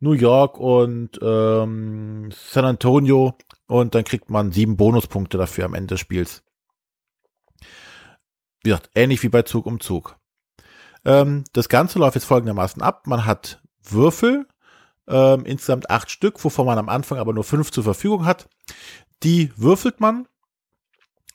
New 0.00 0.12
York 0.12 0.58
und 0.58 1.20
ähm, 1.22 2.30
San 2.32 2.64
Antonio 2.64 3.36
und 3.66 3.94
dann 3.94 4.04
kriegt 4.04 4.30
man 4.30 4.50
sieben 4.50 4.76
Bonuspunkte 4.76 5.38
dafür 5.38 5.66
am 5.66 5.74
Ende 5.74 5.94
des 5.94 6.00
Spiels. 6.00 6.42
Wie 8.62 8.70
gesagt, 8.70 8.90
ähnlich 8.94 9.22
wie 9.22 9.28
bei 9.28 9.42
Zug 9.42 9.66
um 9.66 9.80
Zug. 9.80 10.16
Ähm, 11.04 11.44
das 11.52 11.68
Ganze 11.68 11.98
läuft 11.98 12.14
jetzt 12.14 12.24
folgendermaßen 12.24 12.82
ab. 12.82 13.06
Man 13.06 13.26
hat 13.26 13.60
Würfel, 13.82 14.46
ähm, 15.08 15.44
insgesamt 15.44 15.90
acht 15.90 16.10
Stück, 16.10 16.42
wovon 16.44 16.66
man 16.66 16.78
am 16.78 16.88
Anfang 16.88 17.18
aber 17.18 17.32
nur 17.32 17.44
fünf 17.44 17.70
zur 17.70 17.84
Verfügung 17.84 18.24
hat. 18.24 18.48
Die 19.22 19.52
würfelt 19.56 20.00
man 20.00 20.26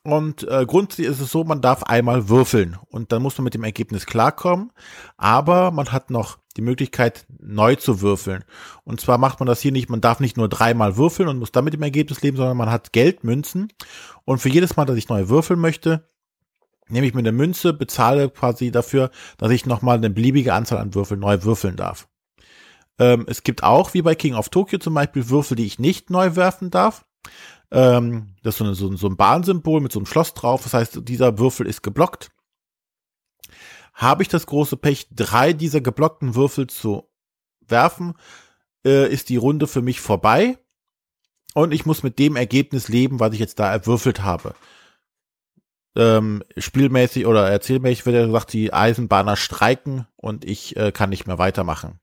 und 0.07 0.47
äh, 0.47 0.65
grundsätzlich 0.65 1.07
ist 1.07 1.19
es 1.19 1.31
so, 1.31 1.43
man 1.43 1.59
darf 1.59 1.83
einmal 1.83 2.29
würfeln 2.29 2.77
und 2.87 3.11
dann 3.11 3.21
muss 3.21 3.37
man 3.37 3.43
mit 3.43 3.55
dem 3.55 3.65
Ergebnis 3.65 4.05
klarkommen. 4.05 4.71
Aber 5.17 5.71
man 5.71 5.91
hat 5.91 6.11
noch 6.11 6.37
die 6.55 6.61
Möglichkeit, 6.61 7.25
neu 7.39 7.75
zu 7.75 7.99
würfeln. 7.99 8.45
Und 8.85 9.01
zwar 9.01 9.17
macht 9.17 9.41
man 9.41 9.47
das 9.47 9.59
hier 9.59 9.73
nicht, 9.73 9.89
man 9.89 9.99
darf 9.99 10.21
nicht 10.21 10.37
nur 10.37 10.47
dreimal 10.47 10.95
würfeln 10.95 11.27
und 11.27 11.39
muss 11.39 11.51
dann 11.51 11.65
mit 11.65 11.73
dem 11.73 11.83
Ergebnis 11.83 12.21
leben, 12.21 12.37
sondern 12.37 12.55
man 12.55 12.71
hat 12.71 12.93
Geldmünzen. 12.93 13.73
Und 14.23 14.39
für 14.39 14.47
jedes 14.47 14.77
Mal, 14.77 14.85
dass 14.85 14.95
ich 14.95 15.09
neu 15.09 15.27
würfeln 15.27 15.59
möchte, 15.59 16.07
nehme 16.89 17.07
ich 17.07 17.13
mir 17.13 17.19
eine 17.19 17.31
Münze, 17.31 17.73
bezahle 17.73 18.29
quasi 18.29 18.71
dafür, 18.71 19.11
dass 19.37 19.51
ich 19.51 19.65
nochmal 19.65 19.97
eine 19.97 20.09
beliebige 20.09 20.53
Anzahl 20.53 20.79
an 20.79 20.93
Würfeln 20.93 21.19
neu 21.19 21.43
würfeln 21.43 21.75
darf. 21.75 22.07
Ähm, 22.99 23.25
es 23.27 23.43
gibt 23.43 23.63
auch, 23.63 23.93
wie 23.93 24.01
bei 24.01 24.15
King 24.15 24.33
of 24.33 24.49
Tokyo 24.49 24.79
zum 24.79 24.93
Beispiel, 24.93 25.29
Würfel, 25.29 25.55
die 25.55 25.65
ich 25.65 25.79
nicht 25.79 26.09
neu 26.09 26.35
werfen 26.35 26.71
darf. 26.71 27.05
Ähm, 27.71 28.35
das 28.43 28.55
ist 28.55 28.59
so, 28.59 28.63
eine, 28.65 28.75
so, 28.75 28.95
so 28.95 29.07
ein 29.07 29.17
Bahnsymbol 29.17 29.81
mit 29.81 29.91
so 29.91 29.99
einem 29.99 30.05
Schloss 30.05 30.33
drauf. 30.33 30.63
Das 30.63 30.73
heißt, 30.73 30.99
dieser 31.03 31.37
Würfel 31.37 31.67
ist 31.67 31.83
geblockt. 31.83 32.31
Habe 33.93 34.23
ich 34.23 34.29
das 34.29 34.45
große 34.45 34.77
Pech, 34.77 35.07
drei 35.11 35.53
dieser 35.53 35.81
geblockten 35.81 36.35
Würfel 36.35 36.67
zu 36.67 37.09
werfen, 37.67 38.13
äh, 38.85 39.11
ist 39.11 39.29
die 39.29 39.37
Runde 39.37 39.67
für 39.67 39.81
mich 39.81 40.01
vorbei. 40.01 40.57
Und 41.53 41.73
ich 41.73 41.85
muss 41.85 42.03
mit 42.03 42.19
dem 42.19 42.35
Ergebnis 42.35 42.87
leben, 42.87 43.19
was 43.19 43.33
ich 43.33 43.39
jetzt 43.39 43.59
da 43.59 43.71
erwürfelt 43.71 44.21
habe. 44.21 44.53
Ähm, 45.97 46.43
spielmäßig 46.55 47.25
oder 47.25 47.49
erzählmäßig 47.49 48.05
wird 48.05 48.15
ja 48.15 48.25
gesagt, 48.27 48.53
die 48.53 48.71
Eisenbahner 48.71 49.35
streiken 49.35 50.05
und 50.15 50.45
ich 50.45 50.77
äh, 50.77 50.91
kann 50.91 51.09
nicht 51.09 51.25
mehr 51.25 51.39
weitermachen. 51.39 51.99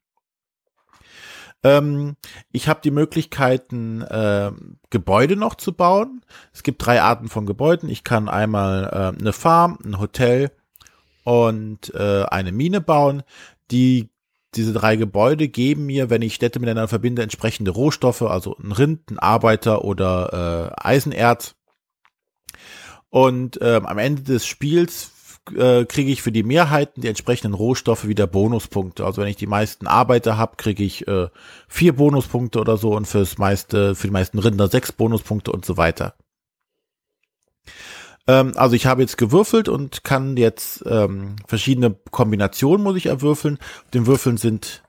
Ähm, 1.62 2.16
ich 2.50 2.68
habe 2.68 2.80
die 2.82 2.90
Möglichkeiten, 2.90 4.02
äh, 4.02 4.50
Gebäude 4.90 5.36
noch 5.36 5.54
zu 5.54 5.72
bauen. 5.72 6.22
Es 6.52 6.64
gibt 6.64 6.84
drei 6.84 7.00
Arten 7.00 7.28
von 7.28 7.46
Gebäuden. 7.46 7.88
Ich 7.88 8.02
kann 8.02 8.28
einmal 8.28 8.84
äh, 8.84 9.20
eine 9.20 9.32
Farm, 9.32 9.78
ein 9.84 10.00
Hotel 10.00 10.50
und 11.22 11.94
äh, 11.94 12.24
eine 12.24 12.52
Mine 12.52 12.80
bauen. 12.80 13.22
Die 13.70 14.10
diese 14.54 14.72
drei 14.72 14.96
Gebäude 14.96 15.48
geben 15.48 15.86
mir, 15.86 16.10
wenn 16.10 16.22
ich 16.22 16.34
Städte 16.34 16.60
miteinander 16.60 16.88
verbinde, 16.88 17.22
entsprechende 17.22 17.70
Rohstoffe, 17.70 18.22
also 18.22 18.56
ein 18.62 18.72
Rind, 18.72 19.10
ein 19.10 19.18
Arbeiter 19.18 19.84
oder 19.84 20.72
äh, 20.76 20.88
Eisenerz. 20.88 21.56
Und 23.14 23.62
äh, 23.62 23.80
am 23.84 23.98
Ende 23.98 24.22
des 24.22 24.44
Spiels 24.44 25.12
äh, 25.54 25.84
kriege 25.84 26.10
ich 26.10 26.20
für 26.20 26.32
die 26.32 26.42
Mehrheiten 26.42 27.00
die 27.00 27.06
entsprechenden 27.06 27.54
Rohstoffe 27.54 28.08
wieder 28.08 28.26
Bonuspunkte. 28.26 29.06
Also 29.06 29.22
wenn 29.22 29.28
ich 29.28 29.36
die 29.36 29.46
meisten 29.46 29.86
Arbeiter 29.86 30.36
habe, 30.36 30.56
kriege 30.56 30.82
ich 30.82 31.06
äh, 31.06 31.28
vier 31.68 31.94
Bonuspunkte 31.94 32.58
oder 32.58 32.76
so 32.76 32.90
und 32.90 33.06
fürs 33.06 33.38
meiste, 33.38 33.94
für 33.94 34.08
die 34.08 34.12
meisten 34.12 34.40
Rinder 34.40 34.66
sechs 34.66 34.90
Bonuspunkte 34.90 35.52
und 35.52 35.64
so 35.64 35.76
weiter. 35.76 36.16
Ähm, 38.26 38.50
also 38.56 38.74
ich 38.74 38.86
habe 38.86 39.02
jetzt 39.02 39.16
gewürfelt 39.16 39.68
und 39.68 40.02
kann 40.02 40.36
jetzt 40.36 40.82
ähm, 40.84 41.36
verschiedene 41.46 41.94
Kombinationen 42.10 42.82
muss 42.82 42.96
ich 42.96 43.06
erwürfeln. 43.06 43.58
Auf 43.84 43.90
den 43.92 44.08
Würfeln 44.08 44.38
sind 44.38 44.82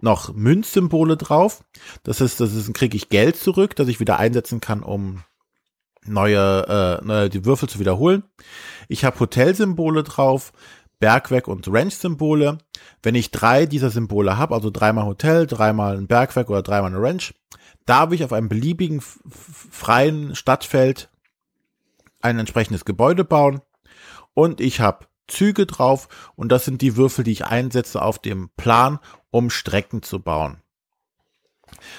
noch 0.00 0.34
Münzsymbole 0.34 1.16
drauf. 1.16 1.62
Das 2.02 2.20
ist, 2.20 2.40
das 2.40 2.56
ist, 2.56 2.74
kriege 2.74 2.96
ich 2.96 3.08
Geld 3.08 3.36
zurück, 3.36 3.76
das 3.76 3.86
ich 3.86 4.00
wieder 4.00 4.18
einsetzen 4.18 4.60
kann, 4.60 4.82
um 4.82 5.22
neue, 6.04 7.00
äh, 7.00 7.04
neue 7.04 7.30
die 7.30 7.44
Würfel 7.44 7.68
zu 7.68 7.78
wiederholen. 7.78 8.24
Ich 8.88 9.04
habe 9.04 9.18
Hotelsymbole 9.20 10.02
drauf, 10.02 10.52
Bergwerk 10.98 11.48
und 11.48 11.66
Ranch-Symbole. 11.68 12.58
Wenn 13.02 13.14
ich 13.14 13.30
drei 13.30 13.66
dieser 13.66 13.90
Symbole 13.90 14.38
habe, 14.38 14.54
also 14.54 14.70
dreimal 14.70 15.06
Hotel, 15.06 15.46
dreimal 15.46 15.96
ein 15.96 16.06
Bergwerk 16.06 16.48
oder 16.48 16.62
dreimal 16.62 16.94
eine 16.94 17.02
Ranch, 17.02 17.34
darf 17.86 18.12
ich 18.12 18.24
auf 18.24 18.32
einem 18.32 18.48
beliebigen 18.48 19.00
freien 19.00 20.34
Stadtfeld 20.34 21.10
ein 22.20 22.38
entsprechendes 22.38 22.84
Gebäude 22.84 23.24
bauen. 23.24 23.60
Und 24.34 24.60
ich 24.60 24.80
habe 24.80 25.06
Züge 25.26 25.66
drauf 25.66 26.08
und 26.36 26.50
das 26.50 26.64
sind 26.64 26.82
die 26.82 26.96
Würfel, 26.96 27.24
die 27.24 27.32
ich 27.32 27.46
einsetze 27.46 28.00
auf 28.00 28.18
dem 28.18 28.50
Plan, 28.56 28.98
um 29.30 29.50
Strecken 29.50 30.02
zu 30.02 30.20
bauen. 30.20 30.61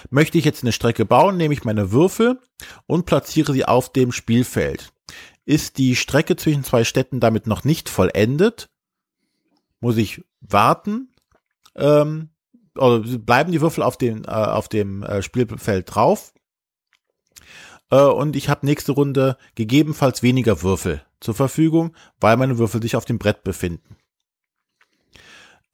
Möchte 0.10 0.38
ich 0.38 0.46
jetzt 0.46 0.64
eine 0.64 0.72
Strecke 0.72 1.06
bauen, 1.06 1.38
nehme 1.38 1.54
ich 1.54 1.64
meine 1.64 1.92
Würfel 1.92 2.40
und 2.86 3.06
platziere 3.06 3.54
sie 3.54 3.66
auf 3.66 3.92
dem 3.92 4.12
Spielfeld. 4.12 4.94
Ist 5.46 5.78
die 5.78 5.96
Strecke 5.96 6.36
zwischen 6.36 6.64
zwei 6.64 6.84
Städten 6.84 7.20
damit 7.20 7.48
noch 7.48 7.64
nicht 7.64 7.90
vollendet, 7.90 8.70
muss 9.80 9.98
ich 9.98 10.24
warten, 10.42 11.14
ähm, 11.76 12.30
oder 12.76 13.00
bleiben 13.20 13.52
die 13.52 13.62
Würfel 13.62 13.84
auf 13.84 13.98
dem, 13.98 14.24
äh, 14.24 14.30
auf 14.30 14.68
dem 14.68 15.04
äh, 15.04 15.22
Spielfeld 15.22 15.94
drauf. 15.94 16.34
Äh, 17.92 18.02
und 18.02 18.36
ich 18.36 18.50
habe 18.50 18.66
nächste 18.66 18.94
Runde 18.94 19.38
gegebenenfalls 19.56 20.24
weniger 20.24 20.62
Würfel 20.64 21.06
zur 21.20 21.36
Verfügung, 21.36 21.96
weil 22.20 22.38
meine 22.38 22.58
Würfel 22.58 22.82
sich 22.82 22.96
auf 22.96 23.06
dem 23.06 23.20
Brett 23.20 23.44
befinden. 23.44 23.96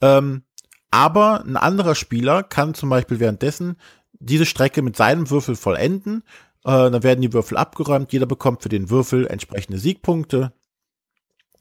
Ähm, 0.02 0.44
aber 0.92 1.44
ein 1.46 1.58
anderer 1.58 1.96
Spieler 1.96 2.44
kann 2.44 2.74
zum 2.74 2.90
Beispiel 2.90 3.20
währenddessen 3.20 3.78
diese 4.14 4.46
Strecke 4.46 4.82
mit 4.82 4.96
seinem 4.96 5.30
Würfel 5.30 5.56
vollenden. 5.56 6.24
Äh, 6.64 6.92
dann 6.92 7.04
werden 7.04 7.22
die 7.22 7.34
Würfel 7.34 7.58
abgeräumt. 7.58 8.12
Jeder 8.12 8.26
bekommt 8.26 8.64
für 8.64 8.70
den 8.70 8.90
Würfel 8.90 9.28
entsprechende 9.28 9.80
Siegpunkte. 9.80 10.54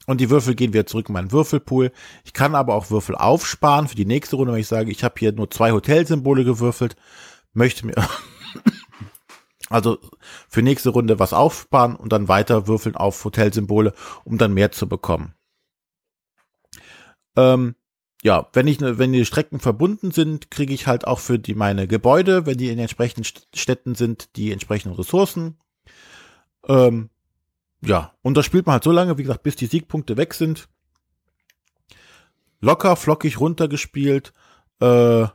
Und 0.07 0.19
die 0.21 0.29
Würfel 0.29 0.55
gehen 0.55 0.73
wieder 0.73 0.87
zurück 0.87 1.09
in 1.09 1.13
meinen 1.13 1.31
Würfelpool. 1.31 1.91
Ich 2.23 2.33
kann 2.33 2.55
aber 2.55 2.73
auch 2.73 2.89
Würfel 2.89 3.15
aufsparen 3.15 3.87
für 3.87 3.95
die 3.95 4.05
nächste 4.05 4.37
Runde, 4.37 4.53
wenn 4.53 4.59
ich 4.59 4.67
sage, 4.67 4.91
ich 4.91 5.03
habe 5.03 5.15
hier 5.19 5.31
nur 5.31 5.51
zwei 5.51 5.71
Hotelsymbole 5.71 6.43
gewürfelt, 6.43 6.95
möchte 7.53 7.85
mir 7.85 7.93
also 9.69 9.99
für 10.47 10.63
nächste 10.63 10.89
Runde 10.89 11.19
was 11.19 11.31
aufsparen 11.31 11.95
und 11.95 12.11
dann 12.11 12.27
weiter 12.27 12.65
würfeln 12.67 12.95
auf 12.95 13.23
Hotelsymbole, 13.23 13.93
um 14.23 14.39
dann 14.39 14.53
mehr 14.53 14.71
zu 14.71 14.89
bekommen. 14.89 15.35
Ähm, 17.35 17.75
ja, 18.23 18.47
wenn 18.53 18.67
ich, 18.67 18.79
ne, 18.79 18.97
wenn 18.97 19.13
die 19.13 19.25
Strecken 19.25 19.59
verbunden 19.59 20.11
sind, 20.11 20.51
kriege 20.51 20.73
ich 20.73 20.87
halt 20.87 21.07
auch 21.07 21.19
für 21.19 21.39
die 21.39 21.55
meine 21.55 21.87
Gebäude, 21.87 22.45
wenn 22.45 22.57
die 22.57 22.69
in 22.69 22.79
entsprechenden 22.79 23.23
Städten 23.23 23.95
sind, 23.95 24.35
die 24.35 24.51
entsprechenden 24.51 24.95
Ressourcen. 24.95 25.57
Ähm, 26.67 27.09
ja, 27.81 28.13
und 28.21 28.35
das 28.35 28.45
spielt 28.45 28.65
man 28.65 28.73
halt 28.73 28.83
so 28.83 28.91
lange, 28.91 29.17
wie 29.17 29.23
gesagt, 29.23 29.43
bis 29.43 29.55
die 29.55 29.67
Siegpunkte 29.67 30.17
weg 30.17 30.33
sind. 30.33 30.67
Locker, 32.59 32.97
flockig 32.97 33.39
runtergespielt. 33.39 34.33
Äh, 34.81 35.27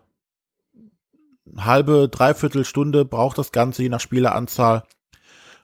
halbe, 1.56 2.08
dreiviertel 2.10 2.66
Stunde 2.66 3.06
braucht 3.06 3.38
das 3.38 3.50
Ganze, 3.50 3.82
je 3.82 3.88
nach 3.88 4.00
Spieleranzahl. 4.00 4.84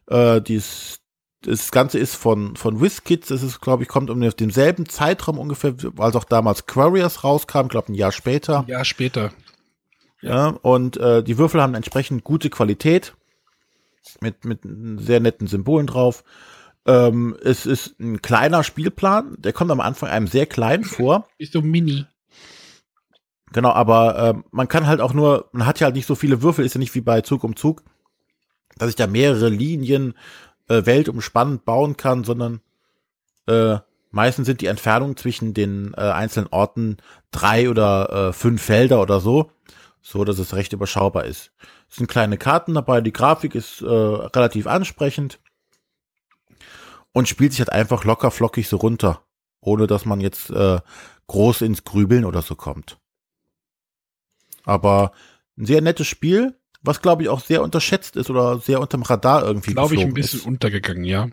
Äh, 0.07 0.41
die 0.41 0.63
das 1.43 1.73
Ganze 1.73 1.99
ist 1.99 2.15
von, 2.15 2.57
von 2.57 2.81
WizKids, 2.81 3.29
das 3.29 3.43
ist, 3.43 3.61
glaube 3.61 3.83
ich, 3.83 3.89
kommt 3.89 4.11
um 4.11 4.21
demselben 4.21 4.87
Zeitraum 4.87 5.39
ungefähr, 5.39 5.75
als 5.99 6.17
auch 6.17 6.25
damals 6.25 6.67
Quarriors 6.67 7.25
rauskam, 7.25 7.69
glaube 7.69 7.93
ein 7.93 7.95
Jahr 7.95 8.13
später. 8.13 8.61
Ein 8.61 8.67
Jahr 8.67 8.85
später. 8.85 9.33
Ja, 10.21 10.49
und 10.49 10.99
äh, 10.99 11.23
die 11.23 11.39
Würfel 11.39 11.63
haben 11.63 11.75
entsprechend 11.75 12.25
gute 12.25 12.51
Qualität 12.51 13.15
mit, 14.21 14.45
mit 14.45 14.61
sehr 14.99 15.21
netten 15.21 15.47
Symbolen 15.47 15.87
drauf. 15.87 16.25
Ähm, 16.87 17.37
es 17.43 17.67
ist 17.67 17.99
ein 18.01 18.21
kleiner 18.21 18.63
Spielplan, 18.63 19.37
der 19.39 19.53
kommt 19.53 19.71
am 19.71 19.81
Anfang 19.81 20.11
einem 20.11 20.27
sehr 20.27 20.47
klein 20.47 20.85
vor. 20.85 21.27
Ist 21.39 21.53
so 21.53 21.63
mini. 21.63 22.07
Genau, 23.53 23.71
aber 23.71 24.19
äh, 24.19 24.43
man 24.51 24.69
kann 24.69 24.87
halt 24.87 25.01
auch 25.01 25.13
nur, 25.13 25.49
man 25.53 25.67
hat 25.67 25.81
ja 25.81 25.87
halt 25.87 25.97
nicht 25.97 26.07
so 26.07 26.15
viele 26.15 26.43
Würfel, 26.43 26.65
ist 26.65 26.75
ja 26.75 26.79
nicht 26.79 26.95
wie 26.95 27.01
bei 27.01 27.21
Zug 27.21 27.43
um 27.45 27.57
Zug, 27.57 27.83
dass 28.77 28.91
ich 28.91 28.97
da 28.97 29.07
mehrere 29.07 29.49
Linien 29.49 30.15
äh, 30.71 30.87
weltumspannend 30.87 31.65
bauen 31.65 31.97
kann, 31.97 32.25
sondern 32.25 32.61
äh, 33.47 33.79
meistens 34.11 34.47
sind 34.47 34.61
die 34.61 34.67
Entfernungen 34.67 35.17
zwischen 35.17 35.53
den 35.53 35.93
äh, 35.95 36.01
einzelnen 36.01 36.49
Orten 36.51 36.99
drei 37.33 37.69
oder 37.69 38.29
äh, 38.29 38.33
fünf 38.33 38.63
Felder 38.63 39.03
oder 39.03 39.21
so, 39.21 39.51
so 40.01 40.25
dass 40.25 40.39
es 40.39 40.55
recht 40.55 40.73
überschaubar 40.73 41.25
ist. 41.25 41.53
Es 41.91 41.97
sind 41.97 42.07
kleine 42.07 42.39
Karten 42.39 42.75
dabei, 42.75 43.01
die 43.01 43.13
Grafik 43.13 43.55
ist 43.55 43.83
äh, 43.83 43.87
relativ 43.87 44.67
ansprechend 44.67 45.41
und 47.13 47.29
spielt 47.29 47.53
sich 47.53 47.61
halt 47.61 47.73
einfach 47.73 48.05
locker 48.05 48.31
flockig 48.31 48.69
so 48.69 48.77
runter, 48.77 49.25
ohne 49.61 49.89
dass 49.89 50.05
man 50.05 50.21
jetzt 50.21 50.51
äh, 50.51 50.79
groß 51.27 51.63
ins 51.63 51.83
Grübeln 51.83 52.25
oder 52.25 52.43
so 52.43 52.55
kommt. 52.55 52.99
Aber 54.65 55.13
ein 55.59 55.67
sehr 55.67 55.81
nettes 55.81 56.07
Spiel, 56.07 56.60
was 56.83 57.03
glaube 57.03 57.23
ich 57.23 57.29
auch 57.29 57.41
sehr 57.41 57.63
unterschätzt 57.63 58.17
ist 58.17 58.31
oder 58.31 58.59
sehr 58.59 58.81
unterm 58.81 59.03
Radar 59.03 59.45
irgendwie. 59.45 59.73
Glaube 59.73 59.95
ich 59.95 60.03
ein 60.03 60.15
bisschen 60.15 60.41
ist. 60.41 60.47
untergegangen, 60.47 61.05
ja. 61.05 61.29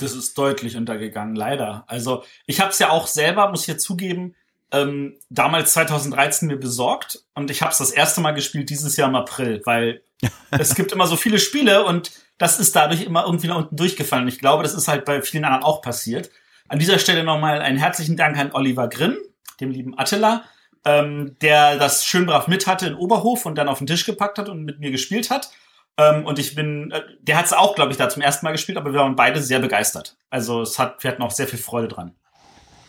Das 0.00 0.14
ist 0.14 0.36
deutlich 0.36 0.76
untergegangen, 0.76 1.34
leider. 1.34 1.84
Also 1.86 2.24
ich 2.46 2.60
habe 2.60 2.70
es 2.70 2.78
ja 2.78 2.90
auch 2.90 3.06
selber, 3.06 3.48
muss 3.48 3.62
ich 3.62 3.68
ja 3.68 3.78
zugeben, 3.78 4.34
ähm, 4.72 5.14
damals 5.28 5.72
2013 5.74 6.48
mir 6.48 6.56
besorgt 6.56 7.22
und 7.34 7.50
ich 7.50 7.62
habe 7.62 7.72
es 7.72 7.78
das 7.78 7.90
erste 7.90 8.20
Mal 8.20 8.32
gespielt 8.32 8.70
dieses 8.70 8.96
Jahr 8.96 9.08
im 9.08 9.14
April, 9.14 9.62
weil 9.64 10.02
es 10.50 10.74
gibt 10.74 10.92
immer 10.92 11.06
so 11.06 11.16
viele 11.16 11.38
Spiele 11.38 11.84
und 11.84 12.10
das 12.38 12.58
ist 12.58 12.74
dadurch 12.74 13.02
immer 13.02 13.24
irgendwie 13.24 13.48
nach 13.48 13.56
unten 13.56 13.76
durchgefallen. 13.76 14.24
Und 14.24 14.28
ich 14.28 14.38
glaube, 14.38 14.62
das 14.62 14.74
ist 14.74 14.88
halt 14.88 15.04
bei 15.04 15.22
vielen 15.22 15.44
anderen 15.44 15.62
auch 15.62 15.82
passiert. 15.82 16.30
An 16.68 16.78
dieser 16.78 16.98
Stelle 16.98 17.22
nochmal 17.22 17.60
einen 17.60 17.78
herzlichen 17.78 18.16
Dank 18.16 18.38
an 18.38 18.52
Oliver 18.52 18.88
Grimm, 18.88 19.16
dem 19.60 19.70
lieben 19.70 19.98
Attila, 19.98 20.44
ähm, 20.84 21.36
der 21.40 21.78
das 21.78 22.04
schön 22.04 22.26
brav 22.26 22.48
mit 22.48 22.66
hatte 22.66 22.86
in 22.86 22.94
Oberhof 22.94 23.46
und 23.46 23.56
dann 23.56 23.68
auf 23.68 23.78
den 23.78 23.86
Tisch 23.86 24.04
gepackt 24.04 24.38
hat 24.38 24.48
und 24.48 24.64
mit 24.64 24.80
mir 24.80 24.90
gespielt 24.90 25.30
hat. 25.30 25.50
Ähm, 25.96 26.24
und 26.24 26.38
ich 26.38 26.54
bin, 26.54 26.90
äh, 26.90 27.02
der 27.20 27.36
hat 27.36 27.46
es 27.46 27.52
auch, 27.52 27.74
glaube 27.74 27.92
ich, 27.92 27.98
da 27.98 28.08
zum 28.08 28.22
ersten 28.22 28.46
Mal 28.46 28.52
gespielt, 28.52 28.78
aber 28.78 28.92
wir 28.92 29.00
waren 29.00 29.16
beide 29.16 29.42
sehr 29.42 29.60
begeistert. 29.60 30.16
Also 30.30 30.62
es 30.62 30.78
hat, 30.78 31.02
wir 31.04 31.10
hatten 31.10 31.22
auch 31.22 31.30
sehr 31.30 31.46
viel 31.46 31.58
Freude 31.58 31.88
dran. 31.88 32.14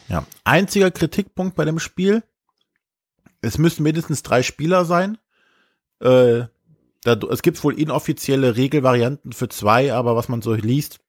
Ja. 0.08 0.26
Einziger 0.44 0.92
Kritikpunkt 0.92 1.56
bei 1.56 1.66
dem 1.66 1.80
Spiel, 1.80 2.24
es 3.42 3.58
müssen 3.58 3.84
mindestens 3.84 4.24
drei 4.24 4.42
Spieler 4.42 4.86
sein. 4.86 5.18
Äh, 6.00 6.46
da, 7.04 7.14
es 7.30 7.42
gibt 7.42 7.62
wohl 7.64 7.78
inoffizielle 7.78 8.56
Regelvarianten 8.56 9.34
für 9.34 9.50
zwei, 9.50 9.94
aber 9.94 10.16
was 10.16 10.30
man 10.30 10.42
so 10.42 10.54
liest, 10.54 11.00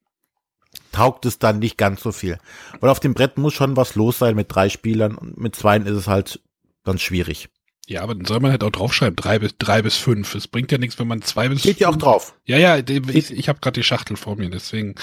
taugt 0.91 1.25
es 1.27 1.39
dann 1.39 1.61
nicht 1.61 1.79
ganz 1.79 2.03
so 2.03 2.11
viel. 2.11 2.39
Weil 2.81 2.91
auf 2.91 2.99
dem 2.99 3.15
Brett 3.15 3.39
muss 3.39 3.55
schon 3.55 3.77
was 3.77 3.95
los 3.95 4.19
sein 4.19 4.35
mit 4.35 4.53
drei 4.53 4.69
Spielern 4.69 5.15
und 5.15 5.39
mit 5.39 5.55
zweien 5.55 5.87
ist 5.87 5.97
es 5.97 6.09
halt 6.09 6.41
dann 6.85 6.99
schwierig. 6.99 7.49
Ja, 7.87 8.03
aber 8.03 8.15
dann 8.15 8.25
soll 8.25 8.41
man 8.41 8.51
halt 8.51 8.65
auch 8.65 8.71
draufschreiben, 8.71 9.17
drei 9.17 9.39
bis, 9.39 9.59
drei 9.59 9.83
bis 9.83 9.97
fünf. 9.97 10.35
Es 10.35 10.49
bringt 10.49 10.73
ja 10.73 10.79
nichts, 10.79 10.99
wenn 10.99 11.07
man 11.07 11.21
zwei 11.21 11.49
bis 11.49 11.61
Steht 11.61 11.81
ja 11.81 11.89
auch 11.89 11.97
drauf. 11.97 12.35
Ja, 12.47 12.57
ja, 12.57 12.79
ich, 12.79 13.31
ich 13.31 13.49
habe 13.49 13.61
gerade 13.61 13.79
die 13.79 13.85
Schachtel 13.85 14.17
vor 14.17 14.37
mir, 14.37 14.49
deswegen 14.49 14.95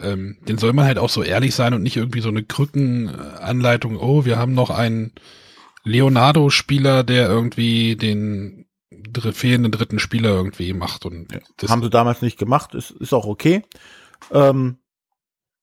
ähm, 0.00 0.38
den 0.48 0.58
soll 0.58 0.72
man 0.72 0.86
halt 0.86 0.98
auch 0.98 1.10
so 1.10 1.22
ehrlich 1.22 1.54
sein 1.54 1.74
und 1.74 1.82
nicht 1.82 1.96
irgendwie 1.96 2.20
so 2.20 2.28
eine 2.28 2.42
Krückenanleitung, 2.42 3.98
oh, 3.98 4.24
wir 4.24 4.38
haben 4.38 4.54
noch 4.54 4.70
einen 4.70 5.12
Leonardo-Spieler, 5.84 7.04
der 7.04 7.28
irgendwie 7.28 7.94
den 7.96 8.66
fehlenden 9.32 9.70
dritten 9.70 9.98
Spieler 9.98 10.30
irgendwie 10.30 10.72
macht 10.72 11.04
und 11.04 11.28
Das 11.58 11.70
haben 11.70 11.82
sie 11.82 11.90
damals 11.90 12.22
nicht 12.22 12.38
gemacht, 12.38 12.74
ist, 12.74 12.90
ist 12.90 13.12
auch 13.12 13.26
okay. 13.26 13.62
Ähm, 14.32 14.78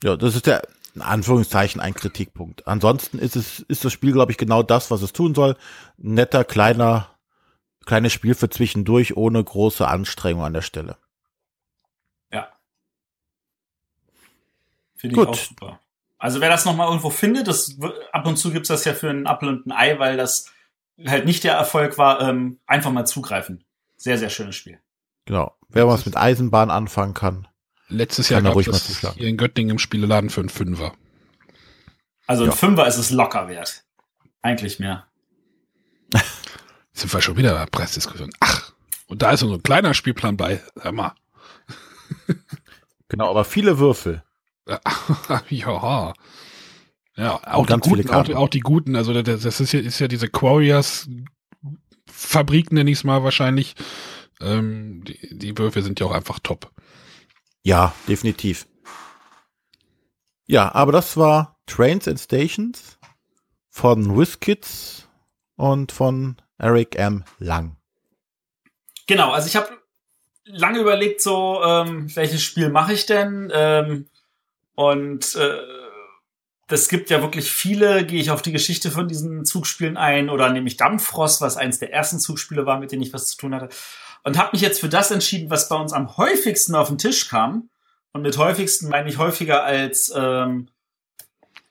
ja, 0.04 0.16
das 0.16 0.36
ist 0.36 0.46
der, 0.46 0.62
in 0.96 1.02
Anführungszeichen, 1.02 1.82
ein 1.82 1.94
Kritikpunkt. 1.94 2.68
Ansonsten 2.68 3.20
ist 3.20 3.36
es, 3.36 3.60
ist 3.60 3.86
das 3.86 3.94
Spiel, 3.94 4.12
glaube 4.12 4.32
ich, 4.32 4.38
genau 4.38 4.64
das, 4.64 4.92
was 4.92 5.02
es 5.02 5.14
tun 5.14 5.34
soll. 5.36 5.56
Ein 6.02 6.16
netter, 6.16 6.44
kleiner, 6.44 7.10
kleines 7.86 8.14
Spiel 8.14 8.36
für 8.36 8.50
zwischendurch, 8.50 9.16
ohne 9.16 9.44
große 9.44 9.88
Anstrengung 9.88 10.44
an 10.44 10.54
der 10.54 10.62
Stelle. 10.62 10.98
Finde 15.02 15.16
ich 15.16 15.20
Gut. 15.20 15.30
auch 15.30 15.36
super. 15.36 15.80
Also 16.20 16.42
wer 16.42 16.50
das 16.50 16.64
nochmal 16.64 16.88
irgendwo 16.88 17.10
findet, 17.10 17.48
das 17.48 17.76
ab 18.12 18.28
und 18.28 18.38
zu 18.38 18.52
gibt's 18.52 18.68
das 18.68 18.86
ja 18.86 18.94
für 18.94 19.10
einen 19.10 19.26
Apfel 19.26 19.50
und 19.50 19.66
ein 19.66 19.72
Ei, 19.72 19.98
weil 19.98 20.16
das 20.16 20.52
halt 21.08 21.26
nicht 21.26 21.44
der 21.44 21.54
Erfolg 21.54 21.98
war, 21.98 22.22
ähm, 22.22 22.60
einfach 22.68 22.92
mal 22.92 23.06
zugreifen. 23.06 23.64
Sehr, 23.98 24.20
sehr 24.20 24.30
schönes 24.30 24.56
Spiel. 24.56 24.80
Genau. 25.26 25.56
Wer 25.70 25.88
was 25.88 26.06
mit 26.06 26.18
Eisenbahn 26.18 26.70
anfangen 26.70 27.16
kann. 27.16 27.48
Letztes 27.92 28.30
Jahr 28.30 28.42
gab 28.42 28.56
ruhig 28.56 28.68
mal 28.68 28.76
es 28.76 29.14
hier 29.16 29.28
in 29.28 29.38
Göttingen 29.38 29.72
im 29.72 29.80
Spieleladen 29.80 30.30
für 30.30 30.42
einen 30.42 30.50
Fünfer. 30.50 30.94
Also 32.28 32.44
ein 32.44 32.50
Ja. 32.50 32.56
Fünfer 32.56 32.88
ist 32.88 32.98
es 32.98 33.12
locker 33.12 33.48
wert. 33.48 33.84
Eigentlich 34.42 34.80
mehr. 34.80 35.08
Sind 36.94 37.14
wir 37.14 37.22
schon 37.22 37.38
wieder 37.38 37.54
bei 37.54 37.60
der 37.60 37.72
Preisdiskussion. 37.72 38.32
Ach, 38.40 38.74
und 39.08 39.22
da 39.22 39.32
ist 39.32 39.42
so 39.42 39.54
ein 39.54 39.64
kleiner 39.64 39.94
Spielplan 39.94 40.38
bei. 40.38 40.62
Hör 40.80 40.92
mal. 40.92 41.16
Genau, 43.10 43.30
aber 43.30 43.44
viele 43.44 43.78
Würfel. 43.78 44.24
ja. 45.50 46.14
Ja, 47.18 47.42
auch 47.46 47.66
die, 47.66 47.70
ganz 47.70 47.86
viele 47.86 48.04
guten, 48.04 48.16
auch, 48.16 48.30
auch 48.30 48.48
die 48.48 48.62
guten, 48.62 48.96
also 48.96 49.22
das, 49.22 49.42
das 49.42 49.60
ist 49.60 49.74
ja, 49.74 49.82
ist 49.82 50.00
ja 50.00 50.08
diese 50.08 50.30
Quarriors 50.30 51.10
Fabrik, 52.10 52.72
nenne 52.72 52.90
ich 52.90 53.00
es 53.00 53.04
mal 53.04 53.22
wahrscheinlich. 53.22 53.76
Ähm, 54.40 55.04
die, 55.04 55.38
die 55.38 55.58
Würfel 55.58 55.84
sind 55.84 56.00
ja 56.00 56.06
auch 56.06 56.14
einfach 56.14 56.40
top. 56.40 56.72
Ja, 57.64 57.94
definitiv. 58.08 58.68
Ja, 60.48 60.74
aber 60.74 60.92
das 60.92 61.16
war 61.18 61.60
Trains 61.68 62.08
and 62.08 62.20
Stations 62.20 62.98
von 63.70 64.18
WizKids 64.18 65.08
und 65.56 65.92
von 65.92 66.38
Eric 66.58 66.96
M. 66.96 67.24
Lang. 67.40 67.78
Genau, 69.08 69.32
also 69.32 69.48
ich 69.48 69.56
habe 69.56 69.70
lange 70.46 70.80
überlegt, 70.80 71.22
so, 71.22 71.64
ähm, 71.64 72.14
welches 72.16 72.42
Spiel 72.42 72.70
mache 72.70 72.94
ich 72.94 73.06
denn? 73.06 73.52
Ähm, 73.54 74.08
und 74.76 75.36
äh, 75.36 75.60
gibt 76.88 77.10
ja 77.10 77.22
wirklich 77.22 77.52
viele, 77.52 78.06
gehe 78.06 78.22
ich 78.22 78.32
auf 78.32 78.42
die 78.42 78.52
Geschichte 78.52 78.92
von 78.92 79.08
diesen 79.08 79.44
Zugspielen 79.46 79.98
ein 79.98 80.30
oder 80.30 80.50
nehme 80.50 80.68
ich 80.68 80.78
Dampfrost, 80.78 81.42
was 81.42 81.58
eins 81.58 81.80
der 81.80 81.92
ersten 81.92 82.20
Zugspiele 82.20 82.66
war, 82.66 82.80
mit 82.80 82.92
denen 82.92 83.02
ich 83.02 83.14
was 83.14 83.28
zu 83.28 83.38
tun 83.38 83.54
hatte. 83.54 83.70
Und 84.24 84.38
habe 84.38 84.52
mich 84.54 84.62
jetzt 84.62 84.80
für 84.80 84.90
das 84.90 85.12
entschieden, 85.12 85.50
was 85.50 85.70
bei 85.70 85.76
uns 85.76 85.94
am 85.94 86.18
häufigsten 86.18 86.76
auf 86.76 86.90
den 86.90 86.98
Tisch 86.98 87.28
kam. 87.28 87.70
Und 88.14 88.22
mit 88.22 88.38
häufigsten 88.38 88.90
meine 88.90 89.10
ich 89.10 89.18
häufiger 89.18 89.64
als 89.64 90.12
ähm, 90.16 90.70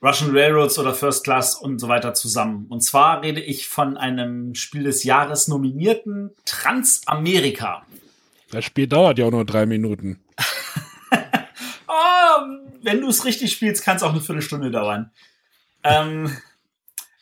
Russian 0.03 0.31
Railroads 0.31 0.79
oder 0.79 0.95
First 0.95 1.25
Class 1.25 1.55
und 1.55 1.79
so 1.79 1.89
weiter 1.89 2.15
zusammen. 2.15 2.67
Und 2.69 2.81
zwar 2.81 3.23
rede 3.23 3.41
ich 3.41 3.69
von 3.69 3.97
einem 3.97 4.55
Spiel 4.55 4.85
des 4.85 5.05
Jahres 5.05 5.49
nominierten 5.49 6.35
Transamerika. 6.47 7.87
Das 8.51 8.65
Spiel 8.65 8.89
dauert 8.89 9.19
ja 9.19 9.27
auch 9.27 9.31
nur 9.31 9.45
drei 9.45 9.67
Minuten. 9.67 10.21
Oh, 11.93 12.43
wenn 12.83 13.01
du 13.01 13.09
es 13.09 13.25
richtig 13.25 13.51
spielst, 13.51 13.85
kann 13.85 13.97
es 13.97 14.05
auch 14.05 14.13
eine 14.13 14.21
Viertelstunde 14.21 14.71
dauern. 14.71 15.11
Ähm, 15.83 16.37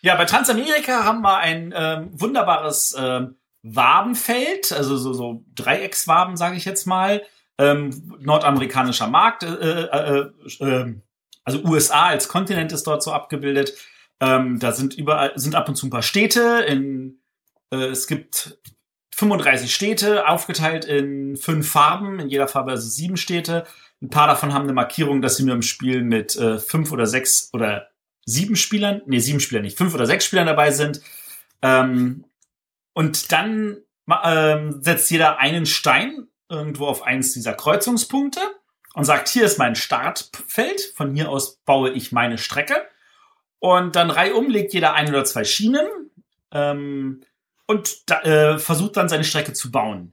ja, 0.02 0.14
bei 0.14 0.26
Transamerika 0.26 1.04
haben 1.04 1.22
wir 1.22 1.38
ein 1.38 1.72
ähm, 1.74 2.10
wunderbares 2.12 2.94
ähm, 2.98 3.36
Wabenfeld, 3.62 4.72
also 4.72 4.96
so, 4.96 5.12
so 5.12 5.44
Dreieckswaben, 5.54 6.36
sage 6.36 6.56
ich 6.56 6.64
jetzt 6.64 6.86
mal. 6.86 7.22
Ähm, 7.58 8.16
nordamerikanischer 8.20 9.08
Markt, 9.08 9.42
äh, 9.42 9.48
äh, 9.48 10.30
äh, 10.60 10.64
äh, 10.64 10.94
also 11.44 11.64
USA 11.64 12.06
als 12.06 12.28
Kontinent 12.28 12.72
ist 12.72 12.86
dort 12.86 13.02
so 13.02 13.12
abgebildet. 13.12 13.72
Ähm, 14.20 14.58
da 14.58 14.72
sind 14.72 14.94
überall 14.94 15.32
sind 15.36 15.54
ab 15.54 15.68
und 15.68 15.74
zu 15.74 15.86
ein 15.86 15.90
paar 15.90 16.02
Städte. 16.02 16.64
In, 16.68 17.20
äh, 17.70 17.86
es 17.86 18.06
gibt 18.06 18.58
35 19.14 19.74
Städte, 19.74 20.28
aufgeteilt 20.28 20.84
in 20.84 21.36
fünf 21.36 21.68
Farben. 21.68 22.20
In 22.20 22.28
jeder 22.28 22.46
Farbe 22.46 22.70
also 22.70 22.88
sieben 22.88 23.16
Städte. 23.16 23.64
Ein 24.00 24.10
paar 24.10 24.28
davon 24.28 24.54
haben 24.54 24.64
eine 24.64 24.72
Markierung, 24.72 25.22
dass 25.22 25.36
sie 25.36 25.44
nur 25.44 25.56
im 25.56 25.62
Spiel 25.62 26.02
mit 26.02 26.36
äh, 26.36 26.58
fünf 26.58 26.92
oder 26.92 27.06
sechs 27.06 27.50
oder 27.52 27.88
sieben 28.24 28.54
Spielern, 28.54 29.02
nee, 29.06 29.18
sieben 29.18 29.40
Spieler 29.40 29.62
nicht, 29.62 29.76
fünf 29.76 29.94
oder 29.94 30.06
sechs 30.06 30.26
Spielern 30.26 30.46
dabei 30.46 30.70
sind. 30.70 31.00
Ähm, 31.62 32.24
und 32.98 33.30
dann 33.30 33.76
ähm, 34.24 34.82
setzt 34.82 35.08
jeder 35.12 35.38
einen 35.38 35.66
Stein 35.66 36.26
irgendwo 36.48 36.88
auf 36.88 37.04
eins 37.04 37.32
dieser 37.32 37.54
Kreuzungspunkte 37.54 38.40
und 38.94 39.04
sagt, 39.04 39.28
hier 39.28 39.44
ist 39.44 39.56
mein 39.56 39.76
Startfeld, 39.76 40.80
von 40.96 41.14
hier 41.14 41.28
aus 41.28 41.58
baue 41.58 41.90
ich 41.90 42.10
meine 42.10 42.38
Strecke. 42.38 42.88
Und 43.60 43.94
dann 43.94 44.10
reihum 44.10 44.50
legt 44.50 44.74
jeder 44.74 44.94
ein 44.94 45.08
oder 45.10 45.24
zwei 45.24 45.44
Schienen 45.44 45.86
ähm, 46.50 47.20
und 47.68 48.10
da, 48.10 48.22
äh, 48.22 48.58
versucht 48.58 48.96
dann 48.96 49.08
seine 49.08 49.22
Strecke 49.22 49.52
zu 49.52 49.70
bauen. 49.70 50.12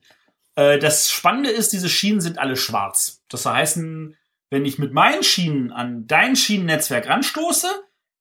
Äh, 0.53 0.77
das 0.77 1.09
Spannende 1.09 1.49
ist, 1.49 1.73
diese 1.73 1.89
Schienen 1.89 2.21
sind 2.21 2.37
alle 2.37 2.55
schwarz. 2.55 3.23
Das 3.29 3.47
heißt, 3.47 3.77
wenn 3.77 4.15
wenn 4.51 4.63
ich 4.63 4.77
mit 4.77 4.93
meinen 4.93 5.23
Schienen 5.23 5.71
an 5.71 6.05
dein 6.05 6.35
Schienennetzwerk 6.35 7.09
ranstoße, 7.09 7.67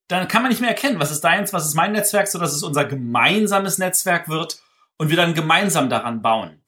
dann 0.09 0.29
kann 0.29 0.43
man 0.43 0.51
nicht 0.51 0.61
mehr 0.61 0.71
erkennen, 0.71 1.01
was 1.01 1.11
ist 1.11 1.23
deins, 1.23 1.53
was 1.53 1.67
ist 1.67 1.75
mein 1.75 1.93
Netzwerk, 1.93 2.29
so 2.29 2.39
dass 2.39 2.55
es 2.55 2.63
unser 2.63 2.85
gemeinsames 2.85 3.79
Netzwerk 3.79 4.29
wird 4.29 4.61
und 4.99 5.09
wir 5.11 5.17
dann 5.17 5.35
gemeinsam 5.35 5.89
daran 5.89 6.23
bauen. 6.23 6.61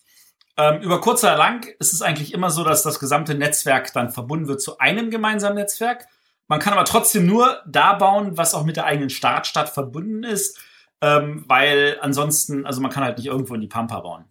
Ähm, 0.57 0.81
über 0.81 1.01
kurz 1.01 1.23
oder 1.23 1.37
lang 1.37 1.67
ist 1.79 1.93
es 1.93 2.01
eigentlich 2.01 2.33
immer 2.33 2.51
so, 2.51 2.65
dass 2.65 2.83
das 2.83 2.99
gesamte 2.99 3.35
Netzwerk 3.35 3.93
dann 3.93 4.11
verbunden 4.11 4.49
wird 4.49 4.63
zu 4.63 4.79
einem 4.79 5.11
gemeinsamen 5.11 5.57
Netzwerk. 5.57 6.07
Man 6.49 6.61
kann 6.61 6.73
aber 6.73 6.85
trotzdem 6.85 7.27
nur 7.27 7.61
da 7.67 7.93
bauen, 7.95 8.39
was 8.39 8.55
auch 8.55 8.65
mit 8.65 8.77
der 8.77 8.87
eigenen 8.87 9.11
Startstadt 9.11 9.69
verbunden 9.69 10.23
ist, 10.23 10.59
ähm, 11.03 11.45
weil 11.47 11.99
ansonsten, 12.01 12.65
also 12.65 12.81
man 12.81 12.91
kann 12.91 13.05
halt 13.05 13.19
nicht 13.19 13.27
irgendwo 13.27 13.55
in 13.55 13.61
die 13.61 13.67
Pampa 13.67 14.01
bauen. 14.01 14.25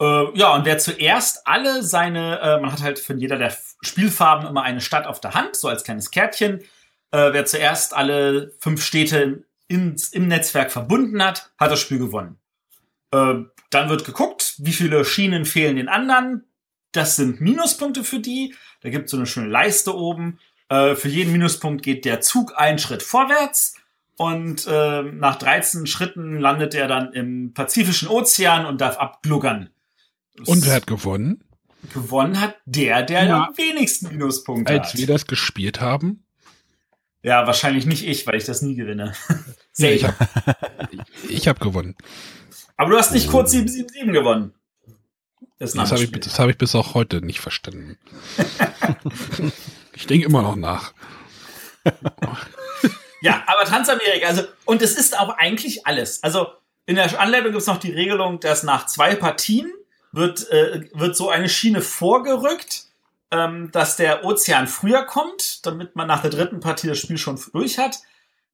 Äh, 0.00 0.38
ja, 0.38 0.54
und 0.54 0.64
wer 0.64 0.78
zuerst 0.78 1.46
alle 1.46 1.82
seine, 1.82 2.40
äh, 2.40 2.60
man 2.60 2.72
hat 2.72 2.82
halt 2.82 3.00
von 3.00 3.18
jeder 3.18 3.36
der 3.36 3.54
Spielfarben 3.82 4.46
immer 4.46 4.62
eine 4.62 4.80
Stadt 4.80 5.06
auf 5.06 5.20
der 5.20 5.34
Hand, 5.34 5.56
so 5.56 5.68
als 5.68 5.82
kleines 5.82 6.10
Kärtchen. 6.10 6.62
Äh, 7.12 7.32
wer 7.32 7.44
zuerst 7.44 7.94
alle 7.94 8.52
fünf 8.58 8.84
Städte 8.84 9.44
ins, 9.68 10.08
im 10.08 10.28
Netzwerk 10.28 10.70
verbunden 10.72 11.22
hat, 11.22 11.52
hat 11.58 11.70
das 11.70 11.80
Spiel 11.80 11.98
gewonnen. 11.98 12.38
Äh, 13.12 13.34
dann 13.70 13.88
wird 13.88 14.04
geguckt, 14.04 14.54
wie 14.58 14.72
viele 14.72 15.04
Schienen 15.04 15.44
fehlen 15.44 15.76
den 15.76 15.88
anderen. 15.88 16.44
Das 16.92 17.16
sind 17.16 17.40
Minuspunkte 17.40 18.04
für 18.04 18.18
die. 18.18 18.54
Da 18.82 18.90
gibt 18.90 19.06
es 19.06 19.10
so 19.12 19.16
eine 19.16 19.26
schöne 19.26 19.48
Leiste 19.48 19.96
oben. 19.96 20.38
Äh, 20.68 20.94
für 20.96 21.08
jeden 21.08 21.32
Minuspunkt 21.32 21.82
geht 21.82 22.04
der 22.04 22.20
Zug 22.20 22.54
einen 22.56 22.78
Schritt 22.78 23.02
vorwärts. 23.02 23.74
Und 24.16 24.66
äh, 24.66 25.02
nach 25.02 25.36
13 25.36 25.86
Schritten 25.86 26.38
landet 26.38 26.74
er 26.74 26.88
dann 26.88 27.12
im 27.12 27.54
Pazifischen 27.54 28.08
Ozean 28.08 28.66
und 28.66 28.80
darf 28.80 28.98
abgluggern. 28.98 29.70
Und 30.46 30.66
wer 30.66 30.74
hat 30.74 30.86
gewonnen? 30.86 31.42
Gewonnen 31.94 32.40
hat 32.40 32.56
der, 32.66 33.02
der 33.02 33.24
ja. 33.24 33.44
am 33.46 33.56
wenigsten 33.56 34.08
Minuspunkte 34.08 34.72
Als 34.72 34.92
hat. 34.92 34.98
wir 34.98 35.06
das 35.06 35.26
gespielt 35.26 35.80
haben? 35.80 36.24
Ja, 37.22 37.46
wahrscheinlich 37.46 37.86
nicht 37.86 38.06
ich, 38.06 38.26
weil 38.26 38.36
ich 38.36 38.44
das 38.44 38.62
nie 38.62 38.74
gewinne. 38.74 39.14
nee, 39.76 39.94
ich 39.94 40.04
habe 40.04 40.16
hab 41.28 41.60
gewonnen. 41.60 41.96
Aber 42.76 42.90
du 42.90 42.96
hast 42.96 43.12
nicht 43.12 43.28
kurz 43.28 43.50
777 43.50 44.12
gewonnen. 44.12 44.54
Das, 45.58 45.74
das 45.74 45.92
habe 45.92 46.02
ich, 46.02 46.10
das 46.10 46.38
hab 46.38 46.48
ich 46.48 46.56
bis 46.56 46.74
auch 46.74 46.94
heute 46.94 47.20
nicht 47.20 47.40
verstanden. 47.40 47.98
ich 49.94 50.06
denke 50.06 50.24
immer 50.24 50.40
noch 50.40 50.56
nach. 50.56 50.94
ja, 53.20 53.44
aber 53.46 53.64
Transamerika, 53.64 54.26
also, 54.26 54.44
und 54.64 54.80
es 54.80 54.96
ist 54.96 55.18
auch 55.18 55.36
eigentlich 55.36 55.86
alles. 55.86 56.22
Also, 56.22 56.46
in 56.86 56.96
der 56.96 57.20
Anleitung 57.20 57.52
gibt 57.52 57.60
es 57.60 57.66
noch 57.66 57.78
die 57.78 57.92
Regelung, 57.92 58.40
dass 58.40 58.62
nach 58.62 58.86
zwei 58.86 59.14
Partien 59.14 59.70
wird, 60.12 60.50
äh, 60.50 60.88
wird 60.94 61.14
so 61.14 61.28
eine 61.28 61.50
Schiene 61.50 61.82
vorgerückt, 61.82 62.86
ähm, 63.30 63.70
dass 63.72 63.96
der 63.96 64.24
Ozean 64.24 64.66
früher 64.66 65.04
kommt, 65.04 65.64
damit 65.66 65.96
man 65.96 66.08
nach 66.08 66.22
der 66.22 66.30
dritten 66.30 66.60
Partie 66.60 66.88
das 66.88 66.98
Spiel 66.98 67.18
schon 67.18 67.40
durch 67.52 67.78
hat. 67.78 67.98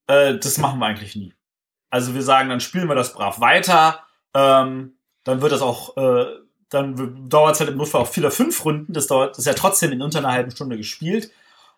Äh, 0.06 0.38
das 0.38 0.58
machen 0.58 0.78
wir 0.78 0.86
eigentlich 0.86 1.16
nie. 1.16 1.34
Also 1.90 2.14
wir 2.14 2.22
sagen, 2.22 2.48
dann 2.48 2.60
spielen 2.60 2.88
wir 2.88 2.94
das 2.94 3.12
brav 3.12 3.40
weiter. 3.40 4.04
Ähm, 4.34 4.98
dann 5.24 5.40
wird 5.40 5.52
das 5.52 5.62
auch, 5.62 5.96
äh, 5.96 6.26
dann 6.68 7.28
dauert 7.28 7.54
es 7.54 7.60
halt 7.60 7.70
im 7.70 7.78
Notfall 7.78 8.02
auch 8.02 8.08
vier 8.08 8.24
oder 8.24 8.30
fünf 8.30 8.64
Runden. 8.64 8.92
Das 8.92 9.06
dauert, 9.06 9.30
das 9.30 9.40
ist 9.40 9.46
ja 9.46 9.54
trotzdem 9.54 9.92
in 9.92 10.02
unter 10.02 10.18
einer 10.18 10.32
halben 10.32 10.50
Stunde 10.50 10.76
gespielt. 10.76 11.30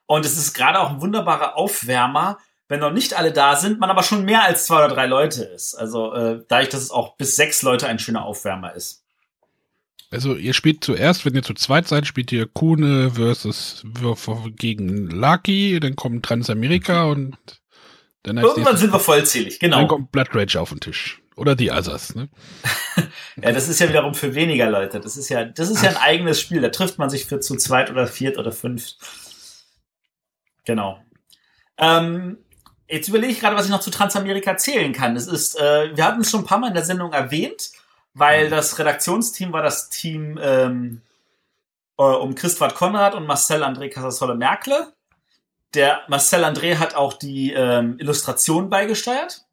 Und 0.07 0.25
es 0.25 0.37
ist 0.37 0.55
gerade 0.55 0.81
auch 0.81 0.91
ein 0.91 1.01
wunderbarer 1.01 1.57
Aufwärmer, 1.57 2.39
wenn 2.67 2.81
noch 2.81 2.93
nicht 2.93 3.15
alle 3.15 3.33
da 3.33 3.57
sind, 3.57 3.79
man 3.79 3.91
aber 3.91 4.03
schon 4.03 4.25
mehr 4.25 4.43
als 4.43 4.67
zwei 4.67 4.85
oder 4.85 4.95
drei 4.95 5.07
Leute 5.07 5.45
ist. 5.45 5.75
Also 5.75 6.13
äh, 6.15 6.45
dadurch, 6.49 6.69
dass 6.71 6.83
es 6.83 6.91
auch 6.91 7.17
bis 7.17 7.37
sechs 7.37 7.63
Leute 7.63 7.87
ein 7.87 7.99
schöner 7.99 8.25
Aufwärmer 8.25 8.75
ist. 8.75 9.05
Also 10.11 10.37
ihr 10.37 10.55
spielt 10.55 10.83
zuerst, 10.83 11.27
wenn 11.27 11.35
ihr 11.35 11.43
zu 11.43 11.55
zweit 11.55 11.87
seid, 11.87 12.07
spielt 12.07 12.33
ihr 12.33 12.47
Kuhne 12.47 13.13
versus 13.13 13.85
gegen 14.57 15.11
Lucky, 15.11 15.81
dann 15.81 15.97
kommt 15.97 16.25
Transamerika 16.25 17.05
und 17.05 17.37
dann 18.23 18.39
Irgendwann 18.39 18.77
sind 18.77 18.93
wir 18.93 19.01
vollzählig, 19.01 19.59
genau. 19.59 19.79
Dann 19.79 19.89
kommt 19.89 20.13
Blood 20.13 20.35
Rage 20.35 20.61
auf 20.61 20.71
den 20.71 20.81
Tisch. 20.81 21.23
Oder 21.37 21.55
die 21.55 21.71
Others, 21.71 22.17
ne? 22.17 22.29
ja, 23.43 23.53
das 23.53 23.69
ist 23.69 23.79
ja 23.79 23.89
wiederum 23.89 24.13
für 24.15 24.35
weniger 24.35 24.69
Leute. 24.69 24.99
Das 24.99 25.17
ist 25.17 25.29
ja, 25.29 25.45
das 25.45 25.71
ist 25.71 25.85
ja 25.85 25.91
ein 25.91 25.97
eigenes 25.97 26.41
Spiel. 26.41 26.61
Da 26.61 26.71
trifft 26.71 26.99
man 26.99 27.11
sich 27.11 27.27
für 27.27 27.39
zu 27.39 27.57
zweit 27.57 27.91
oder 27.91 28.09
viert 28.09 28.39
oder 28.39 28.51
fünf. 28.51 28.95
Genau. 30.65 31.01
Ähm, 31.79 32.39
jetzt 32.89 33.09
überlege 33.09 33.33
ich 33.33 33.39
gerade, 33.39 33.55
was 33.55 33.67
ich 33.67 33.71
noch 33.71 33.81
zu 33.81 33.93
Transamerika 33.93 34.57
zählen 34.57 34.93
kann. 34.93 35.15
Das 35.15 35.29
ist, 35.29 35.55
äh, 35.61 35.97
wir 35.97 36.05
hatten 36.05 36.23
es 36.23 36.31
schon 36.31 36.41
ein 36.41 36.47
paar 36.47 36.59
Mal 36.59 36.69
in 36.69 36.75
der 36.75 36.85
Sendung 36.85 37.13
erwähnt 37.13 37.71
weil 38.19 38.51
das 38.51 38.79
Redaktionsteam 38.79 39.53
war 39.53 39.62
das 39.62 39.91
Team 39.91 40.39
ähm, 40.43 41.01
äh, 41.97 42.03
um 42.03 42.35
Christwart 42.35 42.75
Konrad 42.75 43.14
und 43.14 43.27
Marcel 43.27 43.62
André 43.62 43.89
Casasolle 43.89 44.35
Merkle. 44.35 44.93
Der 45.75 46.03
Marcel 46.09 46.45
André 46.45 46.77
hat 46.77 46.95
auch 46.95 47.12
die 47.12 47.53
ähm, 47.53 47.97
Illustration 47.99 48.71
beigesteuert. 48.71 49.45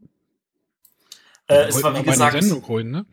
Äh, 1.47 1.65
es 1.67 1.83
war 1.83 1.95
wie 1.95 2.03
gesagt. 2.03 2.41
Sendung 2.41 2.67
holen, 2.67 2.91
ne? 2.91 3.05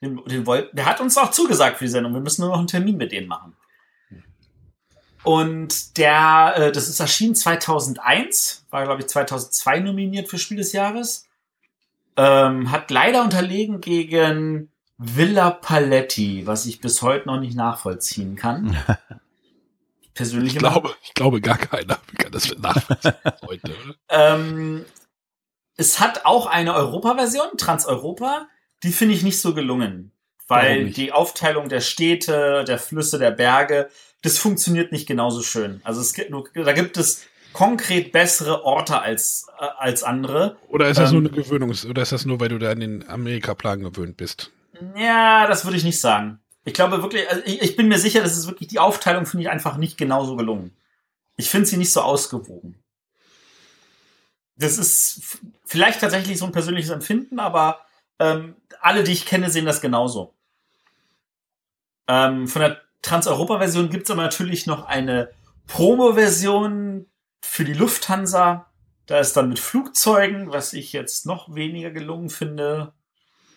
Den, 0.00 0.24
den 0.24 0.46
wollt, 0.46 0.76
der 0.76 0.86
hat 0.86 1.00
uns 1.00 1.16
auch 1.16 1.30
zugesagt 1.30 1.78
für 1.78 1.84
die 1.84 1.90
Sendung. 1.90 2.12
Wir 2.14 2.20
müssen 2.20 2.42
nur 2.42 2.50
noch 2.50 2.58
einen 2.58 2.66
Termin 2.66 2.96
mit 2.96 3.12
denen 3.12 3.28
machen. 3.28 3.56
Und 5.22 5.98
der, 5.98 6.54
äh, 6.56 6.72
das 6.72 6.88
ist 6.88 6.98
erschienen 6.98 7.34
2001, 7.34 8.66
war 8.70 8.84
glaube 8.84 9.02
ich 9.02 9.08
2002 9.08 9.80
nominiert 9.80 10.28
für 10.28 10.38
Spiel 10.38 10.56
des 10.56 10.72
Jahres. 10.72 11.28
Ähm, 12.16 12.70
hat 12.70 12.90
leider 12.90 13.22
unterlegen 13.22 13.80
gegen 13.80 14.70
Villa 14.98 15.50
Paletti, 15.50 16.46
was 16.46 16.66
ich 16.66 16.80
bis 16.80 17.02
heute 17.02 17.26
noch 17.26 17.40
nicht 17.40 17.56
nachvollziehen 17.56 18.36
kann. 18.36 18.76
Persönlich 20.14 20.52
ich 20.52 20.58
glaube, 20.58 20.94
ich 21.02 21.14
glaube 21.14 21.40
gar 21.40 21.56
keiner 21.56 21.98
kann 22.18 22.32
das 22.32 22.54
nachvollziehen 22.58 23.14
heute. 23.46 23.74
Ähm, 24.10 24.84
es 25.76 26.00
hat 26.00 26.26
auch 26.26 26.46
eine 26.46 26.74
Europa-Version, 26.74 27.56
Trans-Europa, 27.56 28.46
die 28.82 28.92
finde 28.92 29.14
ich 29.14 29.22
nicht 29.22 29.40
so 29.40 29.54
gelungen, 29.54 30.12
weil 30.48 30.90
die 30.90 31.12
Aufteilung 31.12 31.70
der 31.70 31.80
Städte, 31.80 32.64
der 32.64 32.78
Flüsse, 32.78 33.18
der 33.18 33.30
Berge, 33.30 33.88
das 34.20 34.38
funktioniert 34.38 34.92
nicht 34.92 35.08
genauso 35.08 35.42
schön. 35.42 35.80
Also 35.82 36.02
es 36.02 36.12
gibt, 36.12 36.30
da 36.54 36.72
gibt 36.72 36.98
es 36.98 37.24
konkret 37.52 38.12
bessere 38.12 38.64
Orte 38.64 39.00
als, 39.00 39.46
äh, 39.58 39.66
als 39.78 40.02
andere. 40.02 40.56
Oder 40.68 40.88
ist 40.88 40.98
das 40.98 41.12
ähm, 41.12 41.22
nur 41.22 41.30
eine 41.30 41.40
Gewöhnungs-, 41.40 41.86
oder 41.86 42.02
ist 42.02 42.12
das 42.12 42.24
nur, 42.24 42.40
weil 42.40 42.48
du 42.48 42.58
da 42.58 42.70
an 42.70 42.80
den 42.80 43.08
Amerika-Plan 43.08 43.80
gewöhnt 43.80 44.16
bist? 44.16 44.50
Ja, 44.96 45.46
das 45.46 45.64
würde 45.64 45.76
ich 45.76 45.84
nicht 45.84 46.00
sagen. 46.00 46.40
Ich 46.64 46.74
glaube 46.74 47.02
wirklich, 47.02 47.28
also 47.28 47.42
ich, 47.44 47.60
ich 47.62 47.76
bin 47.76 47.88
mir 47.88 47.98
sicher, 47.98 48.22
das 48.22 48.36
ist 48.36 48.46
wirklich, 48.46 48.68
die 48.68 48.78
Aufteilung 48.78 49.26
finde 49.26 49.44
ich 49.44 49.50
einfach 49.50 49.76
nicht 49.76 49.98
genauso 49.98 50.36
gelungen. 50.36 50.76
Ich 51.36 51.50
finde 51.50 51.66
sie 51.66 51.76
nicht 51.76 51.92
so 51.92 52.02
ausgewogen. 52.02 52.76
Das 54.56 54.78
ist 54.78 55.38
vielleicht 55.64 56.00
tatsächlich 56.00 56.38
so 56.38 56.44
ein 56.44 56.52
persönliches 56.52 56.90
Empfinden, 56.90 57.40
aber 57.40 57.80
ähm, 58.18 58.54
alle, 58.80 59.02
die 59.02 59.12
ich 59.12 59.26
kenne, 59.26 59.50
sehen 59.50 59.66
das 59.66 59.80
genauso. 59.80 60.34
Ähm, 62.06 62.46
von 62.46 62.62
der 62.62 62.80
Trans-Europa-Version 63.02 63.90
gibt 63.90 64.04
es 64.04 64.10
aber 64.10 64.22
natürlich 64.22 64.66
noch 64.66 64.86
eine 64.86 65.30
Promo-Version, 65.66 67.06
für 67.42 67.64
die 67.64 67.74
Lufthansa. 67.74 68.66
Da 69.06 69.18
ist 69.18 69.36
dann 69.36 69.48
mit 69.48 69.58
Flugzeugen, 69.58 70.52
was 70.52 70.72
ich 70.72 70.92
jetzt 70.92 71.26
noch 71.26 71.54
weniger 71.54 71.90
gelungen 71.90 72.30
finde. 72.30 72.94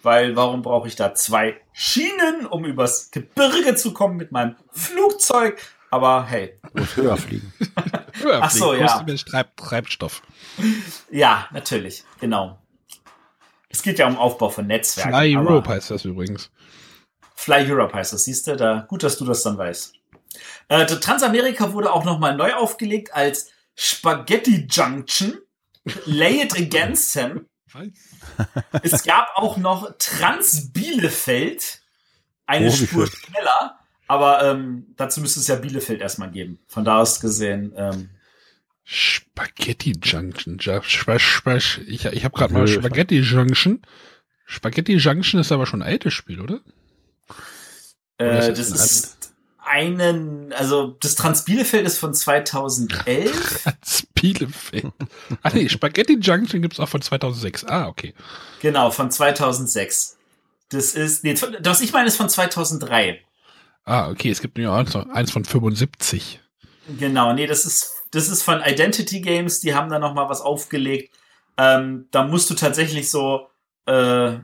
Weil 0.03 0.35
warum 0.35 0.61
brauche 0.61 0.87
ich 0.87 0.95
da 0.95 1.15
zwei 1.15 1.59
Schienen, 1.71 2.45
um 2.45 2.65
übers 2.65 3.09
Gebirge 3.11 3.75
zu 3.75 3.93
kommen 3.93 4.17
mit 4.17 4.31
meinem 4.31 4.55
Flugzeug? 4.71 5.59
Aber 5.89 6.25
hey. 6.25 6.59
Muss 6.73 6.95
höher 6.95 7.17
fliegen. 7.17 7.53
höher 8.21 8.39
Ach 8.41 8.51
so, 8.51 8.71
fliegen. 8.71 8.85
ja. 8.85 9.15
Treib 9.15 9.57
Treibstoff. 9.57 10.21
Ja, 11.09 11.47
natürlich. 11.51 12.03
Genau. 12.19 12.59
Es 13.69 13.81
geht 13.81 13.99
ja 13.99 14.07
um 14.07 14.17
Aufbau 14.17 14.49
von 14.49 14.67
Netzwerken. 14.67 15.13
Fly 15.13 15.37
Europe 15.37 15.69
heißt 15.69 15.91
das 15.91 16.05
übrigens. 16.05 16.51
Fly 17.33 17.71
Europe 17.71 17.93
heißt 17.93 18.13
das, 18.13 18.23
siehst 18.25 18.47
du? 18.47 18.55
Da, 18.55 18.85
gut, 18.87 19.03
dass 19.03 19.17
du 19.17 19.25
das 19.25 19.43
dann 19.43 19.57
weißt. 19.57 19.93
Äh, 20.67 20.85
Transamerika 20.85 21.73
wurde 21.73 21.91
auch 21.91 22.03
nochmal 22.03 22.35
neu 22.35 22.53
aufgelegt 22.53 23.13
als 23.13 23.51
Spaghetti 23.75 24.67
Junction, 24.69 25.39
Lay 26.05 26.41
It 26.43 26.55
Against 26.55 27.13
Him. 27.13 27.47
es 28.83 29.03
gab 29.03 29.29
auch 29.35 29.57
noch 29.57 29.97
Trans 29.97 30.71
Bielefeld, 30.71 31.81
eine 32.45 32.67
oh, 32.67 32.71
Spur 32.71 33.07
schneller, 33.07 33.79
aber 34.07 34.43
ähm, 34.43 34.93
dazu 34.95 35.19
müsste 35.19 35.39
es 35.39 35.47
ja 35.47 35.55
Bielefeld 35.55 36.01
erstmal 36.01 36.31
geben. 36.31 36.59
Von 36.67 36.85
da 36.85 36.99
aus 36.99 37.19
gesehen. 37.19 37.73
Ähm, 37.75 38.09
Spaghetti 38.83 39.93
Junction. 40.01 40.59
Ich, 40.59 42.05
ich 42.05 42.23
habe 42.23 42.37
gerade 42.37 42.53
mal 42.53 42.67
Spaghetti 42.67 43.19
Junction. 43.19 43.81
Spaghetti 44.45 44.95
Junction 44.95 45.39
ist 45.39 45.51
aber 45.51 45.65
schon 45.65 45.81
ein 45.81 45.91
altes 45.91 46.13
Spiel, 46.13 46.39
oder? 46.39 46.61
oder 48.19 48.49
äh, 48.49 48.53
das 48.53 48.69
ist 48.69 49.14
einen, 49.75 50.53
also 50.53 50.95
das 51.01 51.15
Transbielefeld 51.15 51.85
ist 51.85 51.97
von 51.97 52.13
2011. 52.13 53.63
Transbielefeld. 53.63 54.93
Ah 55.43 55.51
nee, 55.53 55.67
Spaghetti 55.67 56.17
Junction 56.17 56.61
gibt's 56.61 56.79
auch 56.79 56.87
von 56.87 57.01
2006. 57.01 57.65
Ah, 57.65 57.87
okay. 57.87 58.13
Genau, 58.61 58.89
von 58.89 59.11
2006. 59.11 60.17
Das 60.69 60.95
ist, 60.95 61.25
nee, 61.25 61.35
was 61.59 61.81
ich 61.81 61.91
meine 61.91 62.07
ist 62.07 62.15
von 62.15 62.29
2003. 62.29 63.21
Ah, 63.83 64.09
okay, 64.09 64.31
es 64.31 64.41
gibt 64.41 64.57
nur 64.57 64.73
eins 64.73 64.95
eins 64.95 65.31
von 65.31 65.43
75. 65.43 66.39
Genau, 66.97 67.33
nee, 67.33 67.45
das 67.45 67.65
ist, 67.65 67.91
das 68.11 68.29
ist 68.29 68.43
von 68.43 68.61
Identity 68.65 69.19
Games, 69.19 69.59
die 69.59 69.75
haben 69.75 69.89
da 69.89 69.99
noch 69.99 70.13
mal 70.13 70.29
was 70.29 70.39
aufgelegt. 70.39 71.13
Ähm, 71.57 72.07
da 72.11 72.25
musst 72.25 72.49
du 72.49 72.53
tatsächlich 72.53 73.11
so, 73.11 73.49
äh, 73.87 74.37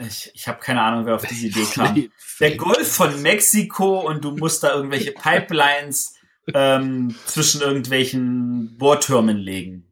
ich, 0.00 0.30
ich 0.34 0.48
habe 0.48 0.58
keine 0.60 0.82
Ahnung, 0.82 1.06
wer 1.06 1.14
auf 1.16 1.26
diese 1.26 1.46
Idee 1.48 1.64
kam. 1.74 2.08
Der 2.40 2.56
Golf 2.56 2.92
von 2.92 3.20
Mexiko 3.22 4.00
und 4.00 4.24
du 4.24 4.32
musst 4.36 4.62
da 4.62 4.74
irgendwelche 4.74 5.12
Pipelines 5.12 6.14
ähm, 6.54 7.14
zwischen 7.26 7.60
irgendwelchen 7.60 8.76
Bohrtürmen 8.78 9.36
legen. 9.36 9.84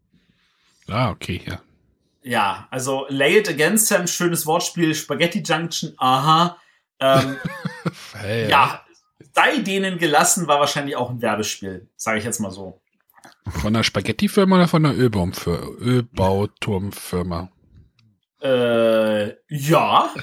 Ah, 0.88 1.10
okay, 1.10 1.40
ja. 1.44 1.60
Ja, 2.22 2.66
also 2.70 3.06
Lay 3.08 3.38
It 3.38 3.48
Against 3.48 3.92
Him, 3.94 4.06
schönes 4.06 4.46
Wortspiel, 4.46 4.94
Spaghetti 4.94 5.42
Junction, 5.44 5.92
aha. 5.98 6.56
Ähm, 6.98 7.36
Hey, 8.14 8.48
ja, 8.48 8.84
sei 9.32 9.58
denen 9.58 9.98
gelassen, 9.98 10.48
war 10.48 10.58
wahrscheinlich 10.58 10.96
auch 10.96 11.10
ein 11.10 11.22
Werbespiel, 11.22 11.88
sage 11.96 12.18
ich 12.18 12.24
jetzt 12.24 12.40
mal 12.40 12.50
so. 12.50 12.80
Von 13.48 13.74
der 13.74 13.82
Spaghetti-Firma 13.84 14.56
oder 14.56 14.66
von 14.68 14.82
der 14.82 14.92
Ölbaumfir- 14.94 15.78
Ölbauturmfirma? 15.80 17.48
Äh, 18.46 19.36
ja. 19.48 20.14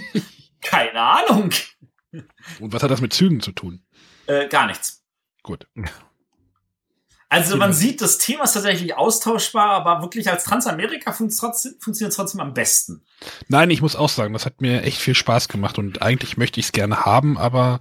Keine 0.60 1.00
Ahnung. 1.00 1.50
Und 2.60 2.72
was 2.72 2.82
hat 2.82 2.90
das 2.90 3.00
mit 3.00 3.12
Zügen 3.12 3.40
zu 3.40 3.52
tun? 3.52 3.82
Äh, 4.26 4.48
gar 4.48 4.66
nichts. 4.66 5.02
Gut. 5.42 5.66
Also 7.28 7.56
man 7.56 7.72
sieht, 7.72 8.02
das 8.02 8.18
Thema 8.18 8.44
ist 8.44 8.52
tatsächlich 8.52 8.94
austauschbar, 8.94 9.70
aber 9.70 10.02
wirklich 10.02 10.28
als 10.28 10.44
Transamerika 10.44 11.12
fun 11.12 11.30
funktioniert 11.30 12.10
es 12.10 12.16
trotzdem 12.16 12.40
am 12.40 12.52
besten. 12.52 13.04
Nein, 13.48 13.70
ich 13.70 13.80
muss 13.80 13.96
auch 13.96 14.10
sagen, 14.10 14.34
das 14.34 14.44
hat 14.44 14.60
mir 14.60 14.82
echt 14.82 14.98
viel 14.98 15.14
Spaß 15.14 15.48
gemacht 15.48 15.78
und 15.78 16.02
eigentlich 16.02 16.36
möchte 16.36 16.60
ich 16.60 16.66
es 16.66 16.72
gerne 16.72 17.06
haben, 17.06 17.38
aber 17.38 17.80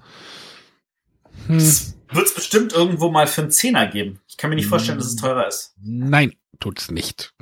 hm, 1.48 1.58
Es 1.58 1.98
wird 2.12 2.28
es 2.28 2.34
bestimmt 2.34 2.72
irgendwo 2.72 3.12
mal 3.12 3.28
für 3.28 3.42
einen 3.42 3.52
Zehner 3.52 3.88
geben. 3.88 4.22
Ich 4.28 4.38
kann 4.38 4.50
mir 4.50 4.56
nicht 4.56 4.68
vorstellen, 4.68 4.98
dass 4.98 5.08
es 5.08 5.18
teurer 5.18 5.48
ist. 5.48 5.76
nein, 5.82 6.34
tut's 6.62 6.90
nicht. 6.90 7.34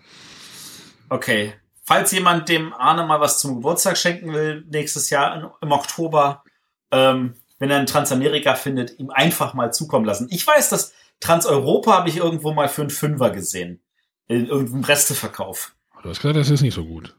Okay. 1.09 1.53
Falls 1.89 2.11
jemand 2.11 2.49
dem 2.49 2.71
Arne 2.71 3.03
mal 3.03 3.19
was 3.19 3.39
zum 3.39 3.55
Geburtstag 3.55 3.97
schenken 3.97 4.31
will, 4.31 4.63
nächstes 4.69 5.09
Jahr 5.09 5.57
im 5.59 5.71
Oktober, 5.71 6.43
ähm, 6.91 7.33
wenn 7.57 7.71
er 7.71 7.77
einen 7.77 7.87
Transamerika 7.87 8.53
findet, 8.53 8.99
ihm 8.99 9.09
einfach 9.09 9.55
mal 9.55 9.73
zukommen 9.73 10.05
lassen. 10.05 10.27
Ich 10.29 10.45
weiß, 10.45 10.69
dass 10.69 10.93
Transeuropa 11.19 11.93
habe 11.93 12.09
ich 12.09 12.17
irgendwo 12.17 12.53
mal 12.53 12.69
für 12.69 12.81
einen 12.81 12.91
Fünfer 12.91 13.31
gesehen. 13.31 13.81
In 14.27 14.45
irgendeinem 14.45 14.83
Resteverkauf. 14.83 15.73
Du 16.03 16.09
hast 16.09 16.21
gesagt, 16.21 16.35
das 16.35 16.51
ist 16.51 16.61
nicht 16.61 16.75
so 16.75 16.85
gut. 16.85 17.15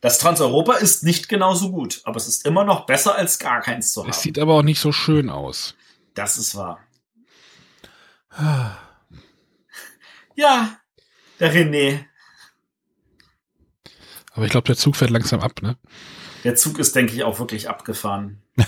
Das 0.00 0.18
Transeuropa 0.18 0.76
ist 0.76 1.04
nicht 1.04 1.28
genauso 1.28 1.70
gut, 1.70 2.00
aber 2.04 2.16
es 2.16 2.26
ist 2.26 2.46
immer 2.46 2.64
noch 2.64 2.86
besser 2.86 3.16
als 3.16 3.38
gar 3.38 3.60
keins 3.60 3.92
zu 3.92 4.00
haben. 4.00 4.08
Es 4.08 4.22
sieht 4.22 4.38
aber 4.38 4.54
auch 4.54 4.62
nicht 4.62 4.80
so 4.80 4.92
schön 4.92 5.28
aus. 5.28 5.74
Das 6.14 6.38
ist 6.38 6.56
wahr. 6.56 6.80
Ja, 10.36 10.80
der 11.38 11.52
René. 11.52 12.06
Aber 14.36 14.44
ich 14.44 14.50
glaube, 14.50 14.66
der 14.66 14.76
Zug 14.76 14.96
fährt 14.96 15.10
langsam 15.10 15.40
ab, 15.40 15.62
ne? 15.62 15.76
Der 16.44 16.54
Zug 16.54 16.78
ist, 16.78 16.94
denke 16.94 17.14
ich, 17.14 17.24
auch 17.24 17.38
wirklich 17.38 17.68
abgefahren. 17.68 18.42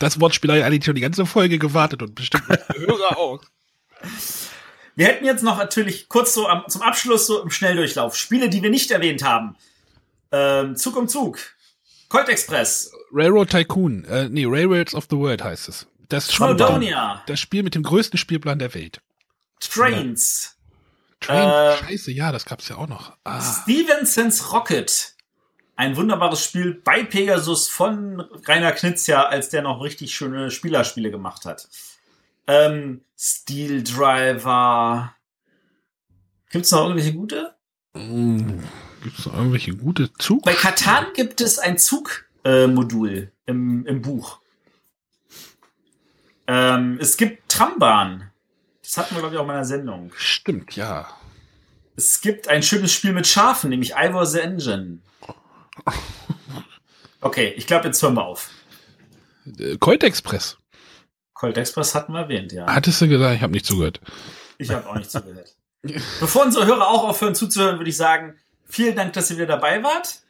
Das 0.00 0.18
Wortspiel 0.18 0.50
hat 0.50 0.58
ja 0.58 0.66
eigentlich 0.66 0.84
schon 0.86 0.94
die 0.94 1.02
ganze 1.02 1.26
Folge 1.26 1.58
gewartet 1.58 2.02
und 2.02 2.14
bestimmt 2.14 2.48
Hörer 2.48 3.16
auch. 3.18 3.42
Wir 4.96 5.06
hätten 5.06 5.26
jetzt 5.26 5.44
noch 5.44 5.58
natürlich 5.58 6.08
kurz 6.08 6.32
so 6.32 6.48
am, 6.48 6.64
zum 6.68 6.80
Abschluss 6.80 7.26
so 7.26 7.42
im 7.42 7.50
Schnelldurchlauf 7.50 8.16
Spiele, 8.16 8.48
die 8.48 8.62
wir 8.62 8.70
nicht 8.70 8.90
erwähnt 8.90 9.22
haben. 9.22 9.56
Ähm, 10.32 10.74
Zug 10.74 10.96
um 10.96 11.06
Zug. 11.06 11.38
Colt 12.08 12.30
Express. 12.30 12.90
Railroad 13.12 13.50
Tycoon, 13.50 14.04
äh, 14.04 14.28
nee, 14.30 14.46
Railroads 14.46 14.94
of 14.94 15.06
the 15.10 15.16
World 15.16 15.44
heißt 15.44 15.68
es. 15.68 15.86
Das, 16.08 16.28
Snowdonia. 16.28 17.22
das 17.26 17.38
Spiel 17.38 17.62
mit 17.62 17.74
dem 17.74 17.82
größten 17.82 18.18
Spielplan 18.18 18.58
der 18.58 18.72
Welt. 18.74 19.02
Trains. 19.60 20.56
Train, 21.20 21.48
Äh, 21.48 21.76
scheiße, 21.76 22.10
ja, 22.12 22.32
das 22.32 22.44
gab's 22.44 22.68
ja 22.68 22.76
auch 22.76 22.88
noch. 22.88 23.16
Ah, 23.24 23.40
Stevensons 23.40 24.52
Rocket. 24.52 25.14
Ein 25.76 25.96
wunderbares 25.96 26.44
Spiel 26.44 26.74
bei 26.84 27.04
Pegasus 27.04 27.68
von 27.68 28.20
Rainer 28.46 28.72
Knizia, 28.72 29.24
als 29.24 29.48
der 29.48 29.62
noch 29.62 29.82
richtig 29.82 30.14
schöne 30.14 30.50
Spielerspiele 30.50 31.10
gemacht 31.10 31.44
hat. 31.46 31.68
Ähm, 32.46 33.02
Steel 33.16 33.82
Driver. 33.82 35.14
Gibt's 36.50 36.70
noch 36.72 36.82
irgendwelche 36.82 37.14
gute? 37.14 37.54
mm, 37.94 38.60
gibt's 39.02 39.24
noch 39.24 39.34
irgendwelche 39.34 39.74
gute 39.74 40.12
Zug? 40.14 40.42
Bei 40.44 40.54
Katan 40.54 41.06
gibt 41.14 41.40
es 41.40 41.58
ein 41.58 41.78
Zugmodul 41.78 43.32
äh, 43.46 43.50
im, 43.50 43.86
im 43.86 44.02
Buch. 44.02 44.40
Ähm, 46.46 46.98
es 47.00 47.16
gibt 47.16 47.48
Trambahn. 47.48 48.30
Das 48.90 48.96
hatten 48.96 49.14
wir, 49.14 49.20
glaube 49.20 49.36
ich, 49.36 49.38
auch 49.38 49.44
in 49.44 49.46
meiner 49.46 49.64
Sendung. 49.64 50.10
Stimmt, 50.16 50.74
ja. 50.74 51.06
Es 51.94 52.20
gibt 52.20 52.48
ein 52.48 52.64
schönes 52.64 52.92
Spiel 52.92 53.12
mit 53.12 53.24
Schafen, 53.24 53.70
nämlich 53.70 53.92
Ivor 53.94 54.26
the 54.26 54.40
Engine. 54.40 54.98
Okay, 57.22 57.52
ich 57.54 57.66
glaube, 57.66 57.88
jetzt 57.88 58.02
hören 58.02 58.14
wir 58.14 58.24
auf. 58.24 58.48
Äh, 59.58 59.76
Colt 59.76 60.02
Express. 60.02 60.56
Colt 61.34 61.58
Express 61.58 61.94
hatten 61.94 62.14
wir 62.14 62.20
erwähnt, 62.20 62.50
ja. 62.50 62.66
Hattest 62.66 63.02
du 63.02 63.08
gesagt, 63.08 63.36
ich 63.36 63.42
habe 63.42 63.52
nicht 63.52 63.66
zugehört. 63.66 64.00
Ich 64.56 64.70
habe 64.70 64.88
auch 64.88 64.94
nicht 64.94 65.10
zugehört. 65.10 65.54
Bevor 66.18 66.46
unsere 66.46 66.64
Hörer 66.64 66.88
auch 66.88 67.04
aufhören 67.04 67.34
zuzuhören, 67.34 67.78
würde 67.78 67.90
ich 67.90 67.96
sagen, 67.98 68.38
vielen 68.64 68.96
Dank, 68.96 69.12
dass 69.12 69.30
ihr 69.30 69.36
wieder 69.36 69.48
dabei 69.48 69.82
wart. 69.82 70.20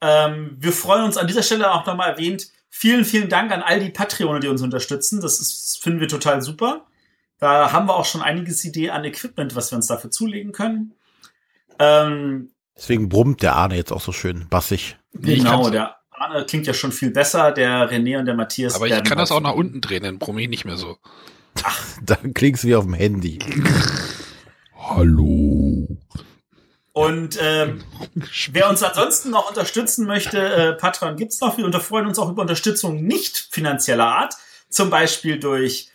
Ähm, 0.00 0.56
wir 0.60 0.72
freuen 0.72 1.02
uns 1.02 1.16
an 1.16 1.26
dieser 1.26 1.42
Stelle 1.42 1.72
auch 1.72 1.84
nochmal 1.84 2.10
erwähnt. 2.10 2.46
Vielen, 2.68 3.04
vielen 3.04 3.28
Dank 3.28 3.50
an 3.50 3.60
all 3.60 3.80
die 3.80 3.90
Patreone, 3.90 4.38
die 4.38 4.46
uns 4.46 4.62
unterstützen. 4.62 5.20
Das 5.20 5.40
ist, 5.40 5.82
finden 5.82 5.98
wir 5.98 6.06
total 6.06 6.42
super. 6.42 6.86
Da 7.40 7.72
haben 7.72 7.86
wir 7.86 7.96
auch 7.96 8.04
schon 8.04 8.20
einiges 8.22 8.64
Idee 8.64 8.90
an 8.90 9.04
Equipment, 9.04 9.56
was 9.56 9.72
wir 9.72 9.76
uns 9.76 9.86
dafür 9.86 10.10
zulegen 10.10 10.52
können. 10.52 10.92
Ähm, 11.78 12.50
Deswegen 12.76 13.08
brummt 13.08 13.42
der 13.42 13.56
Arne 13.56 13.76
jetzt 13.76 13.92
auch 13.92 14.00
so 14.00 14.12
schön 14.12 14.46
bassig. 14.48 14.96
Genau, 15.14 15.70
der 15.70 15.96
Arne 16.10 16.44
klingt 16.44 16.66
ja 16.66 16.74
schon 16.74 16.92
viel 16.92 17.10
besser, 17.10 17.52
der 17.52 17.90
René 17.90 18.18
und 18.18 18.26
der 18.26 18.34
Matthias. 18.34 18.74
Aber 18.74 18.86
ich 18.86 19.02
kann 19.04 19.18
das 19.18 19.32
auch 19.32 19.40
nach 19.40 19.54
unten 19.54 19.80
drehen, 19.80 20.02
dann 20.02 20.18
brumme 20.18 20.42
ich 20.42 20.48
nicht 20.48 20.64
mehr 20.66 20.76
so. 20.76 20.98
Dann 22.02 22.32
klingst 22.34 22.62
du 22.64 22.68
wie 22.68 22.76
auf 22.76 22.84
dem 22.84 22.94
Handy. 22.94 23.38
Hallo. 24.78 25.88
Und 26.92 27.38
ähm, 27.40 27.82
wer 28.52 28.68
uns 28.68 28.82
ansonsten 28.82 29.30
noch 29.30 29.48
unterstützen 29.48 30.06
möchte, 30.06 30.38
äh, 30.38 30.72
Patreon 30.74 31.16
gibt's 31.16 31.40
noch. 31.40 31.56
Wir 31.56 31.64
unter- 31.64 31.80
freuen 31.80 32.06
uns 32.06 32.18
auch 32.18 32.30
über 32.30 32.42
Unterstützung 32.42 33.02
nicht 33.04 33.48
finanzieller 33.50 34.06
Art. 34.06 34.34
Zum 34.68 34.90
Beispiel 34.90 35.38
durch 35.38 35.90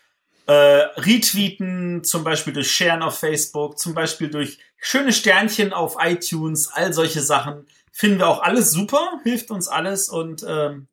äh, 0.47 0.53
Retweeten, 0.53 2.03
zum 2.03 2.23
Beispiel 2.23 2.53
durch 2.53 2.71
Sharen 2.71 3.01
auf 3.01 3.19
Facebook, 3.19 3.79
zum 3.79 3.93
Beispiel 3.93 4.29
durch 4.29 4.59
schöne 4.77 5.11
Sternchen 5.11 5.73
auf 5.73 5.97
iTunes, 5.99 6.69
all 6.73 6.93
solche 6.93 7.21
Sachen. 7.21 7.65
Finden 7.91 8.19
wir 8.19 8.27
auch 8.27 8.41
alles 8.43 8.71
super, 8.71 9.19
hilft 9.23 9.49
uns 9.51 9.67
alles 9.67 10.09
und 10.09 10.45
ähm, 10.47 10.87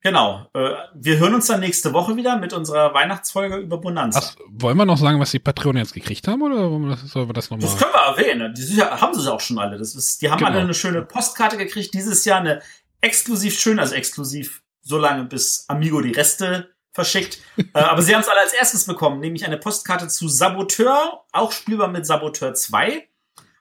genau. 0.00 0.46
Äh, 0.52 0.70
wir 0.94 1.18
hören 1.18 1.34
uns 1.34 1.46
dann 1.46 1.60
nächste 1.60 1.92
Woche 1.92 2.16
wieder 2.16 2.36
mit 2.38 2.52
unserer 2.52 2.92
Weihnachtsfolge 2.94 3.56
über 3.56 3.78
Bonanza. 3.78 4.20
Was, 4.20 4.36
wollen 4.48 4.76
wir 4.76 4.84
noch 4.84 4.98
sagen, 4.98 5.18
was 5.18 5.30
die 5.30 5.38
Patronen 5.38 5.82
jetzt 5.82 5.94
gekriegt 5.94 6.28
haben 6.28 6.42
oder 6.42 6.96
sollen 6.98 7.28
wir 7.28 7.32
das 7.32 7.50
nochmal? 7.50 7.66
Das 7.68 7.78
können 7.78 7.92
wir 7.94 8.00
erwähnen. 8.00 8.54
Die 8.54 8.62
sind 8.62 8.76
ja, 8.78 9.00
haben 9.00 9.18
sie 9.18 9.32
auch 9.32 9.40
schon 9.40 9.58
alle. 9.58 9.78
Das 9.78 9.94
ist, 9.94 10.20
die 10.22 10.30
haben 10.30 10.38
Genau. 10.38 10.50
alle 10.50 10.60
eine 10.60 10.74
schöne 10.74 11.02
Postkarte 11.02 11.56
gekriegt. 11.56 11.94
Dieses 11.94 12.24
Jahr 12.24 12.40
eine 12.40 12.62
exklusiv 13.00 13.58
schön, 13.58 13.78
also 13.80 13.94
exklusiv 13.94 14.62
so 14.82 14.98
lange, 14.98 15.24
bis 15.24 15.64
Amigo 15.68 16.00
die 16.00 16.12
Reste 16.12 16.75
verschickt. 16.96 17.38
äh, 17.56 17.62
aber 17.74 18.02
sie 18.02 18.12
haben 18.12 18.22
es 18.22 18.28
alle 18.28 18.40
als 18.40 18.52
erstes 18.52 18.86
bekommen, 18.86 19.20
nämlich 19.20 19.44
eine 19.44 19.56
Postkarte 19.56 20.08
zu 20.08 20.28
Saboteur, 20.28 21.24
auch 21.30 21.52
spielbar 21.52 21.88
mit 21.88 22.04
Saboteur 22.04 22.54
2. 22.54 23.08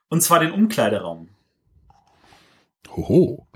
Und 0.09 0.21
zwar 0.21 0.39
den 0.39 0.51
Umkleideraum. 0.51 1.29
Hoho. 2.89 3.47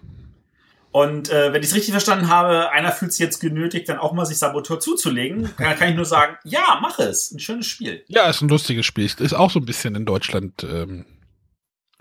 Und 0.92 1.30
äh, 1.30 1.54
wenn 1.54 1.62
ich 1.62 1.70
es 1.70 1.76
richtig 1.76 1.92
verstanden 1.92 2.30
habe, 2.30 2.72
einer 2.72 2.92
fühlt 2.92 3.14
sich 3.14 3.20
jetzt 3.20 3.40
genötigt, 3.40 3.88
dann 3.90 4.00
auch 4.00 4.12
mal 4.12 4.26
sich 4.26 4.38
Saboteur 4.38 4.80
zuzulegen. 4.80 5.54
Dann 5.58 5.78
kann 5.78 5.90
ich 5.90 5.96
nur 5.96 6.06
sagen, 6.06 6.38
ja, 6.44 6.80
mach 6.82 6.98
es. 7.00 7.32
Ein 7.32 7.40
schönes 7.40 7.68
Spiel. 7.68 8.04
Ja, 8.08 8.28
ist 8.30 8.42
ein 8.42 8.50
lustiges 8.50 8.86
Spiel. 8.86 9.06
Ist 9.06 9.34
auch 9.34 9.52
so 9.52 9.60
ein 9.60 9.66
bisschen 9.66 9.96
in 9.96 10.06
Deutschland, 10.06 10.64
ähm, 10.64 11.06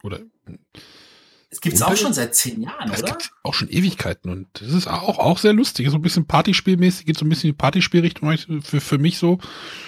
oder 0.03 0.21
Es 1.51 1.61
gibt's 1.63 1.81
Und- 1.81 1.89
auch 1.89 1.97
schon 1.97 2.13
seit 2.13 2.35
zehn 2.35 2.63
Jahren, 2.63 2.91
das 2.91 3.03
oder? 3.03 3.13
gibt 3.13 3.31
auch 3.43 3.55
schon 3.55 3.69
Ewigkeiten 3.71 4.31
und 4.31 4.49
das 4.61 4.69
ist 4.73 4.87
auch, 4.87 5.19
auch 5.19 5.39
sehr 5.39 5.55
lustig. 5.55 5.89
So 5.91 5.97
ein 5.97 6.03
bisschen 6.03 6.27
Partyspielmäßig, 6.27 7.07
geht 7.07 7.17
so 7.19 7.25
ein 7.25 7.29
bisschen 7.31 7.49
in 7.49 7.55
die 7.55 7.59
Partyspielrichtung 7.59 8.37
für, 8.63 8.81
für 8.81 8.99
mich 8.99 9.19
so. 9.19 9.39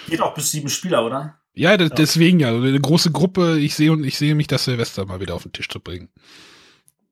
Geht 0.07 0.21
auch 0.21 0.33
bis 0.33 0.51
sieben 0.51 0.69
Spieler, 0.69 1.05
oder? 1.05 1.37
Ja, 1.53 1.77
das, 1.77 1.91
deswegen 1.91 2.39
ja, 2.39 2.51
so 2.51 2.61
eine 2.61 2.79
große 2.79 3.11
Gruppe. 3.11 3.59
Ich 3.59 3.75
sehe 3.75 3.91
und 3.91 4.03
ich 4.03 4.17
sehe 4.17 4.33
mich 4.35 4.47
das 4.47 4.63
Silvester 4.65 5.05
mal 5.05 5.19
wieder 5.19 5.35
auf 5.35 5.43
den 5.43 5.51
Tisch 5.51 5.69
zu 5.69 5.79
bringen. 5.79 6.09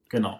Genau. 0.09 0.39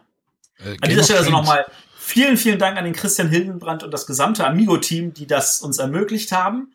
Äh, 0.58 0.78
An 0.82 0.90
dieser 0.90 1.04
Stelle 1.04 1.20
also 1.20 1.32
nochmal 1.32 1.66
vielen, 1.98 2.38
vielen 2.38 2.58
Dank 2.58 2.78
an 2.78 2.86
den 2.86 2.94
Christian 2.94 3.30
Hildenbrand 3.30 3.84
und 3.84 3.92
das 3.92 4.08
gesamte 4.08 4.48
Amigo-Team, 4.48 5.14
die 5.14 5.28
das 5.28 5.62
uns 5.62 5.78
ermöglicht 5.78 6.32
haben. 6.32 6.74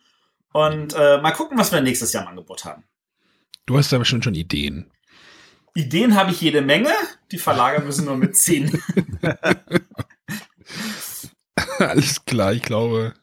Und 0.53 0.93
äh, 0.93 1.17
mal 1.19 1.31
gucken, 1.31 1.57
was 1.57 1.71
wir 1.73 1.81
nächstes 1.81 2.13
Jahr 2.13 2.23
im 2.23 2.29
Angebot 2.29 2.63
haben. 2.63 2.83
Du 3.65 3.77
hast 3.77 3.93
aber 3.93 4.05
schon 4.05 4.23
schon 4.23 4.35
Ideen. 4.35 4.89
Ideen 5.75 6.15
habe 6.15 6.31
ich 6.31 6.41
jede 6.41 6.61
Menge. 6.61 6.89
Die 7.31 7.37
Verlager 7.37 7.81
müssen 7.83 8.05
nur 8.05 8.17
mitziehen. 8.17 8.81
Alles 11.79 12.23
klar, 12.25 12.53
ich 12.53 12.61
glaube, 12.61 13.13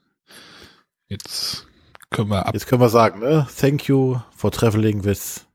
jetzt 1.09 1.67
können 2.11 2.29
wir 2.29 2.47
ab. 2.47 2.55
Jetzt 2.55 2.67
können 2.67 2.83
wir 2.83 2.91
sagen, 2.91 3.21
ne? 3.21 3.49
Thank 3.59 3.89
you 3.89 4.21
for 4.37 4.53
traveling 4.53 5.03
with 5.03 5.47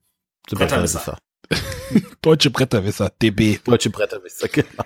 the 0.50 0.56
Bretterwisser. 0.56 1.18
Bretterwisser. 1.50 2.16
Deutsche 2.22 2.50
Bretterwisser, 2.50 3.12
DB. 3.22 3.60
Deutsche 3.64 3.92
Bretterwisser, 3.92 4.48
genau. 4.52 4.86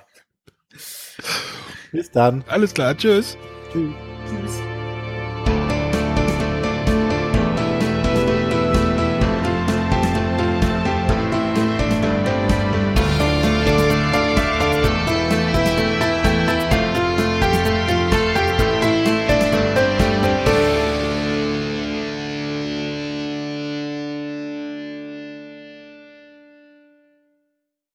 Bis 1.92 2.12
dann. 2.12 2.44
Alles 2.48 2.74
klar, 2.74 2.96
tschüss. 2.96 3.38
Tschüss. 3.72 3.94
Tschüss. 4.28 4.71